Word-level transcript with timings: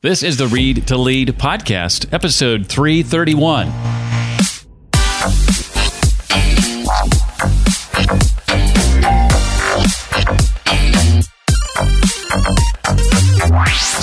This 0.00 0.22
is 0.22 0.36
the 0.36 0.46
Read 0.46 0.86
to 0.86 0.96
Lead 0.96 1.30
podcast, 1.30 2.12
episode 2.12 2.68
331. 2.68 3.66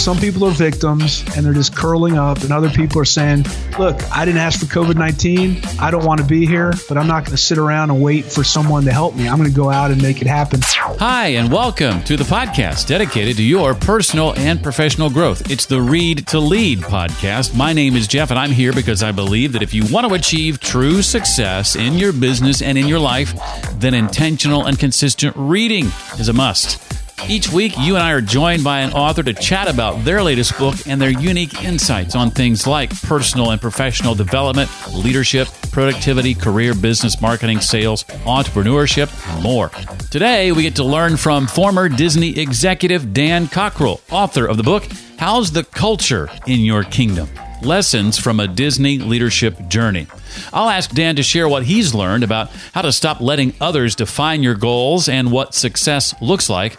Some 0.06 0.20
people 0.20 0.46
are 0.46 0.52
victims 0.52 1.26
and 1.36 1.44
they're 1.44 1.52
just 1.52 1.76
curling 1.76 2.16
up, 2.16 2.44
and 2.44 2.52
other 2.52 2.70
people 2.70 3.02
are 3.02 3.06
saying, 3.06 3.44
Look, 3.80 4.00
I 4.12 4.24
didn't 4.24 4.40
ask 4.40 4.60
for 4.60 4.68
COVID 4.68 4.98
19. 4.98 5.60
I 5.80 5.90
don't 5.90 6.06
want 6.06 6.22
to 6.22 6.28
be 6.28 6.46
here, 6.46 6.74
but 6.88 6.96
I'm 6.96 7.08
not 7.08 7.26
going 7.26 7.32
to 7.32 7.42
sit 7.42 7.58
around 7.58 7.90
and 7.90 8.04
wait 8.04 8.24
for 8.24 8.44
someone 8.44 8.84
to 8.84 8.94
help 8.94 9.16
me. 9.16 9.28
I'm 9.28 9.38
going 9.38 9.50
to 9.50 9.56
go 9.56 9.72
out 9.72 9.90
and 9.90 10.00
make 10.00 10.22
it 10.22 10.28
happen. 10.28 10.60
Hi, 10.64 11.30
and 11.30 11.52
welcome 11.52 12.04
to 12.04 12.18
the 12.18 12.24
podcast 12.24 12.86
dedicated 12.86 13.38
to 13.38 13.44
your 13.44 13.74
personal 13.74 14.36
and 14.36 14.62
professional 14.62 15.10
growth. 15.10 15.50
It's 15.50 15.66
the 15.66 15.82
Read 15.82 16.28
to 16.28 16.38
Lead 16.40 16.82
podcast. 16.82 17.58
My 17.58 17.74
name 17.74 17.96
is 17.96 18.08
Jeff, 18.08 18.30
and 18.30 18.38
I'm 18.38 18.52
here 18.52 18.74
because 18.74 19.02
I 19.02 19.12
believe 19.12 19.54
that 19.54 19.64
if 19.64 19.74
you 19.74 19.92
want 19.92 20.08
to 20.08 20.14
achieve 20.14 20.60
true 20.60 21.02
success 21.02 21.76
in 21.76 21.94
your 21.94 22.14
business 22.14 22.62
and 22.62 22.78
in 22.78 22.88
your 22.88 23.00
life, 23.00 23.34
then 23.80 23.96
intentional 23.96 24.68
and 24.68 24.78
consistent 24.78 25.36
reading 25.36 25.86
is 26.20 26.30
a 26.30 26.34
must. 26.34 26.95
Each 27.28 27.52
week, 27.52 27.74
you 27.80 27.96
and 27.96 28.04
I 28.04 28.12
are 28.12 28.22
joined 28.22 28.64
by 28.64 28.82
an 28.82 28.94
author 28.94 29.24
to 29.24 29.34
chat 29.34 29.68
about 29.68 30.04
their 30.04 30.22
latest 30.22 30.58
book 30.60 30.76
and 30.86 31.02
their 31.02 31.10
unique 31.10 31.64
insights 31.64 32.16
on 32.16 32.30
things 32.30 32.68
like 32.68 32.90
personal 33.02 33.50
and 33.50 33.60
professional 33.60 34.14
development, 34.14 34.70
leadership, 34.94 35.48
productivity, 35.72 36.36
career, 36.36 36.76
business, 36.76 37.20
marketing, 37.22 37.62
sales, 37.62 38.04
entrepreneurship, 38.26 39.10
and 39.34 39.44
more. 39.44 39.70
Today, 40.12 40.52
we 40.52 40.62
get 40.62 40.76
to 40.76 40.84
learn 40.84 41.18
from 41.18 41.48
former 41.48 41.90
Disney 41.90 42.38
executive 42.38 43.12
Dan 43.12 43.48
Cockerell, 43.48 44.02
author 44.12 44.46
of 44.46 44.58
the 44.58 44.64
book, 44.64 44.88
How's 45.18 45.52
the 45.52 45.64
Culture 45.64 46.30
in 46.46 46.60
Your 46.60 46.84
Kingdom? 46.84 47.28
Lessons 47.66 48.18
from 48.18 48.40
a 48.40 48.48
Disney 48.48 49.00
Leadership 49.00 49.68
Journey. 49.68 50.08
I'll 50.54 50.70
ask 50.70 50.92
Dan 50.92 51.16
to 51.16 51.24
share 51.24 51.50
what 51.50 51.64
he's 51.64 51.94
learned 51.94 52.24
about 52.24 52.50
how 52.74 52.84
to 52.84 52.92
stop 52.92 53.20
letting 53.20 53.54
others 53.60 53.96
define 53.96 54.44
your 54.44 54.56
goals 54.56 55.10
and 55.10 55.32
what 55.32 55.54
success 55.56 56.14
looks 56.22 56.50
like 56.50 56.78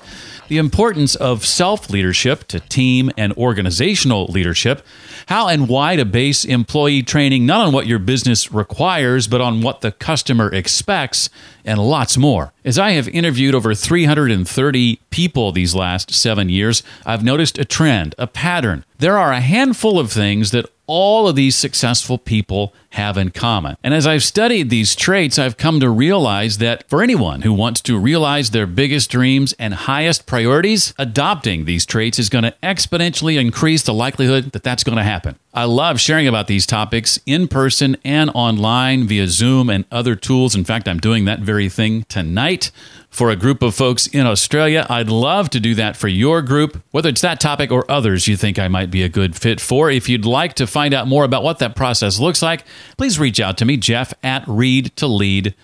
the 0.48 0.58
importance 0.58 1.14
of 1.14 1.44
self 1.44 1.90
leadership 1.90 2.46
to 2.48 2.60
team 2.60 3.10
and 3.16 3.32
organizational 3.34 4.26
leadership, 4.26 4.84
how 5.26 5.48
and 5.48 5.68
why 5.68 5.96
to 5.96 6.04
base 6.04 6.44
employee 6.44 7.02
training 7.02 7.46
not 7.46 7.66
on 7.66 7.72
what 7.72 7.86
your 7.86 7.98
business 7.98 8.52
requires, 8.52 9.26
but 9.26 9.40
on 9.40 9.60
what 9.60 9.80
the 9.80 9.92
customer 9.92 10.52
expects, 10.52 11.28
and 11.64 11.78
lots 11.78 12.16
more. 12.16 12.52
As 12.64 12.78
I 12.78 12.92
have 12.92 13.08
interviewed 13.08 13.54
over 13.54 13.74
330 13.74 15.00
people 15.10 15.52
these 15.52 15.74
last 15.74 16.12
seven 16.12 16.48
years, 16.48 16.82
I've 17.04 17.24
noticed 17.24 17.58
a 17.58 17.64
trend, 17.64 18.14
a 18.18 18.26
pattern. 18.26 18.84
There 18.98 19.18
are 19.18 19.32
a 19.32 19.40
handful 19.40 19.98
of 19.98 20.12
things 20.12 20.50
that 20.52 20.66
all 20.86 21.28
of 21.28 21.36
these 21.36 21.56
successful 21.56 22.18
people 22.18 22.72
have 22.96 23.16
in 23.16 23.30
common. 23.30 23.76
And 23.82 23.94
as 23.94 24.06
I've 24.06 24.22
studied 24.22 24.68
these 24.68 24.96
traits, 24.96 25.38
I've 25.38 25.56
come 25.56 25.80
to 25.80 25.88
realize 25.88 26.58
that 26.58 26.88
for 26.88 27.02
anyone 27.02 27.42
who 27.42 27.52
wants 27.52 27.80
to 27.82 27.98
realize 27.98 28.50
their 28.50 28.66
biggest 28.66 29.10
dreams 29.10 29.54
and 29.58 29.72
highest 29.72 30.26
priorities, 30.26 30.92
adopting 30.98 31.64
these 31.64 31.86
traits 31.86 32.18
is 32.18 32.28
going 32.28 32.44
to 32.44 32.54
exponentially 32.62 33.38
increase 33.40 33.82
the 33.82 33.94
likelihood 33.94 34.52
that 34.52 34.62
that's 34.62 34.84
going 34.84 34.98
to 34.98 35.04
happen. 35.04 35.36
I 35.54 35.64
love 35.64 35.98
sharing 36.00 36.26
about 36.26 36.48
these 36.48 36.66
topics 36.66 37.18
in 37.24 37.48
person 37.48 37.96
and 38.04 38.30
online 38.34 39.06
via 39.06 39.26
Zoom 39.26 39.70
and 39.70 39.86
other 39.90 40.14
tools. 40.14 40.54
In 40.54 40.64
fact, 40.64 40.86
I'm 40.86 40.98
doing 40.98 41.24
that 41.24 41.40
very 41.40 41.70
thing 41.70 42.02
tonight 42.10 42.70
for 43.08 43.30
a 43.30 43.36
group 43.36 43.62
of 43.62 43.74
folks 43.74 44.06
in 44.08 44.26
Australia. 44.26 44.86
I'd 44.90 45.08
love 45.08 45.48
to 45.50 45.60
do 45.60 45.74
that 45.76 45.96
for 45.96 46.08
your 46.08 46.42
group, 46.42 46.82
whether 46.90 47.08
it's 47.08 47.22
that 47.22 47.40
topic 47.40 47.72
or 47.72 47.90
others 47.90 48.28
you 48.28 48.36
think 48.36 48.58
I 48.58 48.68
might 48.68 48.90
be 48.90 49.02
a 49.02 49.08
good 49.08 49.34
fit 49.34 49.58
for. 49.58 49.90
If 49.90 50.10
you'd 50.10 50.26
like 50.26 50.52
to 50.54 50.66
find 50.66 50.92
out 50.92 51.08
more 51.08 51.24
about 51.24 51.42
what 51.42 51.58
that 51.60 51.74
process 51.74 52.20
looks 52.20 52.42
like, 52.42 52.64
please 52.96 53.18
reach 53.18 53.40
out 53.40 53.58
to 53.58 53.64
me, 53.64 53.76
Jeff 53.76 54.12
at 54.22 54.44
Read 54.46 54.94
to 54.96 55.06
Lead 55.06 55.54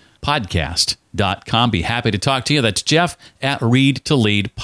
Be 1.69 1.81
happy 1.81 2.11
to 2.11 2.17
talk 2.17 2.45
to 2.45 2.53
you. 2.53 2.61
That's 2.61 2.81
Jeff 2.81 3.17
at 3.41 3.61
Read 3.61 3.97
to 4.05 4.15
Lead 4.15 4.55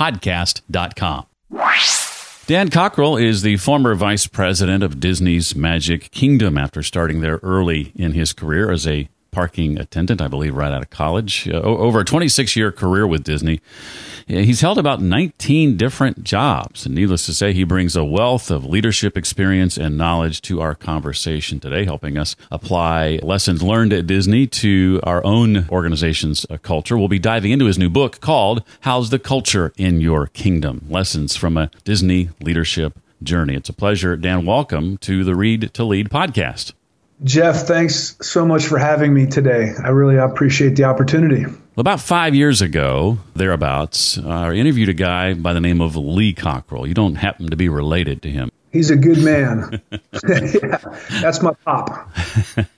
Dan 2.47 2.69
Cockerell 2.69 3.17
is 3.17 3.43
the 3.43 3.57
former 3.57 3.93
vice 3.93 4.25
president 4.25 4.83
of 4.83 4.99
Disney's 4.99 5.55
Magic 5.55 6.09
Kingdom 6.09 6.57
after 6.57 6.81
starting 6.81 7.21
there 7.21 7.39
early 7.43 7.91
in 7.95 8.13
his 8.13 8.33
career 8.33 8.71
as 8.71 8.87
a 8.87 9.07
parking 9.31 9.77
attendant, 9.79 10.21
I 10.21 10.27
believe, 10.27 10.55
right 10.55 10.71
out 10.71 10.81
of 10.81 10.89
college. 10.89 11.47
Uh, 11.47 11.61
over 11.61 11.99
a 11.99 12.05
26 12.05 12.55
year 12.55 12.71
career 12.71 13.07
with 13.07 13.23
Disney, 13.23 13.61
he's 14.27 14.61
held 14.61 14.77
about 14.77 15.01
19 15.01 15.77
different 15.77 16.23
jobs. 16.23 16.85
And 16.85 16.95
needless 16.95 17.25
to 17.25 17.33
say, 17.33 17.53
he 17.53 17.63
brings 17.63 17.95
a 17.95 18.03
wealth 18.03 18.51
of 18.51 18.65
leadership 18.65 19.17
experience 19.17 19.77
and 19.77 19.97
knowledge 19.97 20.41
to 20.43 20.61
our 20.61 20.75
conversation 20.75 21.59
today, 21.59 21.85
helping 21.85 22.17
us 22.17 22.35
apply 22.51 23.19
lessons 23.23 23.63
learned 23.63 23.93
at 23.93 24.07
Disney 24.07 24.47
to 24.47 24.99
our 25.03 25.23
own 25.25 25.67
organization's 25.69 26.45
uh, 26.49 26.57
culture. 26.57 26.97
We'll 26.97 27.07
be 27.07 27.19
diving 27.19 27.51
into 27.51 27.65
his 27.65 27.77
new 27.77 27.89
book 27.89 28.21
called 28.21 28.63
How's 28.81 29.09
the 29.09 29.19
Culture 29.19 29.73
in 29.77 30.01
Your 30.01 30.27
Kingdom? 30.27 30.85
Lessons 30.89 31.35
from 31.35 31.57
a 31.57 31.69
Disney 31.83 32.29
Leadership 32.41 32.99
Journey. 33.21 33.55
It's 33.55 33.69
a 33.69 33.73
pleasure. 33.73 34.15
Dan, 34.15 34.45
welcome 34.45 34.97
to 34.99 35.23
the 35.23 35.35
Read 35.35 35.73
to 35.73 35.83
Lead 35.83 36.09
podcast. 36.09 36.73
Jeff, 37.23 37.67
thanks 37.67 38.15
so 38.21 38.45
much 38.45 38.65
for 38.65 38.77
having 38.77 39.13
me 39.13 39.25
today. 39.25 39.73
I 39.83 39.89
really 39.89 40.15
appreciate 40.15 40.75
the 40.77 40.85
opportunity. 40.85 41.45
About 41.75 41.99
five 41.99 42.33
years 42.33 42.61
ago, 42.61 43.19
thereabouts, 43.35 44.17
uh, 44.17 44.27
I 44.27 44.53
interviewed 44.53 44.89
a 44.89 44.93
guy 44.93 45.33
by 45.33 45.53
the 45.53 45.59
name 45.59 45.81
of 45.81 45.95
Lee 45.97 46.33
Cockerell. 46.33 46.87
You 46.87 46.93
don't 46.93 47.15
happen 47.15 47.49
to 47.49 47.57
be 47.57 47.67
related 47.67 48.21
to 48.23 48.29
him. 48.29 48.51
He's 48.71 48.91
a 48.91 48.95
good 48.95 49.17
man. 49.23 49.81
yeah, 49.91 50.77
that's 51.21 51.41
my 51.41 51.53
pop. 51.65 52.09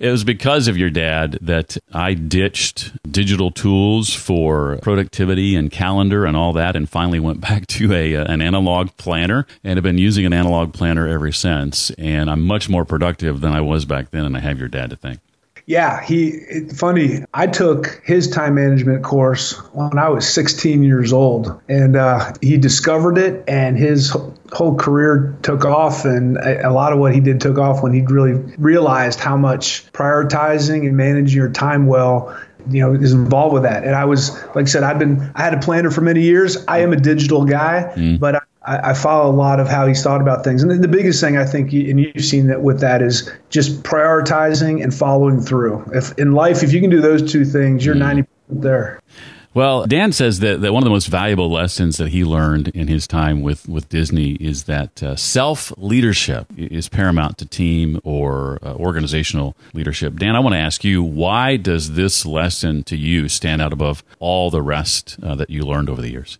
it 0.00 0.10
was 0.10 0.24
because 0.24 0.68
of 0.68 0.76
your 0.76 0.90
dad 0.90 1.38
that 1.40 1.78
I 1.92 2.14
ditched 2.14 2.92
digital 3.10 3.50
tools 3.50 4.12
for 4.12 4.78
productivity 4.82 5.56
and 5.56 5.70
calendar 5.70 6.26
and 6.26 6.36
all 6.36 6.52
that, 6.54 6.76
and 6.76 6.88
finally 6.88 7.20
went 7.20 7.40
back 7.40 7.66
to 7.68 7.94
a 7.94 8.16
uh, 8.16 8.24
an 8.24 8.42
analog 8.42 8.90
planner 8.98 9.46
and 9.64 9.76
have 9.76 9.84
been 9.84 9.98
using 9.98 10.26
an 10.26 10.32
analog 10.32 10.74
planner 10.74 11.08
ever 11.08 11.32
since. 11.32 11.90
And 11.92 12.30
I'm 12.30 12.42
much 12.42 12.68
more 12.68 12.84
productive 12.84 13.40
than 13.40 13.52
I 13.52 13.62
was 13.62 13.84
back 13.84 14.10
then, 14.10 14.24
and 14.26 14.36
I 14.36 14.40
have 14.40 14.58
your 14.58 14.68
dad 14.68 14.90
to 14.90 14.96
thank. 14.96 15.20
Yeah, 15.66 16.00
he 16.00 16.28
it, 16.28 16.72
funny. 16.72 17.24
I 17.34 17.48
took 17.48 18.00
his 18.04 18.28
time 18.28 18.54
management 18.54 19.02
course 19.02 19.54
when 19.72 19.98
I 19.98 20.10
was 20.10 20.28
16 20.28 20.84
years 20.84 21.12
old, 21.12 21.60
and 21.68 21.96
uh, 21.96 22.32
he 22.40 22.56
discovered 22.56 23.18
it, 23.18 23.44
and 23.48 23.76
his 23.76 24.16
whole 24.52 24.76
career 24.76 25.36
took 25.42 25.64
off. 25.64 26.04
And 26.04 26.36
a, 26.36 26.68
a, 26.68 26.70
lot 26.70 26.92
of 26.92 27.00
what 27.00 27.14
he 27.14 27.20
did 27.20 27.40
took 27.40 27.58
off 27.58 27.82
when 27.82 27.92
he 27.92 28.02
really 28.02 28.34
realized 28.58 29.18
how 29.18 29.36
much 29.36 29.90
prioritizing 29.92 30.86
and 30.86 30.96
managing 30.96 31.36
your 31.36 31.50
time 31.50 31.86
well 31.86 32.38
you 32.70 32.80
know 32.80 32.94
is 32.94 33.12
involved 33.12 33.54
with 33.54 33.62
that 33.62 33.84
and 33.84 33.94
i 33.94 34.04
was 34.04 34.32
like 34.56 34.62
i 34.62 34.64
said 34.64 34.82
i've 34.82 34.98
been 34.98 35.30
i 35.36 35.42
had 35.42 35.54
a 35.54 35.60
planner 35.60 35.88
for 35.88 36.00
many 36.00 36.22
years 36.22 36.64
i 36.66 36.80
am 36.80 36.92
a 36.92 36.96
digital 36.96 37.44
guy 37.44 37.92
mm. 37.94 38.18
but 38.18 38.34
I, 38.34 38.40
I, 38.66 38.94
follow 38.94 39.30
a 39.30 39.36
lot 39.36 39.60
of 39.60 39.68
how 39.68 39.86
he's 39.86 40.02
thought 40.02 40.20
about 40.20 40.42
things. 40.42 40.62
And 40.62 40.82
the 40.82 40.88
biggest 40.88 41.20
thing 41.20 41.36
I 41.36 41.44
think, 41.44 41.72
and 41.72 42.00
you've 42.00 42.24
seen 42.24 42.48
that 42.48 42.62
with 42.62 42.80
that, 42.80 43.00
is 43.00 43.30
just 43.48 43.82
prioritizing 43.82 44.82
and 44.82 44.92
following 44.92 45.40
through. 45.40 45.84
If 45.94 46.18
in 46.18 46.32
life, 46.32 46.62
if 46.62 46.72
you 46.72 46.80
can 46.80 46.90
do 46.90 47.00
those 47.00 47.30
two 47.30 47.44
things, 47.44 47.86
you're 47.86 47.94
mm. 47.94 48.00
ninety 48.00 48.22
percent 48.22 48.62
there. 48.62 49.00
Well, 49.56 49.86
Dan 49.86 50.12
says 50.12 50.40
that, 50.40 50.60
that 50.60 50.74
one 50.74 50.82
of 50.82 50.84
the 50.84 50.90
most 50.90 51.06
valuable 51.06 51.50
lessons 51.50 51.96
that 51.96 52.10
he 52.10 52.26
learned 52.26 52.68
in 52.68 52.88
his 52.88 53.06
time 53.06 53.40
with, 53.40 53.66
with 53.66 53.88
Disney 53.88 54.32
is 54.32 54.64
that 54.64 55.02
uh, 55.02 55.16
self 55.16 55.72
leadership 55.78 56.46
is 56.58 56.90
paramount 56.90 57.38
to 57.38 57.46
team 57.46 57.98
or 58.04 58.58
uh, 58.62 58.74
organizational 58.74 59.56
leadership. 59.72 60.16
Dan, 60.16 60.36
I 60.36 60.40
want 60.40 60.52
to 60.52 60.58
ask 60.58 60.84
you 60.84 61.02
why 61.02 61.56
does 61.56 61.94
this 61.94 62.26
lesson 62.26 62.84
to 62.84 62.98
you 62.98 63.30
stand 63.30 63.62
out 63.62 63.72
above 63.72 64.04
all 64.18 64.50
the 64.50 64.60
rest 64.60 65.16
uh, 65.22 65.34
that 65.36 65.48
you 65.48 65.62
learned 65.62 65.88
over 65.88 66.02
the 66.02 66.10
years? 66.10 66.38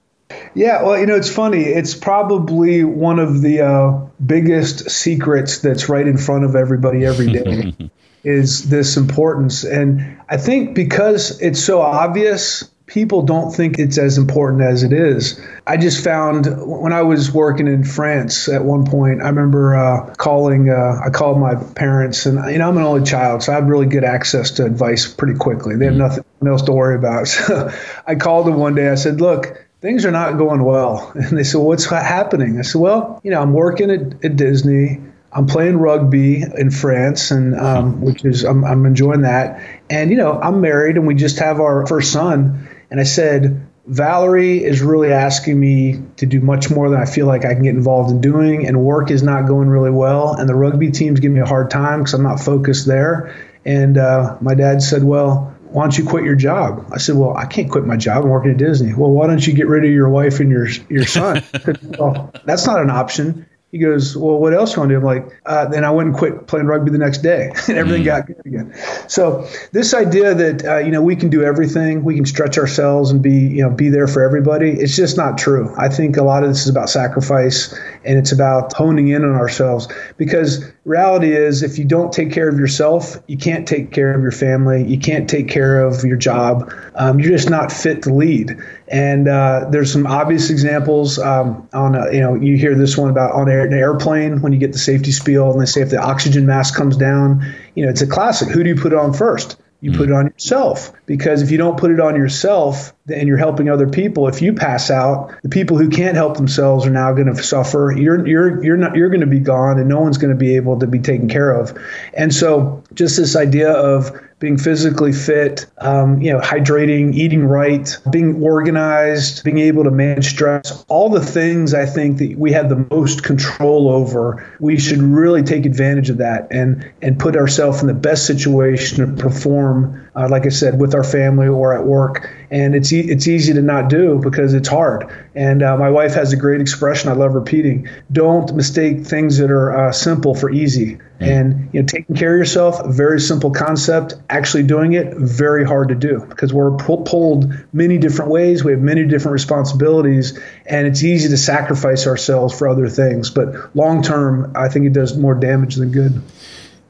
Yeah, 0.54 0.82
well, 0.82 0.98
you 0.98 1.06
know, 1.06 1.16
it's 1.16 1.32
funny. 1.32 1.62
It's 1.62 1.94
probably 1.94 2.82
one 2.82 3.18
of 3.18 3.42
the 3.42 3.60
uh, 3.60 4.06
biggest 4.24 4.90
secrets 4.90 5.58
that's 5.58 5.88
right 5.88 6.06
in 6.06 6.18
front 6.18 6.44
of 6.44 6.56
everybody 6.56 7.04
every 7.04 7.30
day 7.32 7.74
is 8.24 8.68
this 8.68 8.96
importance. 8.96 9.64
And 9.64 10.20
I 10.28 10.36
think 10.36 10.74
because 10.74 11.40
it's 11.40 11.62
so 11.62 11.80
obvious, 11.80 12.68
people 12.86 13.22
don't 13.22 13.50
think 13.52 13.78
it's 13.78 13.98
as 13.98 14.16
important 14.16 14.62
as 14.62 14.82
it 14.82 14.92
is. 14.92 15.40
I 15.66 15.76
just 15.76 16.02
found 16.02 16.46
when 16.60 16.92
I 16.92 17.02
was 17.02 17.32
working 17.32 17.66
in 17.66 17.84
France 17.84 18.48
at 18.48 18.64
one 18.64 18.86
point, 18.86 19.22
I 19.22 19.28
remember 19.28 19.76
uh, 19.76 20.14
calling, 20.14 20.70
uh, 20.70 21.00
I 21.04 21.10
called 21.10 21.38
my 21.38 21.54
parents, 21.54 22.26
and 22.26 22.38
you 22.50 22.58
know, 22.58 22.68
I'm 22.68 22.76
an 22.76 22.84
only 22.84 23.04
child, 23.04 23.42
so 23.42 23.52
I 23.52 23.56
have 23.56 23.66
really 23.66 23.86
good 23.86 24.04
access 24.04 24.52
to 24.52 24.64
advice 24.64 25.12
pretty 25.12 25.38
quickly. 25.38 25.76
They 25.76 25.86
have 25.86 25.94
mm-hmm. 25.94 26.02
nothing 26.02 26.24
else 26.46 26.62
to 26.62 26.72
worry 26.72 26.96
about. 26.96 27.28
So 27.46 27.70
I 28.06 28.14
called 28.14 28.46
them 28.46 28.56
one 28.56 28.74
day. 28.74 28.88
I 28.88 28.94
said, 28.94 29.20
Look, 29.20 29.65
things 29.80 30.04
are 30.04 30.10
not 30.10 30.38
going 30.38 30.62
well. 30.62 31.12
And 31.14 31.36
they 31.36 31.44
said, 31.44 31.58
what's 31.58 31.84
happening? 31.84 32.58
I 32.58 32.62
said, 32.62 32.80
well, 32.80 33.20
you 33.22 33.30
know, 33.30 33.40
I'm 33.40 33.52
working 33.52 33.90
at, 33.90 34.24
at 34.24 34.36
Disney. 34.36 35.00
I'm 35.32 35.46
playing 35.46 35.76
rugby 35.76 36.42
in 36.42 36.70
France, 36.70 37.30
and 37.30 37.54
um, 37.58 38.00
which 38.00 38.24
is 38.24 38.44
I'm, 38.44 38.64
I'm 38.64 38.86
enjoying 38.86 39.22
that. 39.22 39.60
And 39.90 40.10
you 40.10 40.16
know, 40.16 40.40
I'm 40.40 40.62
married, 40.62 40.96
and 40.96 41.06
we 41.06 41.14
just 41.14 41.40
have 41.40 41.60
our 41.60 41.86
first 41.86 42.10
son. 42.10 42.68
And 42.90 42.98
I 42.98 43.02
said, 43.02 43.66
Valerie 43.86 44.64
is 44.64 44.80
really 44.80 45.12
asking 45.12 45.58
me 45.60 46.00
to 46.16 46.26
do 46.26 46.40
much 46.40 46.70
more 46.70 46.88
than 46.88 47.00
I 47.00 47.04
feel 47.04 47.26
like 47.26 47.44
I 47.44 47.52
can 47.52 47.64
get 47.64 47.74
involved 47.74 48.10
in 48.10 48.20
doing, 48.20 48.66
and 48.66 48.80
work 48.80 49.10
is 49.10 49.22
not 49.22 49.46
going 49.46 49.68
really 49.68 49.90
well. 49.90 50.34
And 50.34 50.48
the 50.48 50.54
rugby 50.54 50.90
team's 50.90 51.20
giving 51.20 51.34
me 51.34 51.40
a 51.40 51.46
hard 51.46 51.70
time 51.70 52.00
because 52.00 52.14
I'm 52.14 52.22
not 52.22 52.40
focused 52.40 52.86
there. 52.86 53.36
And 53.66 53.98
uh, 53.98 54.38
my 54.40 54.54
dad 54.54 54.80
said, 54.80 55.04
Well, 55.04 55.55
why 55.76 55.82
don't 55.82 55.98
you 55.98 56.06
quit 56.06 56.24
your 56.24 56.36
job? 56.36 56.88
I 56.90 56.96
said, 56.96 57.16
well, 57.16 57.36
I 57.36 57.44
can't 57.44 57.70
quit 57.70 57.84
my 57.84 57.98
job. 57.98 58.24
I'm 58.24 58.30
working 58.30 58.52
at 58.52 58.56
Disney. 58.56 58.94
Well, 58.94 59.10
why 59.10 59.26
don't 59.26 59.46
you 59.46 59.52
get 59.52 59.66
rid 59.66 59.84
of 59.84 59.90
your 59.90 60.08
wife 60.08 60.40
and 60.40 60.50
your 60.50 60.66
your 60.88 61.04
son? 61.04 61.42
well, 61.98 62.32
that's 62.46 62.66
not 62.66 62.80
an 62.80 62.88
option. 62.88 63.46
He 63.72 63.76
goes, 63.76 64.16
well, 64.16 64.38
what 64.38 64.54
else 64.54 64.74
you 64.74 64.80
want 64.80 64.88
to 64.88 64.94
do? 64.94 65.00
I'm 65.00 65.04
like, 65.04 65.38
uh, 65.44 65.66
then 65.66 65.84
I 65.84 65.90
went 65.90 66.08
and 66.08 66.16
quit 66.16 66.46
playing 66.46 66.66
rugby 66.66 66.92
the 66.92 66.96
next 66.96 67.18
day, 67.18 67.52
and 67.68 67.76
everything 67.76 68.04
mm. 68.04 68.06
got 68.06 68.26
good 68.26 68.40
again. 68.46 68.74
So 69.06 69.46
this 69.72 69.92
idea 69.92 70.32
that 70.32 70.64
uh, 70.64 70.78
you 70.78 70.92
know 70.92 71.02
we 71.02 71.14
can 71.14 71.28
do 71.28 71.42
everything, 71.42 72.04
we 72.04 72.14
can 72.14 72.24
stretch 72.24 72.56
ourselves 72.56 73.10
and 73.10 73.20
be 73.20 73.34
you 73.34 73.62
know 73.62 73.70
be 73.70 73.90
there 73.90 74.08
for 74.08 74.22
everybody, 74.22 74.70
it's 74.70 74.96
just 74.96 75.18
not 75.18 75.36
true. 75.36 75.74
I 75.76 75.90
think 75.90 76.16
a 76.16 76.22
lot 76.22 76.42
of 76.42 76.48
this 76.48 76.62
is 76.62 76.70
about 76.70 76.88
sacrifice, 76.88 77.78
and 78.02 78.18
it's 78.18 78.32
about 78.32 78.72
honing 78.72 79.08
in 79.08 79.24
on 79.24 79.34
ourselves. 79.34 79.88
Because 80.16 80.64
reality 80.86 81.34
is, 81.34 81.64
if 81.64 81.78
you 81.78 81.84
don't 81.84 82.12
take 82.12 82.32
care 82.32 82.48
of 82.48 82.58
yourself, 82.58 83.16
you 83.26 83.36
can't 83.36 83.66
take 83.66 83.90
care 83.90 84.14
of 84.14 84.22
your 84.22 84.30
family, 84.30 84.84
you 84.84 84.98
can't 84.98 85.28
take 85.28 85.48
care 85.48 85.84
of 85.84 86.04
your 86.04 86.16
job. 86.16 86.72
Um, 86.94 87.18
you're 87.18 87.32
just 87.32 87.50
not 87.50 87.72
fit 87.72 88.04
to 88.04 88.14
lead. 88.14 88.56
And 88.86 89.28
uh, 89.28 89.66
there's 89.68 89.92
some 89.92 90.06
obvious 90.06 90.48
examples 90.48 91.18
um, 91.18 91.68
on, 91.72 91.96
a, 91.96 92.12
you 92.12 92.20
know, 92.20 92.36
you 92.36 92.56
hear 92.56 92.76
this 92.76 92.96
one 92.96 93.10
about 93.10 93.32
on 93.32 93.48
an 93.48 93.74
airplane 93.74 94.40
when 94.40 94.52
you 94.52 94.58
get 94.58 94.72
the 94.72 94.78
safety 94.78 95.10
spiel 95.10 95.50
and 95.50 95.60
they 95.60 95.66
say 95.66 95.82
if 95.82 95.90
the 95.90 96.00
oxygen 96.00 96.46
mask 96.46 96.76
comes 96.76 96.96
down, 96.96 97.44
you 97.74 97.84
know, 97.84 97.90
it's 97.90 98.02
a 98.02 98.06
classic. 98.06 98.48
Who 98.48 98.62
do 98.62 98.68
you 98.70 98.76
put 98.76 98.94
on 98.94 99.12
first? 99.12 99.58
You 99.86 99.92
mm. 99.92 99.96
put 99.98 100.08
it 100.08 100.12
on 100.12 100.26
yourself 100.26 100.92
because 101.06 101.42
if 101.42 101.52
you 101.52 101.58
don't 101.58 101.78
put 101.78 101.92
it 101.92 102.00
on 102.00 102.16
yourself 102.16 102.92
and 103.06 103.28
you're 103.28 103.36
helping 103.36 103.70
other 103.70 103.88
people, 103.88 104.26
if 104.26 104.42
you 104.42 104.52
pass 104.52 104.90
out, 104.90 105.32
the 105.44 105.48
people 105.48 105.78
who 105.78 105.90
can't 105.90 106.16
help 106.16 106.36
themselves 106.36 106.86
are 106.86 106.90
now 106.90 107.12
going 107.12 107.32
to 107.32 107.40
suffer. 107.40 107.94
You're 107.96 108.26
you're 108.26 108.64
you're 108.64 108.76
not 108.76 108.96
you're 108.96 109.10
going 109.10 109.20
to 109.20 109.28
be 109.28 109.38
gone, 109.38 109.78
and 109.78 109.88
no 109.88 110.00
one's 110.00 110.18
going 110.18 110.32
to 110.32 110.36
be 110.36 110.56
able 110.56 110.80
to 110.80 110.88
be 110.88 110.98
taken 110.98 111.28
care 111.28 111.52
of. 111.52 111.78
And 112.12 112.34
so, 112.34 112.82
just 112.94 113.16
this 113.16 113.36
idea 113.36 113.70
of 113.70 114.10
being 114.38 114.58
physically 114.58 115.12
fit, 115.12 115.66
um, 115.78 116.20
you 116.20 116.30
know, 116.30 116.40
hydrating, 116.40 117.14
eating 117.14 117.44
right, 117.44 117.96
being 118.10 118.42
organized, 118.42 119.42
being 119.44 119.58
able 119.58 119.84
to 119.84 119.90
manage 119.90 120.28
stress, 120.28 120.84
all 120.88 121.08
the 121.08 121.24
things 121.24 121.72
I 121.72 121.86
think 121.86 122.18
that 122.18 122.36
we 122.36 122.52
have 122.52 122.68
the 122.68 122.86
most 122.90 123.22
control 123.22 123.88
over. 123.88 124.46
We 124.60 124.78
should 124.78 124.98
really 124.98 125.42
take 125.42 125.64
advantage 125.64 126.10
of 126.10 126.18
that 126.18 126.48
and 126.50 126.90
and 127.00 127.18
put 127.18 127.36
ourselves 127.36 127.80
in 127.80 127.86
the 127.86 127.94
best 127.94 128.26
situation 128.26 129.16
to 129.16 129.22
perform, 129.22 130.05
uh, 130.16 130.28
like 130.28 130.46
I 130.46 130.48
said, 130.48 130.80
with 130.80 130.94
our 130.94 131.04
family 131.04 131.46
or 131.46 131.74
at 131.74 131.84
work. 131.84 132.30
And 132.50 132.74
it's 132.74 132.92
e- 132.92 133.10
it's 133.10 133.28
easy 133.28 133.52
to 133.52 133.62
not 133.62 133.90
do 133.90 134.18
because 134.22 134.54
it's 134.54 134.68
hard. 134.68 135.04
And 135.34 135.62
uh, 135.62 135.76
my 135.76 135.90
wife 135.90 136.14
has 136.14 136.32
a 136.32 136.36
great 136.36 136.60
expression 136.60 137.10
I 137.10 137.12
love 137.12 137.34
repeating: 137.34 137.88
"Don't 138.12 138.54
mistake 138.54 139.04
things 139.04 139.38
that 139.38 139.50
are 139.50 139.88
uh, 139.88 139.92
simple 139.92 140.34
for 140.34 140.50
easy." 140.50 140.98
And 141.18 141.68
you 141.72 141.80
know, 141.80 141.86
taking 141.86 142.14
care 142.14 142.34
of 142.34 142.38
yourself, 142.38 142.86
very 142.86 143.20
simple 143.20 143.50
concept. 143.50 144.14
Actually 144.30 144.62
doing 144.62 144.92
it, 144.92 145.14
very 145.16 145.64
hard 145.64 145.88
to 145.88 145.94
do 145.94 146.24
because 146.28 146.52
we're 146.52 146.76
pulled 146.76 147.52
many 147.72 147.98
different 147.98 148.30
ways. 148.30 148.62
We 148.62 148.72
have 148.72 148.80
many 148.80 149.04
different 149.04 149.32
responsibilities, 149.32 150.38
and 150.66 150.86
it's 150.86 151.02
easy 151.02 151.28
to 151.28 151.36
sacrifice 151.36 152.06
ourselves 152.06 152.56
for 152.56 152.68
other 152.68 152.88
things. 152.88 153.30
But 153.30 153.74
long 153.74 154.02
term, 154.02 154.52
I 154.54 154.68
think 154.68 154.86
it 154.86 154.92
does 154.92 155.16
more 155.16 155.34
damage 155.34 155.74
than 155.74 155.90
good. 155.90 156.22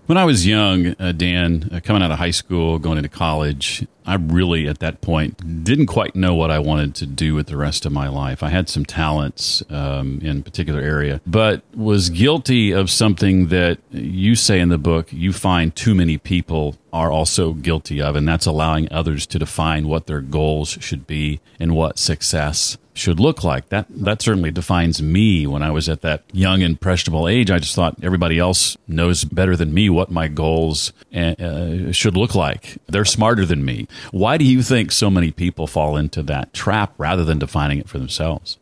When 0.06 0.18
I 0.18 0.24
was 0.24 0.46
young, 0.46 0.94
uh, 1.00 1.10
Dan, 1.10 1.68
uh, 1.72 1.80
coming 1.82 2.00
out 2.00 2.12
of 2.12 2.18
high 2.18 2.30
school, 2.30 2.78
going 2.78 2.96
into 2.96 3.08
college, 3.08 3.84
I 4.06 4.14
really, 4.14 4.68
at 4.68 4.78
that 4.78 5.00
point, 5.00 5.64
didn't 5.64 5.86
quite 5.86 6.14
know 6.14 6.34
what 6.34 6.50
I 6.50 6.58
wanted 6.58 6.94
to 6.96 7.06
do 7.06 7.34
with 7.34 7.48
the 7.48 7.56
rest 7.56 7.84
of 7.84 7.92
my 7.92 8.08
life. 8.08 8.42
I 8.42 8.50
had 8.50 8.68
some 8.68 8.84
talents 8.84 9.62
um, 9.68 10.20
in 10.22 10.42
particular 10.42 10.80
area, 10.80 11.20
but 11.26 11.62
was 11.74 12.10
guilty 12.10 12.72
of 12.72 12.88
something 12.90 13.48
that 13.48 13.78
you 13.90 14.34
say 14.36 14.60
in 14.60 14.68
the 14.68 14.78
book 14.78 15.12
you 15.12 15.32
find 15.32 15.74
too 15.74 15.94
many 15.94 16.18
people 16.18 16.76
are 16.92 17.10
also 17.10 17.52
guilty 17.52 18.00
of, 18.00 18.16
and 18.16 18.26
that's 18.26 18.46
allowing 18.46 18.90
others 18.90 19.26
to 19.26 19.38
define 19.38 19.88
what 19.88 20.06
their 20.06 20.20
goals 20.20 20.78
should 20.80 21.06
be 21.06 21.40
and 21.58 21.74
what 21.74 21.98
success 21.98 22.78
should 22.96 23.20
look 23.20 23.44
like. 23.44 23.68
That 23.68 23.86
that 23.90 24.22
certainly 24.22 24.50
defines 24.50 25.02
me 25.02 25.46
when 25.46 25.62
I 25.62 25.70
was 25.70 25.88
at 25.88 26.00
that 26.00 26.24
young 26.32 26.62
impressionable 26.62 27.28
age. 27.28 27.50
I 27.50 27.58
just 27.58 27.74
thought 27.74 27.96
everybody 28.02 28.38
else 28.38 28.76
knows 28.88 29.24
better 29.24 29.56
than 29.56 29.74
me 29.74 29.90
what 29.90 30.10
my 30.10 30.28
goals 30.28 30.92
uh, 31.14 31.92
should 31.92 32.16
look 32.16 32.34
like. 32.34 32.78
They're 32.86 33.04
smarter 33.04 33.44
than 33.44 33.64
me. 33.64 33.86
Why 34.10 34.36
do 34.36 34.44
you 34.44 34.62
think 34.62 34.92
so 34.92 35.10
many 35.10 35.30
people 35.30 35.66
fall 35.66 35.96
into 35.96 36.22
that 36.24 36.52
trap 36.52 36.94
rather 36.98 37.24
than 37.24 37.38
defining 37.38 37.78
it 37.78 37.88
for 37.88 37.98
themselves? 37.98 38.58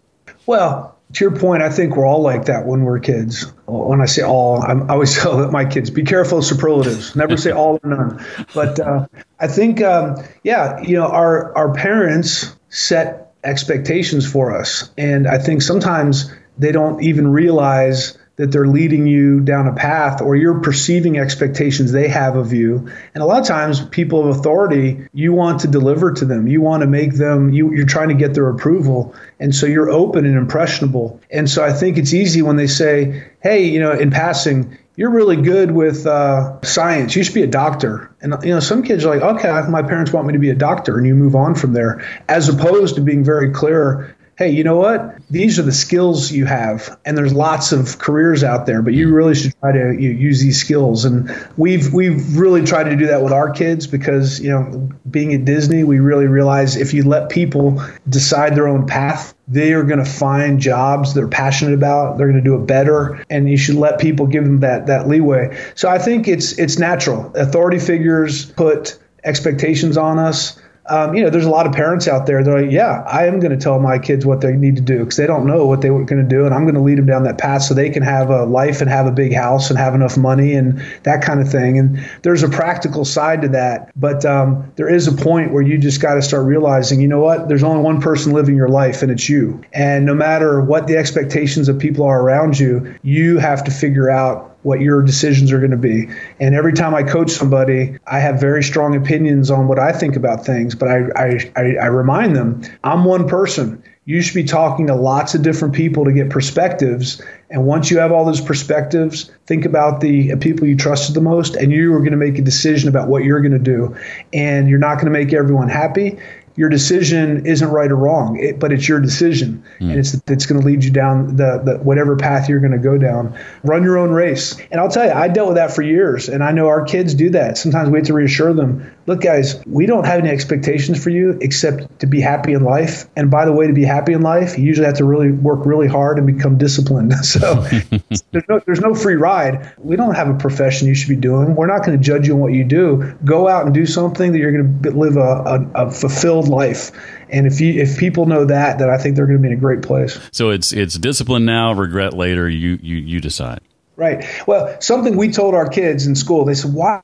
Well, 0.46 0.94
to 1.12 1.24
your 1.24 1.36
point, 1.38 1.62
I 1.62 1.70
think 1.70 1.96
we're 1.96 2.06
all 2.06 2.22
like 2.22 2.46
that 2.46 2.66
when 2.66 2.82
we're 2.82 2.98
kids. 2.98 3.44
When 3.66 4.00
I 4.00 4.06
say 4.06 4.22
all, 4.22 4.62
I'm, 4.62 4.90
i 4.90 4.94
always 4.94 5.16
tell 5.20 5.50
my 5.50 5.64
kids, 5.64 5.90
be 5.90 6.02
careful 6.02 6.38
of 6.38 6.44
superlatives. 6.44 7.14
Never 7.14 7.36
say 7.36 7.52
all 7.52 7.78
or 7.82 7.88
none. 7.88 8.24
But 8.54 8.80
uh, 8.80 9.06
I 9.38 9.46
think, 9.46 9.80
um, 9.80 10.16
yeah, 10.42 10.80
you 10.80 10.96
know, 10.96 11.06
our 11.06 11.56
our 11.56 11.74
parents 11.74 12.54
set 12.68 13.32
expectations 13.44 14.30
for 14.30 14.58
us. 14.58 14.90
And 14.96 15.28
I 15.28 15.38
think 15.38 15.62
sometimes 15.62 16.32
they 16.58 16.72
don't 16.72 17.02
even 17.02 17.28
realize 17.28 18.18
that 18.36 18.50
they're 18.50 18.66
leading 18.66 19.06
you 19.06 19.40
down 19.40 19.68
a 19.68 19.72
path 19.72 20.20
or 20.20 20.34
you're 20.34 20.60
perceiving 20.60 21.18
expectations 21.18 21.92
they 21.92 22.08
have 22.08 22.36
of 22.36 22.52
you. 22.52 22.90
And 23.14 23.22
a 23.22 23.26
lot 23.26 23.40
of 23.40 23.46
times 23.46 23.80
people 23.80 24.28
of 24.28 24.36
authority, 24.36 25.06
you 25.12 25.32
want 25.32 25.60
to 25.60 25.68
deliver 25.68 26.12
to 26.12 26.24
them. 26.24 26.48
You 26.48 26.60
want 26.60 26.80
to 26.80 26.88
make 26.88 27.14
them 27.14 27.52
you, 27.52 27.72
you're 27.72 27.86
trying 27.86 28.08
to 28.08 28.14
get 28.14 28.34
their 28.34 28.48
approval. 28.48 29.14
And 29.38 29.54
so 29.54 29.66
you're 29.66 29.90
open 29.90 30.26
and 30.26 30.36
impressionable. 30.36 31.20
And 31.30 31.48
so 31.48 31.64
I 31.64 31.72
think 31.72 31.96
it's 31.96 32.12
easy 32.12 32.42
when 32.42 32.56
they 32.56 32.66
say, 32.66 33.30
hey, 33.40 33.66
you 33.66 33.78
know, 33.78 33.92
in 33.92 34.10
passing, 34.10 34.78
you're 34.96 35.10
really 35.10 35.36
good 35.36 35.70
with 35.70 36.06
uh, 36.06 36.60
science. 36.62 37.16
You 37.16 37.24
should 37.24 37.34
be 37.34 37.42
a 37.42 37.48
doctor. 37.48 38.14
And 38.20 38.34
you 38.42 38.50
know, 38.50 38.60
some 38.60 38.82
kids 38.82 39.04
are 39.04 39.16
like, 39.16 39.22
okay, 39.36 39.68
my 39.68 39.82
parents 39.82 40.12
want 40.12 40.26
me 40.26 40.34
to 40.34 40.38
be 40.38 40.50
a 40.50 40.54
doctor, 40.54 40.96
and 40.96 41.06
you 41.06 41.14
move 41.14 41.34
on 41.34 41.54
from 41.54 41.72
there, 41.72 42.06
as 42.28 42.48
opposed 42.48 42.94
to 42.96 43.00
being 43.00 43.24
very 43.24 43.50
clear. 43.50 44.16
Hey, 44.36 44.50
you 44.50 44.64
know 44.64 44.76
what? 44.76 45.18
These 45.30 45.60
are 45.60 45.62
the 45.62 45.72
skills 45.72 46.32
you 46.32 46.44
have, 46.44 46.98
and 47.04 47.16
there's 47.16 47.32
lots 47.32 47.70
of 47.70 47.98
careers 47.98 48.42
out 48.42 48.66
there, 48.66 48.82
but 48.82 48.92
you 48.92 49.08
mm. 49.08 49.14
really 49.14 49.34
should 49.36 49.54
try 49.60 49.70
to 49.70 49.92
you, 49.92 50.10
use 50.10 50.40
these 50.40 50.60
skills. 50.60 51.04
And 51.04 51.30
we've 51.56 51.92
we've 51.92 52.36
really 52.36 52.64
tried 52.64 52.84
to 52.84 52.96
do 52.96 53.06
that 53.08 53.22
with 53.22 53.32
our 53.32 53.50
kids 53.50 53.86
because 53.86 54.40
you 54.40 54.50
know, 54.50 54.90
being 55.08 55.32
at 55.34 55.44
Disney, 55.44 55.84
we 55.84 56.00
really 56.00 56.26
realize 56.26 56.76
if 56.76 56.94
you 56.94 57.04
let 57.04 57.28
people 57.28 57.80
decide 58.08 58.56
their 58.56 58.66
own 58.66 58.86
path, 58.88 59.34
they 59.46 59.72
are 59.72 59.84
going 59.84 60.04
to 60.04 60.10
find 60.10 60.58
jobs 60.58 61.14
they're 61.14 61.28
passionate 61.28 61.74
about. 61.74 62.18
They're 62.18 62.28
going 62.28 62.42
to 62.42 62.44
do 62.44 62.56
it 62.56 62.66
better, 62.66 63.24
and 63.30 63.48
you 63.48 63.56
should 63.56 63.76
let 63.76 64.00
people 64.00 64.26
give 64.26 64.42
them 64.42 64.60
that 64.60 64.88
that 64.88 65.06
leeway. 65.06 65.56
So 65.76 65.88
I 65.88 65.98
think 65.98 66.26
it's 66.26 66.58
it's 66.58 66.76
natural. 66.76 67.32
Authority 67.36 67.78
figures 67.78 68.46
put 68.46 68.98
expectations 69.22 69.96
on 69.96 70.18
us 70.18 70.60
um, 70.86 71.14
you 71.14 71.22
know, 71.22 71.30
there's 71.30 71.46
a 71.46 71.50
lot 71.50 71.66
of 71.66 71.72
parents 71.72 72.06
out 72.06 72.26
there. 72.26 72.44
They're 72.44 72.62
like, 72.62 72.70
yeah, 72.70 73.02
I 73.06 73.26
am 73.26 73.40
going 73.40 73.52
to 73.52 73.62
tell 73.62 73.78
my 73.78 73.98
kids 73.98 74.26
what 74.26 74.42
they 74.42 74.52
need 74.52 74.76
to 74.76 74.82
do 74.82 74.98
because 74.98 75.16
they 75.16 75.26
don't 75.26 75.46
know 75.46 75.66
what 75.66 75.80
they 75.80 75.90
were 75.90 76.04
going 76.04 76.22
to 76.22 76.28
do, 76.28 76.44
and 76.44 76.54
I'm 76.54 76.64
going 76.64 76.74
to 76.74 76.82
lead 76.82 76.98
them 76.98 77.06
down 77.06 77.24
that 77.24 77.38
path 77.38 77.62
so 77.62 77.72
they 77.74 77.88
can 77.88 78.02
have 78.02 78.28
a 78.28 78.44
life 78.44 78.80
and 78.82 78.90
have 78.90 79.06
a 79.06 79.10
big 79.10 79.32
house 79.32 79.70
and 79.70 79.78
have 79.78 79.94
enough 79.94 80.18
money 80.18 80.54
and 80.54 80.82
that 81.04 81.22
kind 81.22 81.40
of 81.40 81.50
thing. 81.50 81.78
And 81.78 82.04
there's 82.22 82.42
a 82.42 82.48
practical 82.48 83.04
side 83.04 83.42
to 83.42 83.48
that, 83.48 83.90
but 83.96 84.24
um, 84.26 84.72
there 84.76 84.88
is 84.88 85.08
a 85.08 85.12
point 85.12 85.52
where 85.52 85.62
you 85.62 85.78
just 85.78 86.02
got 86.02 86.14
to 86.14 86.22
start 86.22 86.44
realizing, 86.44 87.00
you 87.00 87.08
know 87.08 87.20
what? 87.20 87.48
There's 87.48 87.62
only 87.62 87.82
one 87.82 88.02
person 88.02 88.32
living 88.32 88.56
your 88.56 88.68
life, 88.68 89.02
and 89.02 89.10
it's 89.10 89.28
you. 89.28 89.64
And 89.72 90.04
no 90.04 90.14
matter 90.14 90.60
what 90.60 90.86
the 90.86 90.96
expectations 90.96 91.68
of 91.68 91.78
people 91.78 92.04
are 92.04 92.20
around 92.20 92.58
you, 92.58 92.94
you 93.02 93.38
have 93.38 93.64
to 93.64 93.70
figure 93.70 94.10
out 94.10 94.53
what 94.64 94.80
your 94.80 95.02
decisions 95.02 95.52
are 95.52 95.58
going 95.58 95.70
to 95.70 95.76
be. 95.76 96.08
And 96.40 96.54
every 96.54 96.72
time 96.72 96.94
I 96.94 97.02
coach 97.02 97.30
somebody, 97.30 97.98
I 98.06 98.18
have 98.18 98.40
very 98.40 98.62
strong 98.62 98.96
opinions 98.96 99.50
on 99.50 99.68
what 99.68 99.78
I 99.78 99.92
think 99.92 100.16
about 100.16 100.44
things, 100.44 100.74
but 100.74 100.88
I, 100.88 101.02
I, 101.14 101.52
I, 101.54 101.60
I 101.82 101.86
remind 101.86 102.34
them 102.34 102.62
I'm 102.82 103.04
one 103.04 103.28
person. 103.28 103.84
You 104.06 104.20
should 104.20 104.34
be 104.34 104.44
talking 104.44 104.88
to 104.88 104.94
lots 104.94 105.34
of 105.34 105.42
different 105.42 105.74
people 105.74 106.04
to 106.04 106.12
get 106.12 106.28
perspectives. 106.28 107.22
And 107.50 107.64
once 107.64 107.90
you 107.90 107.98
have 107.98 108.12
all 108.12 108.26
those 108.26 108.40
perspectives, 108.40 109.30
think 109.46 109.64
about 109.64 110.00
the 110.00 110.32
uh, 110.32 110.36
people 110.36 110.66
you 110.66 110.76
trusted 110.76 111.14
the 111.14 111.22
most, 111.22 111.56
and 111.56 111.72
you 111.72 111.94
are 111.94 112.00
going 112.00 112.10
to 112.10 112.18
make 112.18 112.38
a 112.38 112.42
decision 112.42 112.90
about 112.90 113.08
what 113.08 113.24
you're 113.24 113.40
going 113.40 113.52
to 113.52 113.58
do. 113.58 113.96
And 114.32 114.68
you're 114.68 114.78
not 114.78 114.96
going 114.96 115.06
to 115.06 115.10
make 115.10 115.32
everyone 115.32 115.70
happy 115.70 116.18
your 116.56 116.68
decision 116.68 117.46
isn't 117.46 117.68
right 117.68 117.90
or 117.90 117.96
wrong, 117.96 118.38
it, 118.38 118.60
but 118.60 118.72
it's 118.72 118.88
your 118.88 119.00
decision, 119.00 119.64
mm. 119.80 119.90
and 119.90 119.98
it's 119.98 120.14
it's 120.28 120.46
going 120.46 120.60
to 120.60 120.66
lead 120.66 120.84
you 120.84 120.90
down 120.90 121.36
the, 121.36 121.60
the 121.64 121.78
whatever 121.78 122.16
path 122.16 122.48
you're 122.48 122.60
going 122.60 122.72
to 122.72 122.78
go 122.78 122.96
down. 122.96 123.36
Run 123.64 123.82
your 123.82 123.98
own 123.98 124.10
race, 124.10 124.56
and 124.70 124.80
I'll 124.80 124.90
tell 124.90 125.04
you, 125.04 125.12
I 125.12 125.28
dealt 125.28 125.48
with 125.48 125.56
that 125.56 125.74
for 125.74 125.82
years, 125.82 126.28
and 126.28 126.44
I 126.44 126.52
know 126.52 126.68
our 126.68 126.84
kids 126.84 127.14
do 127.14 127.30
that. 127.30 127.58
Sometimes 127.58 127.90
we 127.90 127.98
have 127.98 128.06
to 128.06 128.14
reassure 128.14 128.52
them. 128.52 128.93
Look, 129.06 129.20
guys, 129.20 129.62
we 129.66 129.86
don't 129.86 130.04
have 130.04 130.20
any 130.20 130.30
expectations 130.30 131.02
for 131.02 131.10
you 131.10 131.38
except 131.40 132.00
to 132.00 132.06
be 132.06 132.20
happy 132.20 132.52
in 132.52 132.64
life. 132.64 133.06
And 133.16 133.30
by 133.30 133.44
the 133.44 133.52
way, 133.52 133.66
to 133.66 133.72
be 133.72 133.84
happy 133.84 134.12
in 134.12 134.22
life, 134.22 134.58
you 134.58 134.64
usually 134.64 134.86
have 134.86 134.96
to 134.96 135.04
really 135.04 135.30
work 135.30 135.66
really 135.66 135.88
hard 135.88 136.18
and 136.18 136.26
become 136.26 136.58
disciplined. 136.58 137.12
So 137.24 137.54
there's, 138.32 138.48
no, 138.48 138.60
there's 138.64 138.80
no 138.80 138.94
free 138.94 139.16
ride. 139.16 139.72
We 139.78 139.96
don't 139.96 140.14
have 140.14 140.28
a 140.28 140.34
profession 140.34 140.86
you 140.86 140.94
should 140.94 141.08
be 141.08 141.16
doing. 141.16 141.56
We're 141.56 141.66
not 141.66 141.84
going 141.84 141.98
to 141.98 142.04
judge 142.04 142.28
you 142.28 142.34
on 142.34 142.40
what 142.40 142.52
you 142.52 142.64
do. 142.64 143.16
Go 143.24 143.48
out 143.48 143.64
and 143.64 143.74
do 143.74 143.86
something 143.86 144.32
that 144.32 144.38
you're 144.38 144.52
going 144.52 144.82
to 144.82 144.90
live 144.90 145.16
a, 145.16 145.20
a, 145.20 145.86
a 145.86 145.90
fulfilled 145.90 146.48
life. 146.48 146.92
And 147.30 147.46
if 147.46 147.60
you 147.60 147.80
if 147.80 147.98
people 147.98 148.26
know 148.26 148.44
that, 148.44 148.78
then 148.78 148.90
I 148.90 148.98
think 148.98 149.16
they're 149.16 149.26
going 149.26 149.38
to 149.38 149.42
be 149.42 149.48
in 149.48 149.54
a 149.54 149.60
great 149.60 149.82
place. 149.82 150.20
So 150.32 150.50
it's 150.50 150.72
it's 150.72 150.96
discipline 150.96 151.44
now, 151.44 151.72
regret 151.72 152.12
later. 152.12 152.48
You 152.48 152.78
you 152.80 152.96
you 152.96 153.20
decide. 153.20 153.60
Right. 153.96 154.24
Well, 154.46 154.80
something 154.80 155.16
we 155.16 155.30
told 155.30 155.54
our 155.54 155.68
kids 155.68 156.06
in 156.06 156.14
school. 156.14 156.44
They 156.44 156.54
said, 156.54 156.72
"Why 156.72 157.00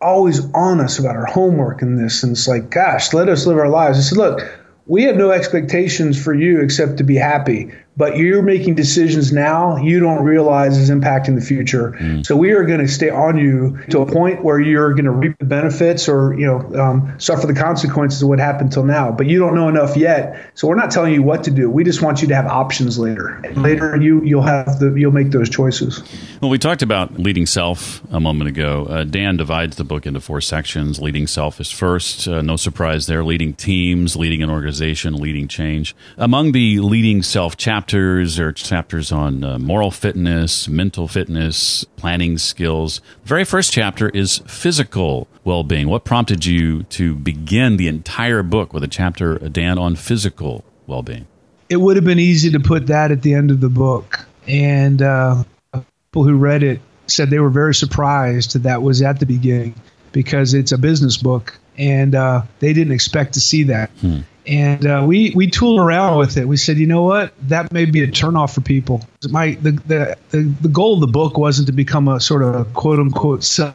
always 0.00 0.44
on 0.52 0.80
us 0.80 0.98
about 0.98 1.16
our 1.16 1.26
homework 1.26 1.82
and 1.82 1.98
this?" 1.98 2.22
And 2.22 2.32
it's 2.32 2.48
like, 2.48 2.70
"Gosh, 2.70 3.12
let 3.12 3.28
us 3.28 3.46
live 3.46 3.58
our 3.58 3.68
lives." 3.68 3.98
I 3.98 4.02
said, 4.02 4.18
"Look." 4.18 4.60
We 4.86 5.04
have 5.04 5.16
no 5.16 5.30
expectations 5.30 6.22
for 6.22 6.34
you 6.34 6.60
except 6.60 6.98
to 6.98 7.04
be 7.04 7.16
happy 7.16 7.72
but 7.96 8.16
you're 8.16 8.42
making 8.42 8.74
decisions 8.74 9.32
now 9.32 9.76
you 9.76 10.00
don't 10.00 10.24
realize 10.24 10.76
is 10.78 10.90
impacting 10.90 11.34
the 11.34 11.40
future. 11.40 11.92
Mm. 11.92 12.26
So 12.26 12.36
we 12.36 12.52
are 12.52 12.64
going 12.64 12.80
to 12.80 12.88
stay 12.88 13.10
on 13.10 13.38
you 13.38 13.78
to 13.90 14.00
a 14.00 14.06
point 14.06 14.42
where 14.42 14.60
you're 14.60 14.92
going 14.94 15.04
to 15.04 15.10
reap 15.10 15.38
the 15.38 15.44
benefits 15.44 16.08
or 16.08 16.34
you 16.34 16.46
know 16.46 16.80
um, 16.80 17.20
suffer 17.20 17.46
the 17.46 17.54
consequences 17.54 18.22
of 18.22 18.28
what 18.28 18.38
happened 18.38 18.72
till 18.72 18.84
now. 18.84 19.12
But 19.12 19.26
you 19.26 19.38
don't 19.38 19.54
know 19.54 19.68
enough 19.68 19.96
yet, 19.96 20.50
so 20.54 20.68
we're 20.68 20.74
not 20.74 20.90
telling 20.90 21.14
you 21.14 21.22
what 21.22 21.44
to 21.44 21.50
do. 21.50 21.70
We 21.70 21.84
just 21.84 22.02
want 22.02 22.22
you 22.22 22.28
to 22.28 22.34
have 22.34 22.46
options 22.46 22.98
later. 22.98 23.28
And 23.28 23.62
later, 23.62 23.96
you 23.96 24.22
you'll 24.24 24.42
have 24.42 24.78
the 24.78 24.92
you'll 24.94 25.12
make 25.12 25.30
those 25.30 25.48
choices. 25.48 26.02
Well, 26.40 26.50
we 26.50 26.58
talked 26.58 26.82
about 26.82 27.18
leading 27.18 27.46
self 27.46 28.02
a 28.12 28.20
moment 28.20 28.48
ago. 28.48 28.86
Uh, 28.86 29.04
Dan 29.04 29.36
divides 29.36 29.76
the 29.76 29.84
book 29.84 30.06
into 30.06 30.20
four 30.20 30.40
sections. 30.40 31.00
Leading 31.00 31.26
self 31.26 31.60
is 31.60 31.70
first. 31.70 32.26
Uh, 32.26 32.42
no 32.42 32.56
surprise 32.56 33.06
there. 33.06 33.24
Leading 33.24 33.54
teams, 33.54 34.16
leading 34.16 34.42
an 34.42 34.50
organization, 34.50 35.14
leading 35.14 35.48
change. 35.48 35.94
Among 36.16 36.52
the 36.52 36.80
leading 36.80 37.22
self 37.22 37.56
chapters 37.56 37.83
chapters. 37.84 38.36
There 38.36 38.48
are 38.48 38.52
chapters 38.52 39.12
on 39.12 39.44
uh, 39.44 39.58
moral 39.58 39.90
fitness, 39.90 40.68
mental 40.68 41.06
fitness, 41.06 41.84
planning 41.96 42.38
skills. 42.38 43.02
The 43.22 43.28
very 43.28 43.44
first 43.44 43.74
chapter 43.74 44.08
is 44.08 44.38
physical 44.46 45.28
well 45.44 45.64
being. 45.64 45.88
What 45.88 46.04
prompted 46.04 46.46
you 46.46 46.84
to 46.84 47.14
begin 47.14 47.76
the 47.76 47.88
entire 47.88 48.42
book 48.42 48.72
with 48.72 48.82
a 48.84 48.88
chapter, 48.88 49.38
Dan, 49.38 49.78
on 49.78 49.96
physical 49.96 50.64
well 50.86 51.02
being? 51.02 51.26
It 51.68 51.76
would 51.76 51.96
have 51.96 52.06
been 52.06 52.18
easy 52.18 52.52
to 52.52 52.60
put 52.60 52.86
that 52.86 53.10
at 53.10 53.20
the 53.20 53.34
end 53.34 53.50
of 53.50 53.60
the 53.60 53.68
book. 53.68 54.26
And 54.48 55.02
uh, 55.02 55.44
people 55.72 56.24
who 56.24 56.38
read 56.38 56.62
it 56.62 56.80
said 57.06 57.28
they 57.28 57.38
were 57.38 57.50
very 57.50 57.74
surprised 57.74 58.54
that 58.54 58.62
that 58.62 58.80
was 58.80 59.02
at 59.02 59.20
the 59.20 59.26
beginning 59.26 59.74
because 60.12 60.54
it's 60.54 60.72
a 60.72 60.78
business 60.78 61.18
book 61.18 61.58
and 61.76 62.14
uh, 62.14 62.42
they 62.60 62.72
didn't 62.72 62.94
expect 62.94 63.34
to 63.34 63.40
see 63.40 63.64
that. 63.64 63.90
Hmm 64.00 64.20
and 64.46 64.86
uh, 64.86 65.04
we 65.06 65.32
we 65.34 65.48
tooled 65.48 65.80
around 65.80 66.18
with 66.18 66.36
it. 66.36 66.46
We 66.46 66.56
said, 66.56 66.76
you 66.76 66.86
know 66.86 67.02
what, 67.02 67.32
that 67.48 67.72
may 67.72 67.84
be 67.84 68.02
a 68.02 68.06
turnoff 68.06 68.54
for 68.54 68.60
people. 68.60 69.06
My 69.28 69.52
the, 69.54 69.72
the 69.72 70.16
the 70.30 70.42
the 70.60 70.68
goal 70.68 70.94
of 70.94 71.00
the 71.00 71.06
book 71.06 71.38
wasn't 71.38 71.66
to 71.68 71.72
become 71.72 72.08
a 72.08 72.20
sort 72.20 72.42
of 72.42 72.72
quote 72.74 72.98
unquote 72.98 73.44
self. 73.44 73.74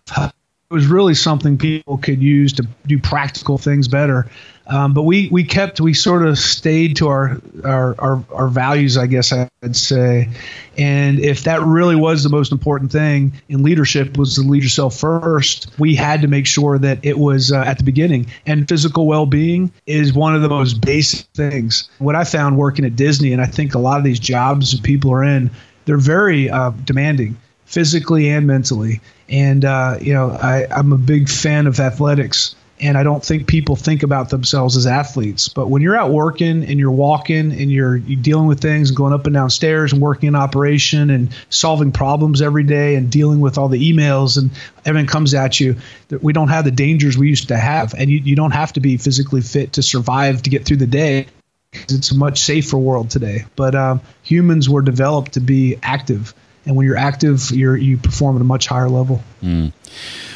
It 0.72 0.76
was 0.76 0.86
really 0.86 1.16
something 1.16 1.58
people 1.58 1.98
could 1.98 2.22
use 2.22 2.54
to 2.54 2.68
do 2.86 3.00
practical 3.00 3.58
things 3.58 3.88
better. 3.88 4.30
Um, 4.68 4.94
but 4.94 5.02
we, 5.02 5.28
we 5.32 5.44
kept 5.44 5.82
we 5.82 5.96
sort 5.96 6.24
of 6.24 6.38
stayed 6.38 6.98
to 6.98 7.08
our, 7.08 7.42
our, 7.64 7.96
our 7.98 8.24
our 8.32 8.48
values, 8.50 8.96
I 8.96 9.08
guess 9.08 9.34
I'd 9.34 9.76
say. 9.76 10.30
And 10.78 11.20
if 11.20 11.46
that 11.46 11.64
really 11.64 11.96
was 11.96 12.22
the 12.22 12.30
most 12.30 12.52
important 12.52 12.92
thing 12.92 13.34
in 13.50 13.64
leadership 13.64 14.16
was 14.16 14.36
to 14.36 14.42
lead 14.42 14.62
yourself 14.62 14.96
first, 14.96 15.74
we 15.80 15.96
had 15.96 16.22
to 16.22 16.28
make 16.28 16.46
sure 16.46 16.78
that 16.78 17.00
it 17.04 17.18
was 17.18 17.52
uh, 17.52 17.62
at 17.62 17.80
the 17.80 17.84
beginning. 17.84 18.28
And 18.46 18.70
physical 18.70 19.08
well-being 19.08 19.72
is 19.88 20.14
one 20.14 20.36
of 20.36 20.44
the 20.44 20.50
most 20.50 20.82
basic 20.82 21.26
things. 21.34 21.90
What 21.98 22.14
I 22.14 22.26
found 22.26 22.60
working 22.60 22.86
at 22.86 22.96
Disney, 22.96 23.34
and 23.34 23.42
I 23.42 23.48
think 23.48 23.74
a 23.74 23.80
lot 23.80 23.98
of 23.98 24.04
these 24.04 24.20
jobs 24.20 24.74
that 24.74 24.84
people 24.84 25.12
are 25.14 25.24
in, 25.24 25.50
they're 25.86 25.98
very 25.98 26.48
uh, 26.48 26.74
demanding 26.86 27.38
physically 27.66 28.30
and 28.30 28.46
mentally. 28.46 29.02
And 29.30 29.64
uh, 29.64 29.98
you 30.02 30.14
know, 30.14 30.32
I, 30.32 30.66
I'm 30.70 30.92
a 30.92 30.98
big 30.98 31.30
fan 31.30 31.68
of 31.68 31.80
athletics 31.80 32.56
and 32.82 32.98
I 32.98 33.04
don't 33.04 33.24
think 33.24 33.48
people 33.48 33.76
think 33.76 34.04
about 34.04 34.30
themselves 34.30 34.78
as 34.78 34.88
athletes. 34.88 35.50
But 35.50 35.68
when 35.70 35.82
you're 35.82 35.98
out 35.98 36.12
working 36.12 36.64
and 36.64 36.80
you're 36.80 36.92
walking 36.92 37.52
and 37.52 37.72
you're, 37.72 37.98
you're 37.98 38.22
dealing 38.22 38.48
with 38.48 38.62
things 38.62 38.90
and 38.90 38.98
going 38.98 39.14
up 39.14 39.26
and 39.26 39.34
down 39.34 39.50
stairs 39.50 39.92
and 39.92 40.02
working 40.02 40.28
in 40.28 40.36
operation 40.36 41.10
and 41.10 41.36
solving 41.50 41.92
problems 41.92 42.42
every 42.42 42.64
day 42.64 42.96
and 42.96 43.12
dealing 43.12 43.42
with 43.42 43.58
all 43.58 43.68
the 43.68 43.92
emails 43.92 44.38
and 44.38 44.52
everything 44.86 45.08
comes 45.08 45.34
at 45.34 45.60
you, 45.60 45.76
we 46.22 46.32
don't 46.32 46.48
have 46.48 46.64
the 46.64 46.72
dangers 46.72 47.18
we 47.18 47.28
used 47.28 47.50
to 47.50 47.58
have. 47.58 47.94
And 47.94 48.10
you, 48.10 48.20
you 48.20 48.36
don't 48.36 48.52
have 48.52 48.74
to 48.74 48.80
be 48.80 48.98
physically 48.98 49.42
fit 49.42 49.74
to 49.74 49.84
survive 49.84 50.44
to 50.44 50.50
get 50.50 50.66
through 50.66 50.78
the 50.78 50.88
day. 50.88 51.28
It's 51.74 52.12
a 52.12 52.16
much 52.16 52.40
safer 52.40 52.78
world 52.78 53.10
today. 53.10 53.46
But 53.56 53.76
um, 53.76 54.02
humans 54.24 54.70
were 54.70 54.82
developed 54.82 55.34
to 55.34 55.42
be 55.42 55.78
active. 55.84 56.34
And 56.70 56.78
when 56.78 56.86
you're 56.86 56.98
active, 56.98 57.50
you're, 57.50 57.76
you 57.76 57.98
perform 57.98 58.36
at 58.36 58.42
a 58.42 58.46
much 58.46 58.68
higher 58.68 58.90
level. 58.90 59.24
Mm. 59.42 59.74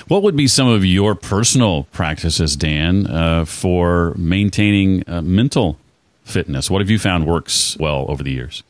What 0.08 0.24
would 0.24 0.36
be 0.36 0.48
some 0.48 0.68
of 0.68 0.84
your 0.84 1.14
personal 1.14 1.84
practices, 1.92 2.56
Dan, 2.56 3.06
uh, 3.06 3.46
for 3.46 4.16
maintaining 4.18 5.08
uh, 5.08 5.22
mental 5.22 5.78
fitness? 6.24 6.72
What 6.72 6.82
have 6.82 6.90
you 6.90 6.98
found 6.98 7.28
works 7.28 7.78
well 7.80 8.08
over 8.10 8.24
the 8.24 8.32
years? 8.32 8.64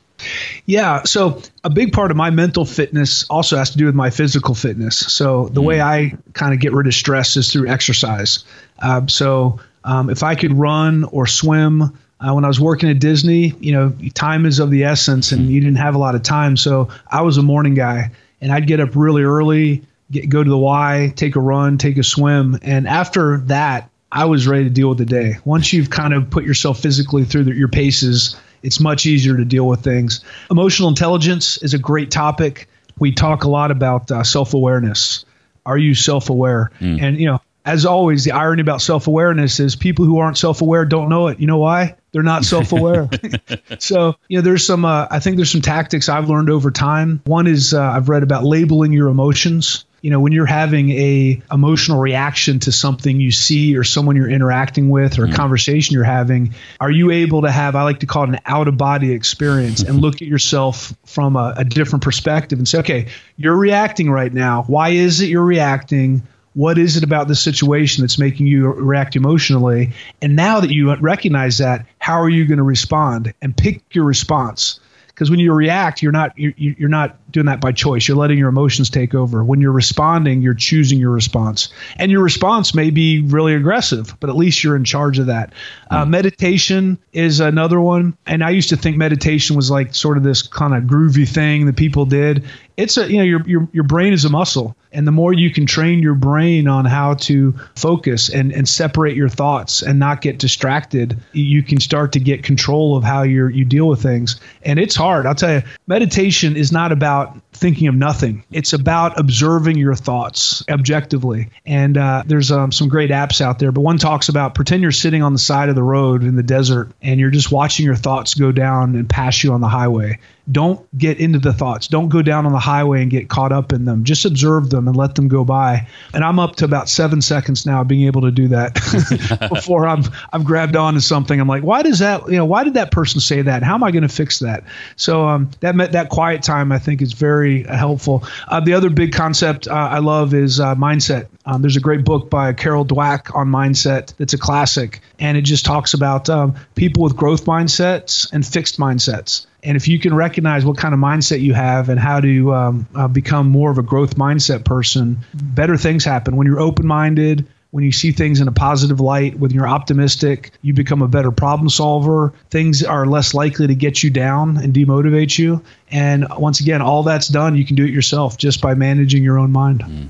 Yeah, 0.66 1.04
so 1.04 1.42
a 1.64 1.70
big 1.70 1.94
part 1.94 2.12
of 2.12 2.18
my 2.18 2.32
mental 2.32 2.66
fitness 2.66 3.26
also 3.30 3.56
has 3.56 3.70
to 3.70 3.78
do 3.78 3.86
with 3.86 3.96
my 3.96 4.10
physical 4.10 4.56
fitness. 4.56 4.98
So 4.98 5.48
the 5.48 5.62
mm. 5.62 5.66
way 5.66 5.82
I 5.82 6.18
kind 6.34 6.54
of 6.54 6.60
get 6.60 6.74
rid 6.74 6.88
of 6.88 6.94
stress 6.94 7.38
is 7.38 7.50
through 7.50 7.70
exercise. 7.70 8.44
Uh, 8.78 9.08
so 9.08 9.62
um, 9.86 10.10
if 10.10 10.22
I 10.22 10.36
could 10.36 10.52
run 10.52 11.06
or 11.06 11.28
swim, 11.28 11.98
uh, 12.24 12.34
when 12.34 12.46
I 12.46 12.48
was 12.48 12.60
working 12.60 12.90
at 12.90 13.00
Disney, 13.00 13.54
you 13.60 13.74
know, 13.74 13.94
time 14.14 14.46
is 14.46 14.60
of 14.60 14.70
the 14.70 14.86
essence, 14.86 15.32
and 15.32 15.50
you 15.50 15.60
didn't 15.60 15.78
have 15.78 15.96
a 15.96 15.98
lot 15.98 16.16
of 16.16 16.24
time. 16.24 16.56
So 16.56 16.90
I 17.10 17.22
was 17.24 17.38
a 17.38 17.44
morning 17.44 17.74
guy, 17.74 18.12
and 18.40 18.52
I'd 18.52 18.66
get 18.66 18.80
up 18.80 18.96
really 18.96 19.24
early, 19.24 19.84
get, 20.10 20.30
go 20.30 20.44
to 20.44 20.50
the 20.50 20.58
Y, 20.58 21.12
take 21.16 21.36
a 21.36 21.40
run, 21.40 21.78
take 21.78 21.98
a 21.98 22.04
swim, 22.04 22.60
and 22.62 22.88
after 22.88 23.40
that, 23.48 23.90
I 24.12 24.26
was 24.26 24.48
ready 24.48 24.66
to 24.66 24.70
deal 24.70 24.90
with 24.90 25.00
the 25.00 25.06
day. 25.06 25.38
Once 25.44 25.74
you've 25.74 25.90
kind 25.90 26.14
of 26.14 26.30
put 26.30 26.46
yourself 26.46 26.80
physically 26.80 27.26
through 27.26 27.46
the, 27.46 27.56
your 27.56 27.68
paces, 27.68 28.40
it's 28.62 28.80
much 28.80 29.06
easier 29.06 29.36
to 29.36 29.44
deal 29.44 29.68
with 29.68 29.84
things. 29.84 30.24
Emotional 30.52 30.88
intelligence 30.88 31.58
is 31.58 31.74
a 31.74 31.80
great 31.80 32.12
topic. 32.12 32.70
We 33.00 33.12
talk 33.12 33.44
a 33.44 33.50
lot 33.50 33.72
about 33.72 34.12
uh, 34.12 34.24
self 34.24 34.54
awareness. 34.54 35.26
Are 35.66 35.78
you 35.78 35.96
self 35.96 36.30
aware? 36.30 36.72
Mm. 36.80 37.02
And, 37.02 37.18
you 37.18 37.26
know, 37.26 37.42
as 37.66 37.86
always, 37.86 38.24
the 38.24 38.32
irony 38.32 38.62
about 38.62 38.82
self 38.82 39.08
awareness 39.08 39.60
is 39.60 39.76
people 39.76 40.06
who 40.06 40.18
aren't 40.18 40.38
self 40.38 40.62
aware 40.62 40.86
don't 40.86 41.10
know 41.10 41.28
it. 41.28 41.40
You 41.40 41.48
know 41.48 41.60
why? 41.60 41.96
They're 42.12 42.24
not 42.24 42.46
self 42.46 42.72
aware. 42.72 43.10
so, 43.80 44.16
you 44.28 44.38
know, 44.38 44.42
there's 44.42 44.66
some, 44.66 44.86
uh, 44.86 45.08
I 45.10 45.20
think 45.20 45.38
there's 45.38 45.52
some 45.52 45.62
tactics 45.62 46.10
I've 46.10 46.30
learned 46.30 46.50
over 46.50 46.72
time. 46.72 47.22
One 47.26 47.48
is 47.48 47.74
uh, 47.74 47.82
I've 47.82 48.10
read 48.10 48.24
about 48.24 48.44
labeling 48.44 48.92
your 48.92 49.08
emotions 49.08 49.86
you 50.04 50.10
know 50.10 50.20
when 50.20 50.34
you're 50.34 50.46
having 50.46 50.92
a 50.92 51.42
emotional 51.52 52.00
reaction 52.00 52.60
to 52.60 52.72
something 52.72 53.20
you 53.20 53.32
see 53.32 53.76
or 53.76 53.84
someone 53.84 54.16
you're 54.16 54.30
interacting 54.30 54.90
with 54.90 55.18
or 55.18 55.24
a 55.24 55.30
mm. 55.30 55.36
conversation 55.36 55.94
you're 55.96 56.04
having 56.04 56.54
are 56.80 56.92
you 56.92 57.10
able 57.10 57.42
to 57.42 57.50
have 57.50 57.76
i 57.76 57.84
like 57.84 58.02
to 58.02 58.06
call 58.06 58.24
it 58.24 58.30
an 58.30 58.40
out 58.46 58.68
of 58.68 58.78
body 58.78 59.14
experience 59.14 59.82
and 59.82 60.02
look 60.02 60.16
at 60.16 60.28
yourself 60.28 60.94
from 61.06 61.36
a, 61.36 61.54
a 61.58 61.64
different 61.64 62.04
perspective 62.04 62.60
and 62.60 62.68
say 62.68 62.80
okay 62.80 63.08
you're 63.38 63.56
reacting 63.56 64.12
right 64.12 64.34
now 64.34 64.64
why 64.64 64.90
is 64.90 65.22
it 65.22 65.30
you're 65.30 65.42
reacting 65.42 66.22
what 66.54 66.78
is 66.78 66.98
it 66.98 67.04
about 67.04 67.28
the 67.28 67.36
situation 67.36 68.04
that's 68.04 68.20
making 68.20 68.48
you 68.48 68.68
react 68.68 69.16
emotionally? 69.16 69.94
And 70.22 70.36
now 70.36 70.60
that 70.60 70.72
you 70.72 70.94
recognize 70.96 71.58
that 71.58 71.86
how 72.00 72.22
are 72.22 72.30
you 72.30 72.46
going 72.46 72.58
to 72.58 72.64
respond? 72.64 73.34
And 73.42 73.56
pick 73.56 73.84
your 73.96 74.06
response. 74.06 74.80
Because 75.08 75.30
when 75.30 75.40
you 75.40 75.54
react 75.54 76.02
you're 76.02 76.12
not 76.12 76.38
you're, 76.38 76.54
you're 76.58 76.90
not 76.90 77.32
doing 77.32 77.46
that 77.46 77.62
by 77.62 77.72
choice. 77.72 78.08
You're 78.08 78.18
letting 78.18 78.40
your 78.40 78.50
emotions 78.50 78.90
take 78.90 79.14
over. 79.14 79.44
When 79.44 79.62
you're 79.62 79.72
responding 79.72 80.42
you're 80.42 80.56
choosing 80.56 81.00
your 81.00 81.12
response. 81.12 81.70
And 81.98 82.12
your 82.12 82.24
response 82.24 82.74
may 82.74 82.90
be 82.90 83.22
really 83.22 83.54
aggressive 83.54 84.16
but 84.20 84.32
at 84.32 84.36
least 84.36 84.64
you're 84.64 84.76
in 84.76 84.86
charge 84.86 85.20
of 85.20 85.28
that. 85.28 85.54
Mm. 85.92 85.98
uh, 85.98 86.06
meditation 86.06 86.98
is 87.12 87.40
another 87.40 87.80
one. 87.80 88.18
And 88.26 88.44
i 88.44 88.50
used 88.50 88.70
to 88.70 88.78
think 88.78 88.98
meditation 88.98 89.56
was 89.56 89.70
like 89.70 89.94
sort 89.94 90.18
of 90.18 90.24
this 90.24 90.42
kind 90.42 90.74
of 90.74 90.84
groovy 90.84 91.28
thing 91.28 91.68
that 91.68 91.76
people 91.76 92.06
did 92.06 92.46
it's 92.78 92.98
a 92.98 93.10
you 93.10 93.18
know 93.18 93.24
your, 93.24 93.48
your 93.48 93.68
your 93.72 93.84
brain 93.84 94.14
is 94.14 94.26
a 94.26 94.30
muscle 94.30 94.76
and 94.92 95.08
the 95.08 95.12
more 95.12 95.34
you 95.34 95.52
can 95.52 95.66
train 95.66 96.02
your 96.02 96.16
brain 96.16 96.68
on 96.68 96.86
how 96.86 97.16
to 97.16 97.54
focus 97.76 98.30
and 98.30 98.52
and 98.52 98.68
separate 98.68 99.16
your 99.16 99.30
thoughts 99.30 99.82
and 99.82 100.00
not 100.00 100.22
get 100.22 100.40
distracted 100.40 101.20
you 101.34 101.64
can 101.64 101.80
start 101.80 102.14
to 102.14 102.20
get 102.20 102.44
control 102.44 102.96
of 102.96 103.04
how 103.04 103.24
you 103.24 103.48
you 103.48 103.66
deal 103.66 103.88
with 103.88 104.02
things. 104.02 104.40
And 104.64 104.80
it's 104.80 104.96
hard. 104.96 105.26
I'll 105.26 105.36
tell 105.36 105.54
you 105.54 105.62
meditation 105.88 106.56
is 106.56 106.72
not 106.72 106.92
about 106.92 107.38
thinking 107.54 107.88
of 107.88 107.96
nothing. 107.96 108.44
It's 108.52 108.74
about 108.74 109.20
observing 109.20 109.78
your 109.78 109.96
thoughts 109.96 110.64
objectively. 110.70 111.50
And 111.66 111.98
uh, 111.98 112.24
there's 112.26 112.52
um, 112.52 112.72
some 112.72 112.90
great 112.90 113.12
apps 113.12 113.42
out 113.42 113.60
there, 113.60 113.72
but 113.72 113.82
one 113.82 113.98
talks 113.98 114.30
about 114.30 114.56
pretend 114.56 114.82
you're 114.82 114.92
sitting 114.92 115.24
on 115.24 115.34
the 115.34 115.40
side 115.40 115.70
of 115.70 115.76
the 115.76 115.84
road 115.84 116.24
in 116.24 116.36
the 116.36 116.44
desert 116.44 116.92
and 117.02 117.20
you're 117.20 117.32
just 117.32 117.52
watching 117.52 117.86
your 117.86 117.96
thoughts 117.96 118.34
go 118.34 118.52
down 118.52 118.96
and 118.96 119.10
pass 119.10 119.44
you 119.44 119.54
on 119.54 119.62
the 119.62 119.68
highway. 119.68 120.20
Don't 120.52 120.86
get 120.98 121.20
into 121.20 121.40
the 121.40 121.54
thoughts. 121.54 121.88
Don't 121.88 122.10
go 122.10 122.22
down 122.22 122.46
on 122.46 122.52
the 122.52 122.60
highway 122.60 123.02
and 123.02 123.10
get 123.10 123.30
caught 123.30 123.54
up 123.54 123.72
in 123.72 123.86
them. 123.86 124.04
Just 124.04 124.26
observe 124.26 124.70
them 124.70 124.90
and 124.90 124.98
let 124.98 125.16
them 125.16 125.30
go 125.30 125.46
by. 125.46 125.88
And 126.14 126.22
I'm 126.22 126.38
up 126.38 126.58
to 126.58 126.66
about 126.66 126.90
seven 126.90 127.22
seconds 127.22 127.66
now 127.66 127.86
being 127.86 128.08
able 128.08 128.24
to 128.24 128.32
do 128.32 128.50
that 128.50 128.74
before 129.54 129.88
I'm 129.88 130.04
I'm 130.34 130.44
grabbed 130.44 130.76
onto 130.76 131.00
something. 131.00 131.40
I'm 131.40 131.48
like, 131.48 131.64
why 131.64 131.82
does 131.82 132.00
that? 132.00 132.28
You 132.28 132.36
know, 132.36 132.46
why 132.46 132.66
did 132.66 132.74
that 132.74 132.92
person 132.92 133.22
say 133.22 133.44
that? 133.44 133.64
How 133.64 133.76
am 133.76 133.84
I 133.84 133.92
going 133.92 134.04
to 134.04 134.10
fix 134.10 134.40
that? 134.40 134.66
So 134.98 135.26
um, 135.30 135.50
that 135.62 135.94
that 135.94 136.10
quiet 136.10 136.44
time 136.44 136.74
I 136.74 136.80
think 136.80 137.02
is 137.02 137.14
very 137.14 137.43
helpful. 137.52 138.24
Uh, 138.48 138.60
the 138.60 138.74
other 138.74 138.90
big 138.90 139.12
concept 139.12 139.68
uh, 139.68 139.74
I 139.74 140.00
love 140.00 140.34
is 140.34 140.60
uh, 140.60 140.76
mindset. 140.76 141.28
Um, 141.46 141.62
there's 141.62 141.76
a 141.76 141.82
great 141.82 142.06
book 142.06 142.30
by 142.30 142.54
Carol 142.54 142.86
Dweck 142.86 143.36
on 143.36 143.50
mindset 143.50 144.16
that's 144.18 144.34
a 144.34 144.38
classic, 144.38 145.02
and 145.20 145.38
it 145.38 145.42
just 145.42 145.66
talks 145.66 145.94
about 145.94 146.30
um, 146.30 146.56
people 146.76 147.04
with 147.04 147.16
growth 147.16 147.46
mindsets 147.46 148.32
and 148.32 148.46
fixed 148.46 148.80
mindsets. 148.80 149.46
And 149.64 149.78
if 149.78 149.88
you 149.88 150.00
can 150.00 150.14
recognize 150.14 150.66
what 150.66 150.78
kind 150.78 150.94
of 150.94 151.00
mindset 151.00 151.42
you 151.42 151.54
have 151.54 151.90
and 151.90 152.00
how 152.00 152.20
to 152.20 152.54
um, 152.54 152.88
uh, 152.94 153.08
become 153.08 153.48
more 153.50 153.72
of 153.72 153.78
a 153.78 153.84
growth 153.84 154.16
mindset 154.16 154.66
person, 154.66 155.20
better 155.34 155.78
things 155.78 156.04
happen. 156.04 156.36
When 156.36 156.48
you're 156.48 156.60
open 156.60 156.86
minded, 156.86 157.48
when 157.74 157.84
you 157.84 157.92
see 157.92 158.12
things 158.12 158.40
in 158.40 158.48
a 158.48 158.52
positive 158.52 159.00
light, 159.00 159.40
when 159.40 159.50
you're 159.50 159.68
optimistic, 159.68 160.52
you 160.62 160.76
become 160.76 161.02
a 161.02 161.08
better 161.08 161.32
problem 161.32 161.70
solver. 161.70 162.32
Things 162.52 162.84
are 162.84 163.08
less 163.08 163.34
likely 163.34 163.66
to 163.66 163.74
get 163.74 164.04
you 164.04 164.12
down 164.12 164.58
and 164.58 164.76
demotivate 164.76 165.40
you. 165.40 165.60
And 165.90 166.28
once 166.38 166.60
again, 166.60 166.84
all 166.84 167.02
that's 167.02 167.28
done, 167.30 167.56
you 167.58 167.66
can 167.66 167.76
do 167.76 167.84
it 167.84 167.90
yourself 167.90 168.38
just 168.38 168.62
by 168.62 168.76
managing 168.76 169.24
your 169.24 169.40
own 169.40 169.52
mind. 169.52 169.80
Mm. 169.80 170.10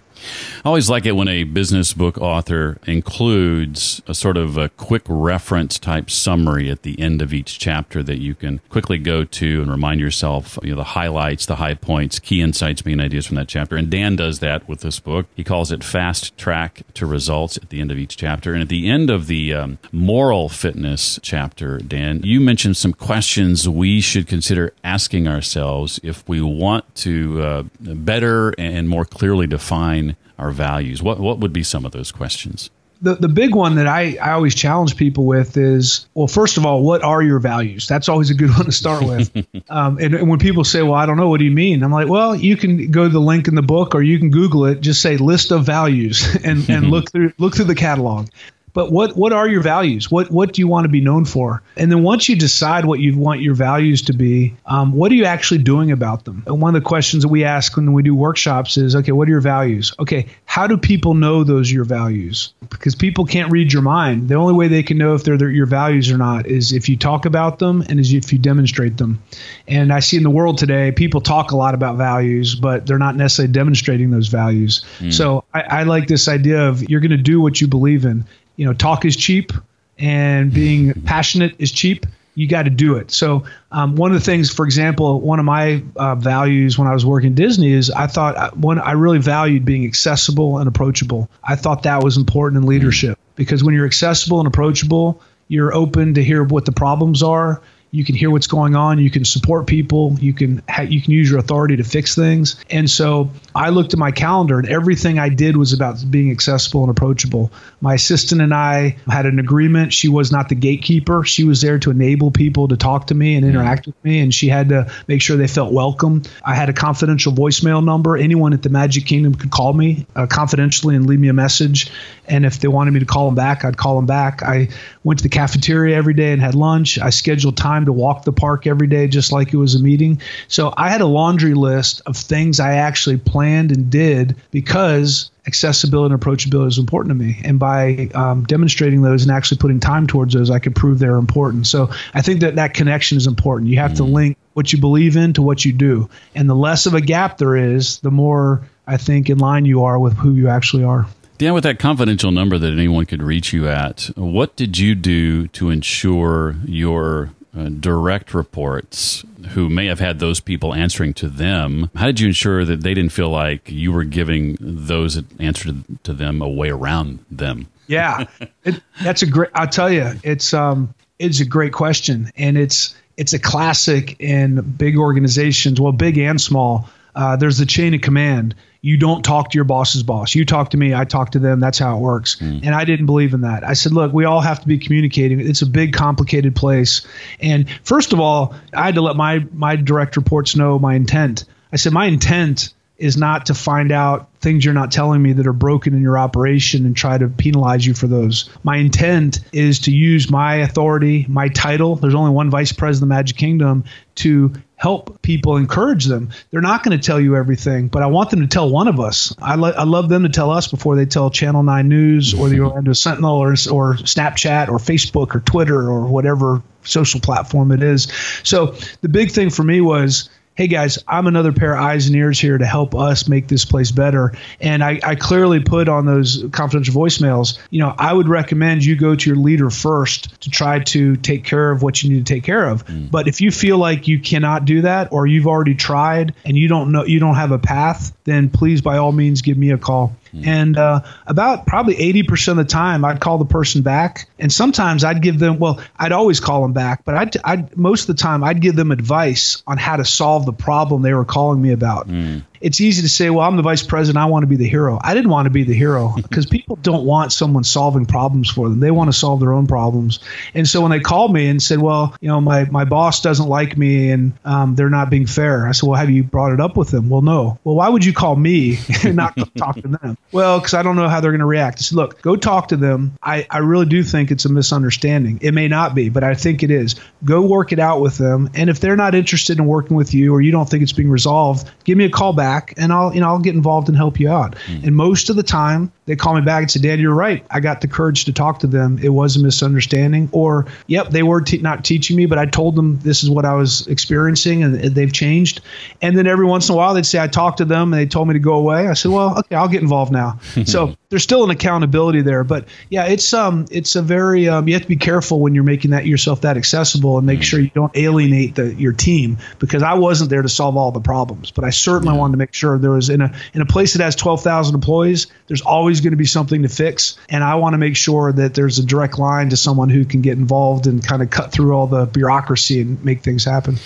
I 0.64 0.68
always 0.68 0.90
like 0.90 1.06
it 1.06 1.16
when 1.16 1.28
a 1.28 1.44
business 1.44 1.94
book 1.94 2.18
author 2.18 2.78
includes 2.86 4.02
a 4.08 4.14
sort 4.14 4.38
of 4.38 4.58
a 4.58 4.70
quick 4.70 5.04
reference 5.08 5.78
type 5.78 6.10
summary 6.10 6.70
at 6.70 6.84
the 6.84 7.00
end 7.00 7.22
of 7.22 7.34
each 7.34 7.60
chapter 7.60 8.02
that 8.04 8.20
you 8.20 8.36
can 8.36 8.60
quickly 8.70 8.98
go 8.98 9.24
to 9.24 9.62
and 9.62 9.70
remind 9.70 10.00
yourself 10.00 10.58
you 10.64 10.72
know 10.72 10.78
the 10.78 10.84
highlights, 10.84 11.46
the 11.46 11.56
high 11.56 11.74
points, 11.74 12.20
key 12.20 12.42
insights, 12.42 12.86
main 12.86 13.00
ideas 13.00 13.26
from 13.26 13.36
that 13.36 13.48
chapter. 13.48 13.76
And 13.76 13.90
Dan 13.90 14.16
does 14.16 14.40
that 14.40 14.68
with 14.68 14.82
this 14.82 15.00
book. 15.00 15.28
He 15.36 15.44
calls 15.44 15.72
it 15.72 15.84
Fast 15.84 16.38
Track 16.38 16.84
to 16.96 17.06
Results 17.06 17.58
at 17.58 17.70
the 17.70 17.82
end 17.82 17.92
of 17.92 17.98
each 17.98 18.18
chapter. 18.18 18.54
And 18.54 18.62
at 18.62 18.70
the 18.70 18.90
end 18.90 19.10
of 19.10 19.28
the 19.28 19.54
um, 19.54 19.80
moral 19.92 20.50
fitness 20.50 21.20
chapter, 21.22 21.78
Dan, 21.80 22.22
you 22.24 22.40
mentioned 22.40 22.78
some 22.78 22.94
questions 22.94 23.68
we 23.68 24.02
should 24.02 24.28
consider 24.28 24.74
asking 24.84 25.28
ourselves 25.28 26.00
if 26.04 26.28
we 26.28 26.42
want 26.42 26.94
to 26.96 27.42
uh, 27.42 27.64
better 27.80 28.54
and 28.58 28.90
more 28.90 29.06
clearly 29.06 29.48
define 29.48 30.13
our 30.38 30.52
values? 30.52 31.02
What 31.02 31.20
what 31.20 31.40
would 31.40 31.54
be 31.54 31.64
some 31.64 31.86
of 31.86 31.92
those 31.92 32.12
questions? 32.12 32.70
The, 33.02 33.16
the 33.16 33.28
big 33.28 33.54
one 33.54 33.76
that 33.76 33.86
I, 33.86 34.16
I 34.22 34.32
always 34.32 34.56
challenge 34.56 34.96
people 34.96 35.26
with 35.26 35.58
is 35.58 36.08
well 36.14 36.28
first 36.28 36.56
of 36.56 36.66
all 36.66 36.84
what 36.84 37.04
are 37.04 37.22
your 37.22 37.40
values? 37.40 37.88
That's 37.88 38.08
always 38.08 38.30
a 38.30 38.34
good 38.34 38.50
one 38.52 38.66
to 38.66 38.72
start 38.72 39.04
with. 39.04 39.32
Um, 39.70 39.98
and, 39.98 40.14
and, 40.14 40.30
when 40.30 40.40
people 40.40 40.66
say 40.66 40.84
well 40.84 40.94
i 40.94 41.06
don't 41.06 41.16
know 41.18 41.30
what 41.30 41.40
do 41.40 41.46
you 41.46 41.52
mean? 41.52 41.84
I'm 41.84 41.92
like 41.92 42.08
well 42.08 42.36
you 42.36 42.58
can 42.58 42.92
go 42.92 43.04
to 43.04 43.10
the 43.10 43.20
link 43.20 43.48
in 43.48 43.56
the 43.56 43.62
book 43.62 43.96
or 43.96 44.02
you 44.02 44.20
can 44.20 44.30
google 44.30 44.66
it. 44.66 44.82
Just 44.82 45.02
say 45.02 45.18
list 45.18 45.52
of 45.52 45.66
values 45.66 46.36
and, 46.44 46.70
and 46.70 46.88
look 46.92 47.12
through 47.12 47.34
look 47.38 47.56
through 47.56 47.66
the 47.66 47.76
catalog 47.76 48.28
but 48.74 48.92
what 48.92 49.16
what 49.16 49.34
are 49.34 49.48
your 49.48 49.62
values? 49.62 50.10
What 50.10 50.32
what 50.32 50.54
do 50.54 50.62
you 50.62 50.68
want 50.68 50.86
to 50.86 50.90
be 50.90 51.02
known 51.02 51.26
for? 51.26 51.62
And 51.78 51.92
then 51.92 52.04
once 52.04 52.28
you 52.28 52.36
decide 52.36 52.86
what 52.86 53.00
you 53.00 53.18
want 53.18 53.42
your 53.42 53.54
values 53.54 54.02
to 54.04 54.14
be, 54.14 54.56
um, 54.66 54.94
what 54.94 55.12
are 55.12 55.16
you 55.16 55.26
actually 55.26 55.60
doing 55.60 55.92
about 55.92 56.26
them? 56.26 56.44
And 56.48 56.62
one 56.62 56.76
of 56.76 56.82
the 56.82 56.88
questions 56.88 57.24
that 57.24 57.30
we 57.30 57.44
ask 57.44 57.76
when 57.76 57.94
we 57.94 58.02
do 58.04 58.16
workshops 58.16 58.78
is, 58.78 58.96
okay, 58.96 59.12
what 59.12 59.28
are 59.28 59.32
your 59.32 59.42
values? 59.42 59.94
Okay, 60.00 60.28
how 60.46 60.68
do 60.68 60.78
people 60.78 61.14
know 61.14 61.44
those 61.44 61.70
are 61.72 61.74
your 61.74 61.86
values? 61.86 62.54
Because 62.70 62.96
people 62.96 63.26
can't 63.26 63.52
read 63.52 63.72
your 63.72 63.84
mind. 63.84 64.28
The 64.28 64.36
only 64.36 64.54
way 64.54 64.68
they 64.68 64.84
can 64.84 64.98
know 64.98 65.14
if 65.14 65.24
they're, 65.24 65.38
they're 65.38 65.50
your 65.50 65.68
values 65.68 66.12
or 66.12 66.18
not 66.18 66.48
is 66.48 66.72
if 66.72 66.90
you 66.90 66.98
talk 66.98 67.26
about 67.26 67.60
them 67.60 67.84
and 67.88 68.00
is 68.00 68.12
if 68.14 68.34
you 68.34 68.40
demonstrate 68.40 68.98
them. 68.98 69.22
And 69.68 69.94
I 69.94 70.00
see 70.00 70.18
in 70.18 70.24
the 70.24 70.32
world 70.32 70.58
today, 70.58 70.92
people 70.92 71.22
talk 71.22 71.52
a 71.52 71.56
lot 71.56 71.76
about 71.76 71.98
values, 71.98 72.56
but 72.56 72.88
they're 72.88 72.98
not 72.98 73.16
necessarily 73.16 73.52
demonstrating 73.52 74.10
those 74.10 74.30
values. 74.30 74.84
Mm. 75.00 75.14
So 75.14 75.44
I, 75.54 75.62
I 75.62 75.84
like 75.84 76.08
this 76.08 76.28
idea 76.28 76.68
of 76.70 76.90
you're 76.90 77.02
going 77.02 77.12
to 77.12 77.18
do 77.18 77.40
what 77.40 77.62
you 77.62 77.68
believe 77.68 78.06
in 78.06 78.26
you 78.56 78.66
know, 78.66 78.74
talk 78.74 79.06
is 79.06 79.16
cheap 79.16 79.52
and 79.98 80.54
being 80.54 80.94
passionate 81.04 81.56
is 81.60 81.72
cheap. 81.72 82.06
You 82.36 82.48
got 82.48 82.64
to 82.64 82.72
do 82.72 82.96
it. 82.96 83.12
So, 83.12 83.46
um, 83.72 83.96
one 83.96 84.12
of 84.12 84.16
the 84.20 84.26
things, 84.26 84.52
for 84.52 84.66
example, 84.66 85.22
one 85.22 85.38
of 85.38 85.46
my 85.46 85.84
uh, 85.96 86.16
values 86.16 86.80
when 86.80 86.88
I 86.88 86.94
was 86.94 87.06
working 87.06 87.32
at 87.32 87.36
Disney 87.36 87.72
is 87.72 87.92
I 87.92 88.08
thought 88.08 88.36
uh, 88.36 88.52
one 88.52 88.80
I 88.80 88.94
really 88.94 89.20
valued 89.20 89.66
being 89.66 89.86
accessible 89.86 90.58
and 90.58 90.68
approachable. 90.68 91.30
I 91.44 91.56
thought 91.56 91.84
that 91.84 92.04
was 92.04 92.18
important 92.18 92.64
in 92.64 92.68
leadership 92.68 93.20
because 93.36 93.64
when 93.64 93.76
you're 93.76 93.86
accessible 93.86 94.40
and 94.40 94.48
approachable, 94.48 95.22
you're 95.48 95.76
open 95.76 96.16
to 96.16 96.24
hear 96.24 96.44
what 96.44 96.66
the 96.66 96.72
problems 96.72 97.22
are 97.22 97.62
you 97.94 98.04
can 98.04 98.16
hear 98.16 98.32
what's 98.32 98.48
going 98.48 98.76
on. 98.76 98.98
You 98.98 99.12
can 99.12 99.24
support 99.24 99.68
people. 99.68 100.18
You 100.20 100.34
can 100.34 100.64
ha- 100.68 100.82
you 100.82 101.00
can 101.00 101.12
use 101.12 101.30
your 101.30 101.38
authority 101.38 101.78
to 101.78 101.84
fix 101.84 102.16
things. 102.16 102.56
And 102.68 102.90
so 102.90 103.30
I 103.54 103.70
looked 103.70 103.94
at 103.94 104.00
my 104.00 104.10
calendar, 104.10 104.58
and 104.58 104.68
everything 104.68 105.20
I 105.20 105.30
did 105.30 105.56
was 105.56 105.74
about 105.74 106.04
being 106.10 106.32
accessible 106.32 106.82
and 106.82 106.90
approachable. 106.90 107.52
My 107.82 107.94
assistant 107.94 108.42
and 108.42 108.52
I 108.52 108.98
had 109.08 109.28
an 109.28 109.38
agreement. 109.38 109.94
She 109.94 110.10
was 110.10 110.32
not 110.32 110.50
the 110.50 110.56
gatekeeper. 110.56 111.24
She 111.24 111.44
was 111.44 111.62
there 111.62 111.78
to 111.78 111.92
enable 111.92 112.32
people 112.32 112.68
to 112.70 112.78
talk 112.78 113.08
to 113.08 113.14
me 113.14 113.36
and 113.36 113.46
interact 113.46 113.86
with 113.86 114.04
me, 114.04 114.22
and 114.22 114.34
she 114.34 114.48
had 114.48 114.70
to 114.70 114.92
make 115.08 115.22
sure 115.22 115.38
they 115.38 115.48
felt 115.48 115.72
welcome. 115.72 116.24
I 116.44 116.56
had 116.56 116.70
a 116.70 116.74
confidential 116.74 117.32
voicemail 117.32 117.86
number. 117.86 118.18
Anyone 118.18 118.54
at 118.54 118.64
the 118.64 118.70
Magic 118.70 119.06
Kingdom 119.06 119.36
could 119.36 119.52
call 119.52 119.72
me 119.72 120.08
uh, 120.16 120.26
confidentially 120.26 120.96
and 120.96 121.06
leave 121.06 121.20
me 121.20 121.28
a 121.28 121.34
message. 121.34 121.92
And 122.28 122.44
if 122.44 122.60
they 122.60 122.70
wanted 122.70 122.92
me 122.92 123.02
to 123.02 123.06
call 123.06 123.28
them 123.28 123.36
back, 123.36 123.66
I'd 123.66 123.78
call 123.78 123.98
them 123.98 124.08
back. 124.08 124.42
I 124.42 124.70
went 125.04 125.20
to 125.20 125.24
the 125.24 125.30
cafeteria 125.30 125.96
every 125.96 126.16
day 126.16 126.32
and 126.32 126.42
had 126.42 126.56
lunch. 126.56 126.98
I 126.98 127.12
scheduled 127.12 127.58
time 127.58 127.83
to 127.86 127.94
walk 127.94 128.24
the 128.24 128.32
park 128.32 128.68
every 128.68 128.88
day 128.88 129.08
just 129.08 129.32
like 129.32 129.54
it 129.54 129.58
was 129.58 129.76
a 129.76 129.80
meeting. 129.80 130.22
So 130.48 130.74
I 130.76 130.90
had 130.90 131.02
a 131.02 131.06
laundry 131.06 131.54
list 131.54 132.02
of 132.06 132.18
things 132.18 132.60
I 132.60 132.76
actually 132.76 133.18
planned 133.18 133.72
and 133.72 133.90
did 133.90 134.36
because 134.52 135.32
accessibility 135.46 136.14
and 136.14 136.22
approachability 136.22 136.68
is 136.70 136.78
important 136.78 137.10
to 137.10 137.16
me. 137.16 137.42
And 137.44 137.60
by 137.60 138.10
um, 138.14 138.44
demonstrating 138.44 139.02
those 139.02 139.24
and 139.24 139.32
actually 139.32 139.58
putting 139.58 139.80
time 139.80 140.08
towards 140.08 140.34
those, 140.34 140.50
I 140.50 140.60
could 140.60 140.76
prove 140.76 141.00
they're 141.00 141.16
important. 141.16 141.68
So 141.68 141.92
I 142.14 142.22
think 142.22 142.42
that 142.42 142.56
that 142.56 142.74
connection 142.74 143.18
is 143.18 143.28
important. 143.28 143.70
You 143.70 143.80
have 143.80 143.92
mm-hmm. 143.92 144.06
to 144.06 144.12
link 144.12 144.38
what 144.54 144.72
you 144.72 144.80
believe 144.80 145.18
in 145.18 145.34
to 145.34 145.42
what 145.42 145.66
you 145.66 145.74
do. 145.74 146.10
And 146.36 146.50
the 146.50 146.56
less 146.56 146.86
of 146.86 146.94
a 146.94 147.02
gap 147.02 147.38
there 147.38 147.56
is, 147.56 148.00
the 148.00 148.12
more 148.12 148.68
I 148.88 148.98
think 148.98 149.30
in 149.30 149.38
line 149.38 149.66
you 149.66 149.84
are 149.84 150.00
with 150.00 150.14
who 150.14 150.34
you 150.34 150.48
actually 150.50 150.84
are. 150.84 151.08
Dan, 151.38 151.54
with 151.54 151.64
that 151.64 151.80
confidential 151.80 152.32
number 152.32 152.58
that 152.58 152.72
anyone 152.72 153.06
could 153.06 153.24
reach 153.24 153.54
you 153.54 153.68
at, 153.68 154.12
what 154.16 154.56
did 154.56 154.78
you 154.78 154.96
do 154.96 155.48
to 155.50 155.72
ensure 155.72 156.56
your 156.66 157.32
uh, 157.58 157.70
direct 157.70 158.34
reports 158.34 159.24
who 159.50 159.70
may 159.70 159.86
have 159.86 160.00
had 160.00 160.20
those 160.20 160.40
people 160.40 160.74
answering 160.74 161.14
to 161.14 161.28
them. 161.28 161.90
How 161.96 162.08
did 162.08 162.20
you 162.20 162.28
ensure 162.28 162.66
that 162.66 162.82
they 162.82 162.94
didn't 162.94 163.12
feel 163.12 163.30
like 163.30 163.70
you 163.70 163.92
were 163.92 164.04
giving 164.04 164.58
those 164.60 165.16
that 165.16 165.26
answered 165.40 165.84
to 166.04 166.14
them 166.14 166.42
a 166.42 166.50
way 166.50 166.70
around 166.70 167.20
them? 167.30 167.68
Yeah. 167.88 168.26
It, 168.66 168.82
that's 169.02 169.24
a 169.24 169.26
great 169.26 169.50
i'll 169.54 169.68
tell 169.68 169.92
you 169.92 170.14
it's 170.24 170.54
um 170.54 170.96
it's 171.20 171.40
a 171.40 171.46
great 171.46 171.74
question. 171.74 172.32
And 172.36 172.58
it's 172.58 172.96
it's 173.18 173.34
a 173.34 173.40
classic 173.40 174.20
in 174.20 174.62
big 174.62 174.98
organizations 174.98 175.80
well 175.80 175.92
big 175.92 176.18
and 176.18 176.40
small. 176.40 176.90
Uh, 177.16 177.36
there's 177.36 177.58
the 177.58 177.66
chain 177.66 177.94
of 177.94 178.02
command 178.02 178.56
you 178.86 178.98
don't 178.98 179.24
talk 179.24 179.50
to 179.50 179.58
your 179.58 179.64
boss's 179.64 180.04
boss. 180.04 180.36
You 180.36 180.44
talk 180.44 180.72
to 180.72 180.78
me, 180.78 180.94
I 180.94 181.06
talk 181.06 181.32
to 181.32 181.40
them. 181.40 181.62
That's 181.62 181.80
how 181.80 181.96
it 181.96 182.02
works. 182.02 182.36
Mm. 182.36 182.66
And 182.66 182.76
I 182.76 182.84
didn't 182.84 183.06
believe 183.06 183.34
in 183.34 183.42
that. 183.42 183.64
I 183.64 183.74
said, 183.74 183.94
look, 183.94 184.12
we 184.12 184.26
all 184.26 184.42
have 184.42 184.60
to 184.60 184.68
be 184.68 184.78
communicating. 184.78 185.40
It's 185.40 185.62
a 185.62 185.66
big, 185.66 185.94
complicated 185.94 186.54
place. 186.54 187.08
And 187.40 187.70
first 187.84 188.12
of 188.12 188.20
all, 188.20 188.54
I 188.74 188.84
had 188.84 188.96
to 188.96 189.02
let 189.02 189.16
my 189.16 189.40
my 189.54 189.78
direct 189.78 190.18
reports 190.18 190.58
know 190.58 190.78
my 190.78 190.96
intent. 190.96 191.46
I 191.72 191.78
said, 191.78 191.94
my 191.94 192.08
intent 192.08 192.74
is 192.98 193.18
not 193.18 193.48
to 193.48 193.54
find 193.54 193.92
out 193.92 194.30
things 194.40 194.64
you're 194.64 194.74
not 194.74 194.92
telling 194.92 195.22
me 195.22 195.34
that 195.34 195.48
are 195.48 195.54
broken 195.54 195.94
in 195.94 196.02
your 196.02 196.18
operation 196.18 196.86
and 196.86 196.96
try 196.96 197.18
to 197.18 197.28
penalize 197.28 197.86
you 197.86 197.94
for 197.94 198.08
those. 198.08 198.50
My 198.64 198.78
intent 198.78 199.40
is 199.52 199.80
to 199.82 199.92
use 199.92 200.30
my 200.30 200.56
authority, 200.58 201.26
my 201.28 201.48
title. 201.48 201.96
There's 201.96 202.14
only 202.14 202.32
one 202.32 202.50
vice 202.50 202.72
president 202.72 203.06
of 203.06 203.10
the 203.10 203.16
Magic 203.16 203.38
Kingdom 203.38 203.86
to 204.16 204.54
help 204.76 205.22
people, 205.22 205.56
encourage 205.56 206.06
them. 206.06 206.30
They're 206.52 206.62
not 206.62 206.84
going 206.84 206.98
to 206.98 207.04
tell 207.04 207.20
you 207.20 207.38
everything, 207.38 207.88
but 207.88 208.04
I 208.04 208.08
want 208.08 208.30
them 208.30 208.42
to 208.42 208.48
tell 208.48 208.70
one 208.70 208.90
of 208.90 209.00
us. 209.00 209.34
I, 209.42 209.56
lo- 209.56 209.74
I 209.76 209.86
love 209.86 210.10
them 210.10 210.24
to 210.24 210.30
tell 210.30 210.52
us 210.52 210.68
before 210.68 210.98
they 210.98 211.06
tell 211.06 211.30
Channel 211.30 211.64
9 211.64 211.88
News 211.88 212.34
or 212.34 212.50
the 212.50 212.60
Orlando 212.60 212.92
Sentinel 212.92 213.38
or, 213.38 213.52
or 213.52 213.96
Snapchat 213.96 214.68
or 214.68 214.78
Facebook 214.80 215.36
or 215.36 215.40
Twitter 215.40 215.90
or 215.90 216.08
whatever 216.08 216.62
social 216.84 217.22
platform 217.22 217.72
it 217.72 217.82
is. 217.82 218.12
So 218.44 218.76
the 219.00 219.08
big 219.08 219.32
thing 219.32 219.50
for 219.50 219.64
me 219.64 219.80
was 219.80 220.30
hey 220.56 220.68
guys, 220.68 221.04
I'm 221.08 221.26
another 221.26 221.52
pair 221.52 221.74
of 221.74 221.82
eyes 221.82 222.06
and 222.06 222.16
ears 222.16 222.40
here 222.40 222.58
to 222.58 222.66
help 222.66 222.94
us 222.94 223.28
make 223.28 223.48
this 223.48 223.66
place 223.66 223.92
better. 223.92 224.34
And 224.62 224.84
I, 224.84 225.00
I 225.04 225.16
clearly 225.16 225.60
put 225.60 225.90
on 225.90 226.06
those 226.06 226.46
confidential 226.52 226.94
voicemails, 226.94 227.58
you 227.72 227.80
know, 227.80 227.94
I 227.98 228.14
would 228.14 228.28
recommend 228.28 228.86
you 228.86 228.96
go 228.96 229.16
to 229.16 229.30
your 229.30 229.38
leader 229.38 229.72
first 229.72 230.42
to 230.42 230.52
try 230.52 230.80
to 230.80 231.16
take 231.16 231.44
care 231.44 231.72
of 231.72 231.82
what 231.82 232.04
you 232.04 232.12
need 232.14 232.26
to 232.26 232.34
take 232.34 232.44
care 232.44 232.70
of. 232.70 232.86
Mm. 232.86 233.10
But 233.10 233.28
if 233.28 233.42
you 233.42 233.50
feel 233.50 233.80
like 233.80 234.08
you 234.08 234.20
cannot 234.20 234.66
do 234.66 234.82
that 234.82 235.12
or 235.12 235.26
you've 235.26 235.48
already 235.48 235.74
tried 235.74 236.36
and 236.46 236.56
you 236.56 236.68
don't 236.68 236.92
know, 236.92 237.04
you 237.04 237.20
don't 237.20 237.36
have 237.36 237.52
a 237.52 237.60
path, 237.60 238.16
then 238.26 238.50
please 238.50 238.82
by 238.82 238.98
all 238.98 239.12
means 239.12 239.42
give 239.42 239.58
me 239.58 239.72
a 239.72 239.78
call. 239.80 240.16
Mm. 240.34 240.48
And 240.48 240.78
uh, 240.78 241.02
about 241.28 241.66
probably 241.68 241.96
80% 241.96 242.50
of 242.50 242.58
the 242.58 242.66
time, 242.66 243.06
I'd 243.06 243.20
call 243.20 243.38
the 243.38 243.46
person 243.46 243.82
back. 243.82 244.28
And 244.40 244.52
sometimes 244.52 245.04
I'd 245.04 245.22
give 245.22 245.40
them, 245.40 245.60
well, 245.60 245.82
I'd 245.98 246.12
always 246.12 246.40
call 246.40 246.64
them 246.64 246.74
back, 246.74 247.06
but 247.06 247.16
I'd, 247.16 247.38
I'd 247.44 247.78
most 247.78 248.10
of 248.10 248.16
the 248.16 248.22
time, 248.22 248.44
I'd 248.44 248.62
give 248.62 248.76
them 248.76 248.92
advice 248.92 249.62
on 249.68 249.78
how 249.78 249.98
to 249.98 250.06
solve 250.06 250.46
the 250.46 250.54
problem 250.54 251.02
they 251.02 251.14
were 251.14 251.26
calling 251.26 251.62
me 251.62 251.72
about. 251.72 252.08
Mm 252.08 252.44
it's 252.64 252.80
easy 252.80 253.02
to 253.02 253.10
say, 253.10 253.30
well, 253.30 253.46
I'm 253.46 253.58
the 253.58 253.62
vice 253.62 253.84
president. 253.84 254.24
I 254.24 254.28
want 254.28 254.44
to 254.44 254.48
be 254.48 254.56
the 254.56 254.68
hero. 254.68 254.98
I 255.02 255.14
didn't 255.14 255.30
want 255.30 255.48
to 255.48 255.50
be 255.50 255.64
the 255.64 255.74
hero 255.74 256.14
because 256.16 256.46
people 256.46 256.78
don't 256.78 257.06
want 257.06 257.34
someone 257.34 257.66
solving 257.66 258.06
problems 258.06 258.50
for 258.50 258.70
them. 258.70 258.80
They 258.80 258.90
want 258.90 259.10
to 259.10 259.14
solve 259.14 259.42
their 259.42 259.52
own 259.52 259.68
problems. 259.68 260.20
And 260.54 260.66
so 260.66 260.82
when 260.82 260.92
they 260.92 261.02
called 261.02 261.34
me 261.34 261.50
and 261.50 261.62
said, 261.62 261.80
well, 261.80 262.16
you 262.22 262.30
know, 262.30 262.40
my, 262.40 262.64
my 262.66 262.86
boss 262.86 263.22
doesn't 263.22 263.48
like 263.48 263.78
me 263.78 264.12
and 264.12 264.32
um, 264.46 264.76
they're 264.76 264.90
not 264.90 265.10
being 265.10 265.28
fair. 265.28 265.68
I 265.68 265.74
said, 265.74 265.88
well, 265.90 266.00
have 266.00 266.10
you 266.10 266.24
brought 266.24 266.54
it 266.54 266.62
up 266.62 266.78
with 266.78 266.90
them? 266.90 267.10
Well, 267.10 267.22
no. 267.22 267.60
Well, 267.66 267.76
why 267.76 267.90
would 267.90 268.06
you 268.06 268.14
call 268.14 268.38
me 268.38 268.80
and 269.04 269.18
not 269.18 269.38
talk 269.58 269.76
to 269.76 269.88
them? 269.90 270.18
Well, 270.32 270.60
because 270.60 270.74
I 270.74 270.84
don't 270.84 270.96
know 270.96 271.10
how 271.10 271.20
they're 271.20 271.32
going 271.32 271.40
to 271.40 271.46
react. 271.46 271.80
I 271.80 271.82
said, 271.82 271.98
look, 271.98 272.22
go 272.22 272.38
talk 272.38 272.70
to 272.70 272.78
them. 272.78 273.18
I, 273.22 273.46
I 273.50 273.58
really 273.58 273.88
do 273.88 274.04
think 274.04 274.32
it's 274.32 274.46
a 274.46 274.50
misunderstanding. 274.50 275.40
It 275.42 275.54
may 275.54 275.68
not 275.68 275.96
be, 275.96 276.08
but 276.08 276.24
I 276.24 276.34
think 276.34 276.64
it 276.64 276.72
is. 276.72 276.96
Go 277.26 277.42
work 277.42 277.74
it 277.74 277.80
out 277.80 278.00
with 278.00 278.18
them. 278.18 278.50
And 278.54 278.70
if 278.70 278.80
they're 278.80 278.96
not 278.96 279.16
interested 279.16 279.58
in 279.58 279.66
working 279.66 279.98
with 279.98 280.14
you 280.14 280.34
or 280.34 280.40
you 280.40 280.52
don't 280.52 280.70
think 280.70 280.82
it's 280.82 280.94
being 280.94 281.10
resolved, 281.10 281.70
give 281.84 281.98
me 281.98 282.06
a 282.06 282.10
call 282.10 282.32
back 282.32 282.53
back 282.54 282.74
and 282.78 282.92
I'll 282.94 283.14
you 283.14 283.22
know 283.22 283.28
I'll 283.28 283.40
get 283.40 283.56
involved 283.56 283.88
and 283.88 283.98
help 283.98 284.20
you 284.20 284.30
out. 284.30 284.56
Mm. 284.68 284.84
And 284.86 284.96
most 284.96 285.30
of 285.30 285.36
the 285.36 285.44
time 285.44 285.92
they 286.06 286.16
call 286.16 286.36
me 286.36 286.42
back 286.42 286.64
and 286.64 286.72
say, 286.72 286.80
"Dad, 286.80 287.00
you're 287.00 287.14
right. 287.14 287.46
I 287.50 287.60
got 287.60 287.82
the 287.82 287.88
courage 287.88 288.26
to 288.26 288.34
talk 288.34 288.60
to 288.60 288.68
them. 288.68 289.00
It 289.02 289.10
was 289.10 289.36
a 289.36 289.40
misunderstanding." 289.40 290.30
Or, 290.32 290.66
"Yep, 290.88 291.12
they 291.12 291.24
were 291.24 291.42
te- 291.42 291.60
not 291.60 291.84
teaching 291.84 292.18
me, 292.18 292.26
but 292.26 292.38
I 292.38 292.46
told 292.46 292.76
them 292.76 293.00
this 293.04 293.24
is 293.24 293.30
what 293.30 293.46
I 293.46 293.54
was 293.54 293.88
experiencing 293.88 294.64
and 294.64 294.76
they've 294.76 295.14
changed." 295.14 295.62
And 296.02 296.18
then 296.18 296.28
every 296.28 296.46
once 296.46 296.70
in 296.70 296.74
a 296.74 296.78
while 296.78 296.94
they'd 296.94 297.06
say, 297.06 297.22
"I 297.22 297.28
talked 297.28 297.58
to 297.60 297.66
them 297.66 297.94
and 297.94 298.02
they 298.02 298.06
told 298.06 298.28
me 298.28 298.34
to 298.34 298.40
go 298.40 298.54
away." 298.54 298.88
I 298.88 298.94
said, 298.94 299.12
"Well, 299.12 299.40
okay, 299.40 299.56
I'll 299.56 299.68
get 299.68 299.82
involved 299.82 300.12
now." 300.12 300.40
so 300.66 300.96
there's 301.14 301.22
still 301.22 301.44
an 301.44 301.52
accountability 301.52 302.24
there, 302.24 302.44
but 302.44 302.66
yeah, 302.90 303.06
it's 303.06 303.36
um 303.36 303.68
it's 303.70 303.96
a 303.96 304.02
very 304.02 304.50
um, 304.50 304.68
you 304.68 304.74
have 304.74 304.82
to 304.82 304.88
be 304.88 304.96
careful 304.96 305.40
when 305.40 305.54
you're 305.54 305.64
making 305.64 305.92
that 305.92 306.08
yourself 306.08 306.42
that 306.42 306.58
accessible 306.58 307.20
and 307.20 307.28
make 307.28 307.42
mm. 307.42 307.44
sure 307.44 307.60
you 307.60 307.70
don't 307.70 307.96
alienate 307.96 308.56
the, 308.56 308.74
your 308.74 308.94
team 308.94 309.38
because 309.60 309.84
I 309.84 309.94
wasn't 309.94 310.32
there 310.32 310.42
to 310.42 310.50
solve 310.50 310.76
all 310.76 310.92
the 310.92 311.02
problems, 311.02 311.52
but 311.52 311.66
I 311.66 311.70
certainly 311.70 312.16
yeah. 312.16 312.20
wanted 312.20 312.32
to 312.32 312.38
make 312.40 312.56
sure 312.56 312.80
there 312.80 312.90
was 312.90 313.12
in 313.12 313.22
a 313.22 313.32
in 313.54 313.62
a 313.62 313.66
place 313.68 313.94
that 313.94 314.04
has 314.04 314.16
12,000 314.16 314.74
employees, 314.74 315.28
there's 315.46 315.62
always 315.62 316.02
going 316.02 316.14
to 316.14 316.18
be 316.18 316.26
something 316.26 316.64
to 316.64 316.68
fix, 316.68 317.16
and 317.30 317.44
I 317.44 317.56
want 317.56 317.76
to 317.76 317.78
make 317.78 317.96
sure 317.96 318.32
that 318.32 318.56
there's 318.56 318.80
a 318.80 318.84
direct 318.84 319.20
line 319.20 319.52
to 319.52 319.58
someone 319.58 319.90
who 319.90 320.06
can 320.06 320.22
get 320.22 320.40
involved 320.40 320.88
and 320.88 321.06
kind 321.06 321.22
of 321.22 321.30
cut 321.30 321.52
through 321.52 321.76
all 321.76 321.86
the 321.86 322.08
bureaucracy 322.08 322.82
and 322.82 323.06
make 323.06 323.22
things 323.22 323.46
happen. 323.46 323.78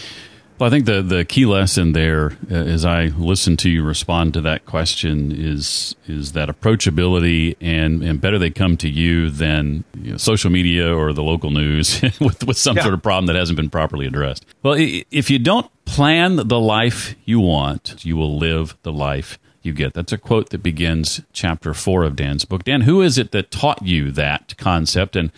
Well, 0.60 0.67
I 0.67 0.72
think 0.72 0.86
the, 0.86 1.04
the 1.04 1.24
key 1.24 1.46
lesson 1.46 1.91
there, 1.91 2.36
uh, 2.50 2.56
as 2.56 2.84
I 2.84 3.06
listen 3.06 3.58
to 3.58 3.70
you 3.70 3.84
respond 3.84 4.34
to 4.34 4.41
that 4.41 4.65
question, 4.65 5.32
is 5.32 5.96
is 6.08 6.32
that 6.32 6.50
approachability 6.50 7.56
and, 7.62 8.02
and 8.02 8.20
better 8.20 8.39
they 8.39 8.50
come 8.50 8.76
to 8.78 8.89
you 8.89 9.30
than 9.30 9.84
you 10.02 10.12
know, 10.12 10.17
social 10.17 10.50
media 10.50 10.91
or 10.91 11.13
the 11.13 11.22
local 11.22 11.52
news 11.52 12.02
with, 12.20 12.43
with 12.43 12.58
some 12.58 12.78
yeah. 12.78 12.84
sort 12.84 12.96
of 12.96 13.04
problem 13.04 13.28
that 13.28 13.36
hasn't 13.36 13.58
been 13.58 13.70
properly 13.70 14.08
addressed. 14.08 14.46
Well, 14.63 14.76
if 14.78 15.30
you 15.30 15.38
don't 15.38 15.70
plan 15.86 16.48
the 16.48 16.60
life 16.60 17.13
you 17.24 17.39
want, 17.39 18.04
you 18.04 18.17
will 18.17 18.38
live 18.38 18.76
the 18.82 18.91
life 18.91 19.38
you 19.62 19.74
get. 19.74 19.93
That's 19.93 20.12
a 20.12 20.17
quote 20.17 20.50
that 20.50 20.63
begins 20.63 21.22
chapter 21.34 21.76
four 21.76 22.04
of 22.04 22.15
Dan's 22.15 22.46
book. 22.46 22.63
Dan, 22.63 22.82
who 22.82 23.02
is 23.04 23.20
it 23.20 23.32
that 23.32 23.52
taught 23.52 23.84
you 23.84 24.12
that 24.12 24.58
concept 24.58 25.15
and 25.15 25.32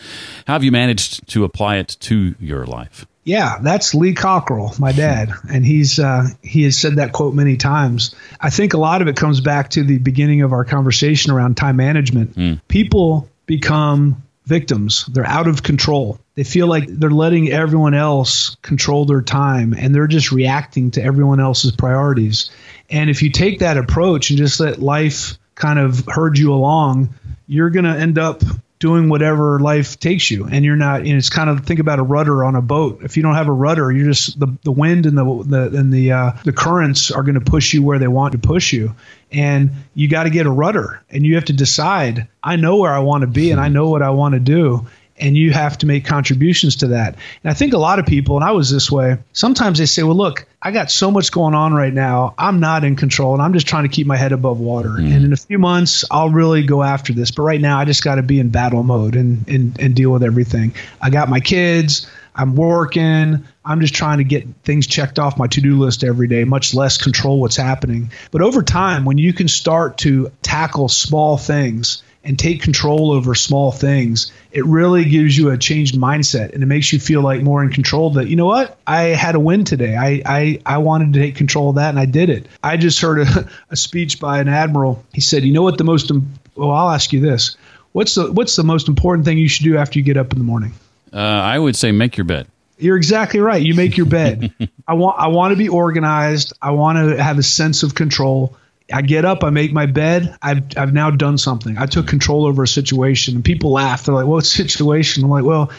how 0.47 0.53
have 0.53 0.63
you 0.63 0.71
managed 0.71 1.27
to 1.27 1.43
apply 1.43 1.77
it 1.77 1.97
to 2.01 2.35
your 2.39 2.65
life? 2.65 3.05
Yeah, 3.29 3.59
that's 3.61 3.93
Lee 3.93 4.15
Cockerell, 4.15 4.73
my 4.79 4.91
dad, 4.91 5.31
and 5.47 5.63
he's 5.63 5.99
uh, 5.99 6.29
he 6.41 6.63
has 6.63 6.75
said 6.75 6.95
that 6.95 7.11
quote 7.11 7.35
many 7.35 7.57
times. 7.57 8.15
I 8.41 8.49
think 8.49 8.73
a 8.73 8.79
lot 8.79 9.03
of 9.03 9.07
it 9.07 9.17
comes 9.17 9.39
back 9.39 9.69
to 9.71 9.83
the 9.83 9.99
beginning 9.99 10.41
of 10.41 10.51
our 10.51 10.65
conversation 10.65 11.31
around 11.31 11.55
time 11.55 11.75
management. 11.75 12.35
Mm. 12.35 12.59
People 12.67 13.29
become 13.45 14.23
victims; 14.47 15.05
they're 15.05 15.27
out 15.27 15.47
of 15.47 15.61
control. 15.61 16.19
They 16.33 16.43
feel 16.43 16.65
like 16.65 16.87
they're 16.87 17.11
letting 17.11 17.51
everyone 17.51 17.93
else 17.93 18.57
control 18.63 19.05
their 19.05 19.21
time, 19.21 19.75
and 19.77 19.93
they're 19.93 20.07
just 20.07 20.31
reacting 20.31 20.89
to 20.91 21.03
everyone 21.03 21.39
else's 21.39 21.71
priorities. 21.71 22.49
And 22.89 23.11
if 23.11 23.21
you 23.21 23.29
take 23.29 23.59
that 23.59 23.77
approach 23.77 24.31
and 24.31 24.39
just 24.39 24.59
let 24.59 24.79
life 24.79 25.37
kind 25.53 25.77
of 25.77 26.03
herd 26.07 26.39
you 26.39 26.51
along, 26.51 27.13
you're 27.45 27.69
going 27.69 27.85
to 27.85 27.95
end 27.95 28.17
up 28.17 28.41
doing 28.79 29.09
whatever 29.09 29.59
life 29.59 29.99
takes 29.99 30.31
you. 30.31 30.45
And 30.45 30.63
you're 30.63 30.75
not 30.75 31.01
and 31.01 31.09
it's 31.09 31.29
kind 31.29 31.49
of 31.49 31.65
think 31.65 31.79
about 31.79 31.99
a 31.99 32.03
rudder 32.03 32.43
on 32.43 32.55
a 32.55 32.61
boat. 32.61 33.01
If 33.03 33.17
you 33.17 33.23
don't 33.23 33.35
have 33.35 33.47
a 33.47 33.53
rudder 33.53 33.91
you're 33.91 34.07
just 34.07 34.39
the, 34.39 34.57
the 34.63 34.71
wind 34.71 35.05
and 35.05 35.17
the, 35.17 35.43
the 35.45 35.77
and 35.77 35.93
the 35.93 36.11
uh, 36.11 36.31
the 36.43 36.53
currents 36.53 37.11
are 37.11 37.23
going 37.23 37.35
to 37.35 37.41
push 37.41 37.73
you 37.73 37.83
where 37.83 37.99
they 37.99 38.07
want 38.07 38.31
to 38.31 38.39
push 38.39 38.73
you. 38.73 38.95
And 39.31 39.71
you 39.93 40.07
got 40.07 40.23
to 40.23 40.29
get 40.29 40.47
a 40.47 40.51
rudder 40.51 41.03
and 41.09 41.25
you 41.25 41.35
have 41.35 41.45
to 41.45 41.53
decide 41.53 42.27
i 42.43 42.55
know 42.55 42.77
where 42.77 42.91
i 42.91 42.99
want 42.99 43.21
to 43.21 43.27
be 43.27 43.51
and 43.51 43.59
i 43.59 43.67
know 43.67 43.89
what 43.89 44.01
i 44.01 44.09
want 44.09 44.33
to 44.33 44.39
do 44.39 44.87
and 45.19 45.35
you 45.35 45.51
have 45.51 45.77
to 45.79 45.85
make 45.85 46.05
contributions 46.05 46.77
to 46.77 46.87
that. 46.87 47.15
And 47.43 47.51
I 47.51 47.53
think 47.53 47.73
a 47.73 47.77
lot 47.77 47.99
of 47.99 48.05
people, 48.05 48.35
and 48.35 48.43
I 48.43 48.51
was 48.51 48.69
this 48.69 48.91
way, 48.91 49.17
sometimes 49.33 49.79
they 49.79 49.85
say, 49.85 50.03
well, 50.03 50.15
look, 50.15 50.47
I 50.61 50.71
got 50.71 50.91
so 50.91 51.11
much 51.11 51.31
going 51.31 51.53
on 51.53 51.73
right 51.73 51.93
now. 51.93 52.33
I'm 52.37 52.59
not 52.59 52.83
in 52.83 52.95
control 52.95 53.33
and 53.33 53.41
I'm 53.41 53.53
just 53.53 53.67
trying 53.67 53.83
to 53.83 53.89
keep 53.89 54.07
my 54.07 54.17
head 54.17 54.31
above 54.31 54.59
water. 54.59 54.89
Mm. 54.89 55.15
And 55.15 55.25
in 55.25 55.33
a 55.33 55.37
few 55.37 55.59
months, 55.59 56.03
I'll 56.09 56.29
really 56.29 56.63
go 56.63 56.83
after 56.83 57.13
this. 57.13 57.31
But 57.31 57.43
right 57.43 57.61
now, 57.61 57.79
I 57.79 57.85
just 57.85 58.03
got 58.03 58.15
to 58.15 58.23
be 58.23 58.39
in 58.39 58.49
battle 58.49 58.83
mode 58.83 59.15
and, 59.15 59.47
and, 59.47 59.79
and 59.79 59.95
deal 59.95 60.11
with 60.11 60.23
everything. 60.23 60.73
I 61.01 61.09
got 61.09 61.29
my 61.29 61.39
kids. 61.39 62.09
I'm 62.35 62.55
working. 62.55 63.45
I'm 63.65 63.81
just 63.81 63.93
trying 63.93 64.19
to 64.19 64.23
get 64.23 64.47
things 64.63 64.87
checked 64.87 65.19
off 65.19 65.37
my 65.37 65.47
to 65.47 65.61
do 65.61 65.77
list 65.77 66.03
every 66.03 66.27
day, 66.27 66.43
much 66.43 66.73
less 66.73 66.97
control 66.97 67.41
what's 67.41 67.57
happening. 67.57 68.11
But 68.31 68.41
over 68.41 68.63
time, 68.63 69.05
when 69.05 69.17
you 69.17 69.33
can 69.33 69.47
start 69.47 69.97
to 69.99 70.31
tackle 70.41 70.87
small 70.87 71.37
things, 71.37 72.01
and 72.29 72.37
take 72.37 72.61
control 72.61 73.11
over 73.11 73.33
small 73.33 73.71
things, 73.71 74.31
it 74.51 74.63
really 74.63 75.03
gives 75.03 75.35
you 75.35 75.49
a 75.49 75.57
changed 75.57 75.95
mindset 75.95 76.53
and 76.53 76.61
it 76.61 76.67
makes 76.67 76.93
you 76.93 76.99
feel 76.99 77.21
like 77.21 77.41
more 77.41 77.63
in 77.63 77.71
control 77.71 78.11
that, 78.11 78.27
you 78.27 78.35
know 78.35 78.45
what, 78.45 78.77
I 78.85 79.05
had 79.05 79.33
a 79.33 79.39
win 79.39 79.65
today. 79.65 79.97
I, 79.97 80.21
I, 80.23 80.61
I 80.63 80.77
wanted 80.77 81.13
to 81.13 81.19
take 81.19 81.35
control 81.35 81.71
of 81.71 81.77
that 81.77 81.89
and 81.89 81.97
I 81.97 82.05
did 82.05 82.29
it. 82.29 82.45
I 82.63 82.77
just 82.77 83.01
heard 83.01 83.21
a, 83.21 83.49
a 83.71 83.75
speech 83.75 84.19
by 84.19 84.39
an 84.41 84.47
admiral. 84.47 85.03
He 85.11 85.21
said, 85.21 85.43
you 85.43 85.51
know 85.51 85.63
what 85.63 85.79
the 85.79 85.83
most, 85.83 86.11
well, 86.53 86.69
I'll 86.69 86.91
ask 86.91 87.11
you 87.11 87.19
this. 87.19 87.57
What's 87.93 88.13
the, 88.13 88.31
what's 88.31 88.55
the 88.55 88.63
most 88.63 88.87
important 88.87 89.25
thing 89.25 89.39
you 89.39 89.49
should 89.49 89.63
do 89.63 89.77
after 89.77 89.97
you 89.97 90.05
get 90.05 90.15
up 90.15 90.31
in 90.31 90.37
the 90.37 90.45
morning? 90.45 90.73
Uh, 91.11 91.17
I 91.17 91.57
would 91.57 91.75
say 91.75 91.91
make 91.91 92.15
your 92.15 92.25
bed. 92.25 92.45
You're 92.77 92.97
exactly 92.97 93.39
right. 93.39 93.61
You 93.61 93.73
make 93.73 93.97
your 93.97 94.05
bed. 94.05 94.53
I 94.87 94.93
want 94.93 95.19
I 95.19 95.27
want 95.27 95.51
to 95.51 95.57
be 95.57 95.67
organized. 95.67 96.53
I 96.61 96.71
want 96.71 96.97
to 96.97 97.21
have 97.21 97.37
a 97.37 97.43
sense 97.43 97.83
of 97.83 97.93
control. 97.93 98.55
I 98.91 99.01
get 99.01 99.25
up, 99.25 99.43
I 99.43 99.49
make 99.49 99.71
my 99.71 99.85
bed. 99.85 100.35
I've 100.41 100.63
I've 100.77 100.93
now 100.93 101.11
done 101.11 101.37
something. 101.37 101.77
I 101.77 101.85
took 101.85 102.07
control 102.07 102.45
over 102.45 102.63
a 102.63 102.67
situation, 102.67 103.35
and 103.35 103.45
people 103.45 103.71
laugh. 103.71 104.05
They're 104.05 104.15
like, 104.15 104.25
"What 104.25 104.45
situation?" 104.45 105.23
I'm 105.23 105.29
like, 105.29 105.43
"Well, 105.43 105.71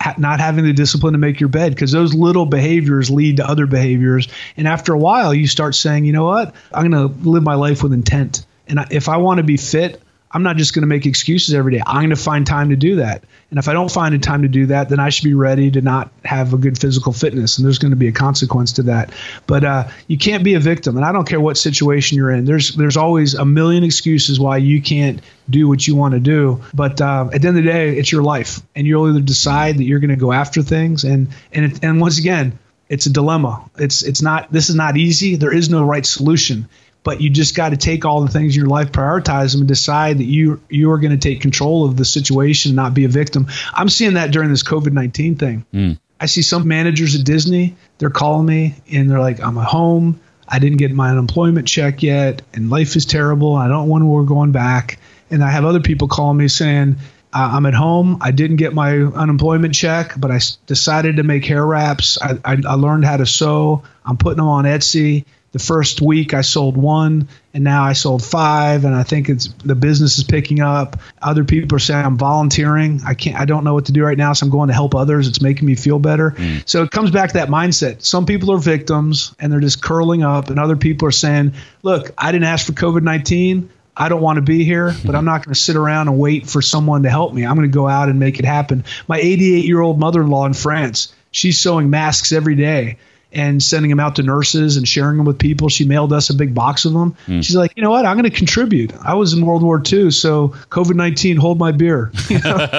ha- 0.00 0.14
not 0.18 0.40
having 0.40 0.64
the 0.64 0.72
discipline 0.72 1.12
to 1.12 1.18
make 1.18 1.40
your 1.40 1.48
bed 1.48 1.74
because 1.74 1.92
those 1.92 2.14
little 2.14 2.46
behaviors 2.46 3.10
lead 3.10 3.38
to 3.38 3.48
other 3.48 3.66
behaviors, 3.66 4.28
and 4.56 4.68
after 4.68 4.92
a 4.92 4.98
while, 4.98 5.32
you 5.34 5.46
start 5.46 5.74
saying, 5.74 6.04
you 6.04 6.12
know 6.12 6.24
what? 6.24 6.54
I'm 6.72 6.90
going 6.90 7.08
to 7.08 7.28
live 7.28 7.42
my 7.42 7.54
life 7.54 7.82
with 7.82 7.92
intent, 7.92 8.44
and 8.66 8.84
if 8.90 9.08
I 9.08 9.18
want 9.18 9.38
to 9.38 9.44
be 9.44 9.56
fit, 9.56 10.02
I'm 10.30 10.42
not 10.42 10.56
just 10.56 10.74
going 10.74 10.82
to 10.82 10.86
make 10.86 11.06
excuses 11.06 11.54
every 11.54 11.72
day. 11.72 11.82
I'm 11.86 12.00
going 12.02 12.10
to 12.10 12.16
find 12.16 12.46
time 12.46 12.68
to 12.68 12.76
do 12.76 12.96
that. 12.96 13.24
And 13.50 13.58
if 13.58 13.66
I 13.68 13.72
don't 13.72 13.90
find 13.90 14.14
a 14.14 14.18
time 14.18 14.42
to 14.42 14.48
do 14.48 14.66
that, 14.66 14.90
then 14.90 15.00
I 15.00 15.08
should 15.08 15.24
be 15.24 15.32
ready 15.32 15.70
to 15.70 15.80
not 15.80 16.10
have 16.22 16.52
a 16.52 16.58
good 16.58 16.78
physical 16.78 17.14
fitness. 17.14 17.56
And 17.56 17.64
there's 17.64 17.78
going 17.78 17.92
to 17.92 17.96
be 17.96 18.08
a 18.08 18.12
consequence 18.12 18.72
to 18.72 18.82
that. 18.84 19.10
But 19.46 19.64
uh, 19.64 19.88
you 20.06 20.18
can't 20.18 20.44
be 20.44 20.54
a 20.54 20.60
victim. 20.60 20.96
And 20.96 21.06
I 21.06 21.12
don't 21.12 21.26
care 21.26 21.40
what 21.40 21.56
situation 21.56 22.18
you're 22.18 22.30
in. 22.30 22.44
There's 22.44 22.74
there's 22.74 22.98
always 22.98 23.34
a 23.34 23.46
million 23.46 23.84
excuses 23.84 24.38
why 24.38 24.58
you 24.58 24.82
can't 24.82 25.22
do 25.48 25.66
what 25.66 25.86
you 25.86 25.96
want 25.96 26.12
to 26.12 26.20
do. 26.20 26.62
But 26.74 27.00
uh, 27.00 27.30
at 27.32 27.40
the 27.40 27.48
end 27.48 27.58
of 27.58 27.64
the 27.64 27.70
day, 27.70 27.96
it's 27.96 28.12
your 28.12 28.22
life, 28.22 28.60
and 28.76 28.86
you'll 28.86 29.08
either 29.08 29.20
decide 29.20 29.78
that 29.78 29.84
you're 29.84 30.00
going 30.00 30.10
to 30.10 30.16
go 30.16 30.32
after 30.32 30.62
things. 30.62 31.04
And 31.04 31.28
and 31.52 31.72
it, 31.72 31.82
and 31.82 32.02
once 32.02 32.18
again, 32.18 32.58
it's 32.90 33.06
a 33.06 33.10
dilemma. 33.10 33.70
It's 33.78 34.02
it's 34.02 34.20
not. 34.20 34.52
This 34.52 34.68
is 34.68 34.74
not 34.74 34.98
easy. 34.98 35.36
There 35.36 35.54
is 35.54 35.70
no 35.70 35.84
right 35.84 36.04
solution 36.04 36.68
but 37.08 37.22
you 37.22 37.30
just 37.30 37.56
got 37.56 37.70
to 37.70 37.78
take 37.78 38.04
all 38.04 38.20
the 38.20 38.28
things 38.28 38.54
in 38.54 38.60
your 38.60 38.68
life, 38.68 38.92
prioritize 38.92 39.52
them, 39.52 39.62
and 39.62 39.68
decide 39.68 40.18
that 40.18 40.26
you 40.26 40.60
you 40.68 40.90
are 40.90 40.98
going 40.98 41.10
to 41.10 41.16
take 41.16 41.40
control 41.40 41.86
of 41.86 41.96
the 41.96 42.04
situation, 42.04 42.72
and 42.72 42.76
not 42.76 42.92
be 42.92 43.06
a 43.06 43.08
victim. 43.08 43.46
I'm 43.72 43.88
seeing 43.88 44.12
that 44.14 44.30
during 44.30 44.50
this 44.50 44.62
COVID 44.62 44.92
nineteen 44.92 45.34
thing. 45.36 45.64
Mm. 45.72 45.98
I 46.20 46.26
see 46.26 46.42
some 46.42 46.68
managers 46.68 47.18
at 47.18 47.24
Disney. 47.24 47.76
They're 47.96 48.10
calling 48.10 48.44
me 48.44 48.74
and 48.92 49.10
they're 49.10 49.20
like, 49.20 49.40
"I'm 49.40 49.56
at 49.56 49.64
home. 49.64 50.20
I 50.46 50.58
didn't 50.58 50.76
get 50.76 50.92
my 50.92 51.08
unemployment 51.08 51.66
check 51.66 52.02
yet, 52.02 52.42
and 52.52 52.68
life 52.68 52.94
is 52.94 53.06
terrible. 53.06 53.54
I 53.54 53.68
don't 53.68 53.88
want 53.88 54.02
to. 54.02 54.06
We're 54.06 54.24
going 54.24 54.52
back." 54.52 54.98
And 55.30 55.42
I 55.42 55.50
have 55.50 55.64
other 55.64 55.80
people 55.80 56.08
calling 56.08 56.36
me 56.36 56.48
saying, 56.48 56.96
I'm 57.32 57.66
at 57.66 57.74
home. 57.74 58.18
I 58.20 58.30
didn't 58.30 58.56
get 58.56 58.72
my 58.72 58.96
unemployment 58.98 59.74
check, 59.74 60.14
but 60.18 60.30
I 60.30 60.40
decided 60.66 61.16
to 61.16 61.22
make 61.22 61.44
hair 61.44 61.64
wraps. 61.64 62.16
I, 62.20 62.38
I, 62.42 62.56
I 62.66 62.74
learned 62.74 63.04
how 63.04 63.18
to 63.18 63.26
sew. 63.26 63.82
I'm 64.04 64.16
putting 64.16 64.38
them 64.38 64.48
on 64.48 64.64
Etsy. 64.64 65.26
The 65.52 65.58
first 65.58 66.02
week 66.02 66.34
I 66.34 66.42
sold 66.42 66.76
one, 66.76 67.28
and 67.54 67.64
now 67.64 67.82
I 67.82 67.94
sold 67.94 68.22
five, 68.22 68.84
and 68.84 68.94
I 68.94 69.02
think 69.02 69.30
it's 69.30 69.48
the 69.64 69.74
business 69.74 70.18
is 70.18 70.24
picking 70.24 70.60
up. 70.60 71.00
Other 71.22 71.42
people 71.42 71.76
are 71.76 71.80
saying 71.80 72.04
I'm 72.04 72.18
volunteering. 72.18 73.00
I 73.06 73.14
can't. 73.14 73.40
I 73.40 73.46
don't 73.46 73.64
know 73.64 73.72
what 73.72 73.86
to 73.86 73.92
do 73.92 74.04
right 74.04 74.18
now, 74.18 74.34
so 74.34 74.44
I'm 74.44 74.50
going 74.50 74.68
to 74.68 74.74
help 74.74 74.94
others. 74.94 75.26
It's 75.26 75.40
making 75.40 75.66
me 75.66 75.74
feel 75.74 75.98
better. 75.98 76.30
Hmm. 76.30 76.56
So 76.66 76.82
it 76.82 76.90
comes 76.90 77.10
back 77.10 77.30
to 77.30 77.34
that 77.34 77.48
mindset. 77.48 78.02
Some 78.02 78.26
people 78.26 78.52
are 78.52 78.58
victims, 78.58 79.34
and 79.40 79.50
they're 79.50 79.60
just 79.60 79.82
curling 79.82 80.22
up, 80.22 80.50
and 80.50 80.58
other 80.58 80.76
people 80.76 81.08
are 81.08 81.12
saying, 81.12 81.54
"Look, 81.82 82.10
I 82.18 82.30
didn't 82.30 82.44
ask 82.44 82.66
for 82.66 82.72
COVID 82.72 83.02
19. 83.02 83.70
I 83.96 84.10
don't 84.10 84.20
want 84.20 84.36
to 84.36 84.42
be 84.42 84.64
here, 84.64 84.92
hmm. 84.92 85.06
but 85.06 85.16
I'm 85.16 85.24
not 85.24 85.46
going 85.46 85.54
to 85.54 85.60
sit 85.60 85.76
around 85.76 86.08
and 86.08 86.18
wait 86.18 86.46
for 86.46 86.60
someone 86.60 87.04
to 87.04 87.10
help 87.10 87.32
me. 87.32 87.46
I'm 87.46 87.56
going 87.56 87.68
to 87.68 87.74
go 87.74 87.88
out 87.88 88.10
and 88.10 88.20
make 88.20 88.38
it 88.38 88.44
happen. 88.44 88.84
My 89.08 89.18
88 89.18 89.64
year 89.64 89.80
old 89.80 89.98
mother 89.98 90.20
in 90.20 90.28
law 90.28 90.44
in 90.44 90.52
France, 90.52 91.14
she's 91.30 91.58
sewing 91.58 91.88
masks 91.88 92.32
every 92.32 92.54
day 92.54 92.98
and 93.32 93.62
sending 93.62 93.90
them 93.90 94.00
out 94.00 94.16
to 94.16 94.22
nurses 94.22 94.76
and 94.76 94.88
sharing 94.88 95.18
them 95.18 95.26
with 95.26 95.38
people. 95.38 95.68
She 95.68 95.84
mailed 95.84 96.12
us 96.12 96.30
a 96.30 96.34
big 96.34 96.54
box 96.54 96.84
of 96.84 96.94
them. 96.94 97.14
She's 97.26 97.54
like, 97.54 97.72
you 97.76 97.82
know 97.82 97.90
what? 97.90 98.06
I'm 98.06 98.16
going 98.16 98.30
to 98.30 98.36
contribute. 98.36 98.94
I 98.96 99.14
was 99.14 99.34
in 99.34 99.44
World 99.44 99.62
War 99.62 99.82
II, 99.84 100.10
so 100.10 100.48
COVID 100.70 100.94
19, 100.94 101.36
hold 101.36 101.58
my 101.58 101.72
beer. 101.72 102.10
You 102.28 102.40
know? 102.40 102.56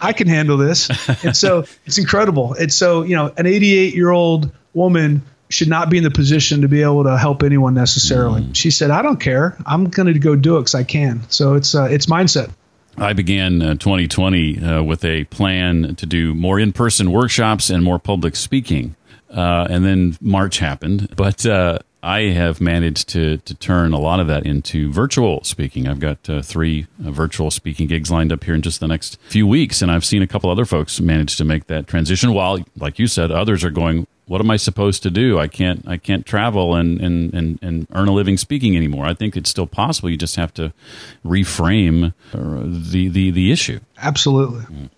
I 0.00 0.12
can 0.16 0.28
handle 0.28 0.56
this. 0.56 0.88
And 1.24 1.36
so 1.36 1.64
it's 1.84 1.98
incredible. 1.98 2.54
It's 2.54 2.76
so, 2.76 3.02
you 3.02 3.16
know, 3.16 3.32
an 3.36 3.46
88 3.46 3.92
year 3.92 4.10
old 4.10 4.52
woman 4.72 5.22
should 5.48 5.68
not 5.68 5.90
be 5.90 5.98
in 5.98 6.04
the 6.04 6.10
position 6.10 6.62
to 6.62 6.68
be 6.68 6.82
able 6.82 7.04
to 7.04 7.18
help 7.18 7.42
anyone 7.42 7.74
necessarily. 7.74 8.48
She 8.52 8.70
said, 8.70 8.90
I 8.90 9.02
don't 9.02 9.18
care. 9.18 9.56
I'm 9.66 9.90
going 9.90 10.12
to 10.12 10.18
go 10.18 10.36
do 10.36 10.56
it 10.56 10.60
because 10.60 10.74
I 10.74 10.84
can. 10.84 11.22
So 11.28 11.54
it's, 11.54 11.74
uh, 11.74 11.84
it's 11.84 12.06
mindset. 12.06 12.50
I 12.98 13.12
began 13.12 13.60
uh, 13.60 13.74
2020 13.74 14.58
uh, 14.62 14.82
with 14.82 15.04
a 15.04 15.24
plan 15.24 15.94
to 15.96 16.06
do 16.06 16.34
more 16.34 16.58
in 16.58 16.72
person 16.72 17.12
workshops 17.12 17.68
and 17.68 17.84
more 17.84 17.98
public 17.98 18.36
speaking. 18.36 18.95
Uh, 19.30 19.66
and 19.68 19.84
then 19.84 20.16
March 20.20 20.58
happened. 20.58 21.14
But 21.16 21.44
uh, 21.44 21.78
I 22.02 22.28
have 22.30 22.60
managed 22.60 23.08
to, 23.10 23.38
to 23.38 23.54
turn 23.54 23.92
a 23.92 23.98
lot 23.98 24.20
of 24.20 24.28
that 24.28 24.46
into 24.46 24.92
virtual 24.92 25.42
speaking. 25.42 25.88
I've 25.88 25.98
got 25.98 26.30
uh, 26.30 26.40
three 26.40 26.86
uh, 27.04 27.10
virtual 27.10 27.50
speaking 27.50 27.88
gigs 27.88 28.10
lined 28.10 28.32
up 28.32 28.44
here 28.44 28.54
in 28.54 28.62
just 28.62 28.78
the 28.80 28.86
next 28.86 29.18
few 29.28 29.46
weeks. 29.46 29.82
And 29.82 29.90
I've 29.90 30.04
seen 30.04 30.22
a 30.22 30.26
couple 30.26 30.48
other 30.48 30.64
folks 30.64 31.00
manage 31.00 31.36
to 31.36 31.44
make 31.44 31.66
that 31.66 31.86
transition 31.86 32.32
while, 32.32 32.64
like 32.76 32.98
you 32.98 33.08
said, 33.08 33.32
others 33.32 33.64
are 33.64 33.70
going, 33.70 34.06
what 34.26 34.40
am 34.40 34.50
I 34.50 34.56
supposed 34.56 35.02
to 35.04 35.10
do? 35.10 35.38
I 35.38 35.48
can't 35.48 35.86
I 35.86 35.96
can't 35.96 36.26
travel 36.26 36.74
and, 36.74 37.00
and, 37.00 37.32
and, 37.32 37.58
and 37.62 37.86
earn 37.92 38.08
a 38.08 38.12
living 38.12 38.36
speaking 38.36 38.76
anymore. 38.76 39.06
I 39.06 39.14
think 39.14 39.36
it's 39.36 39.50
still 39.50 39.68
possible. 39.68 40.10
You 40.10 40.16
just 40.16 40.36
have 40.36 40.52
to 40.54 40.72
reframe 41.24 42.12
uh, 42.34 42.62
the, 42.64 43.08
the, 43.08 43.30
the 43.30 43.52
issue. 43.52 43.80
Absolutely. 43.98 44.90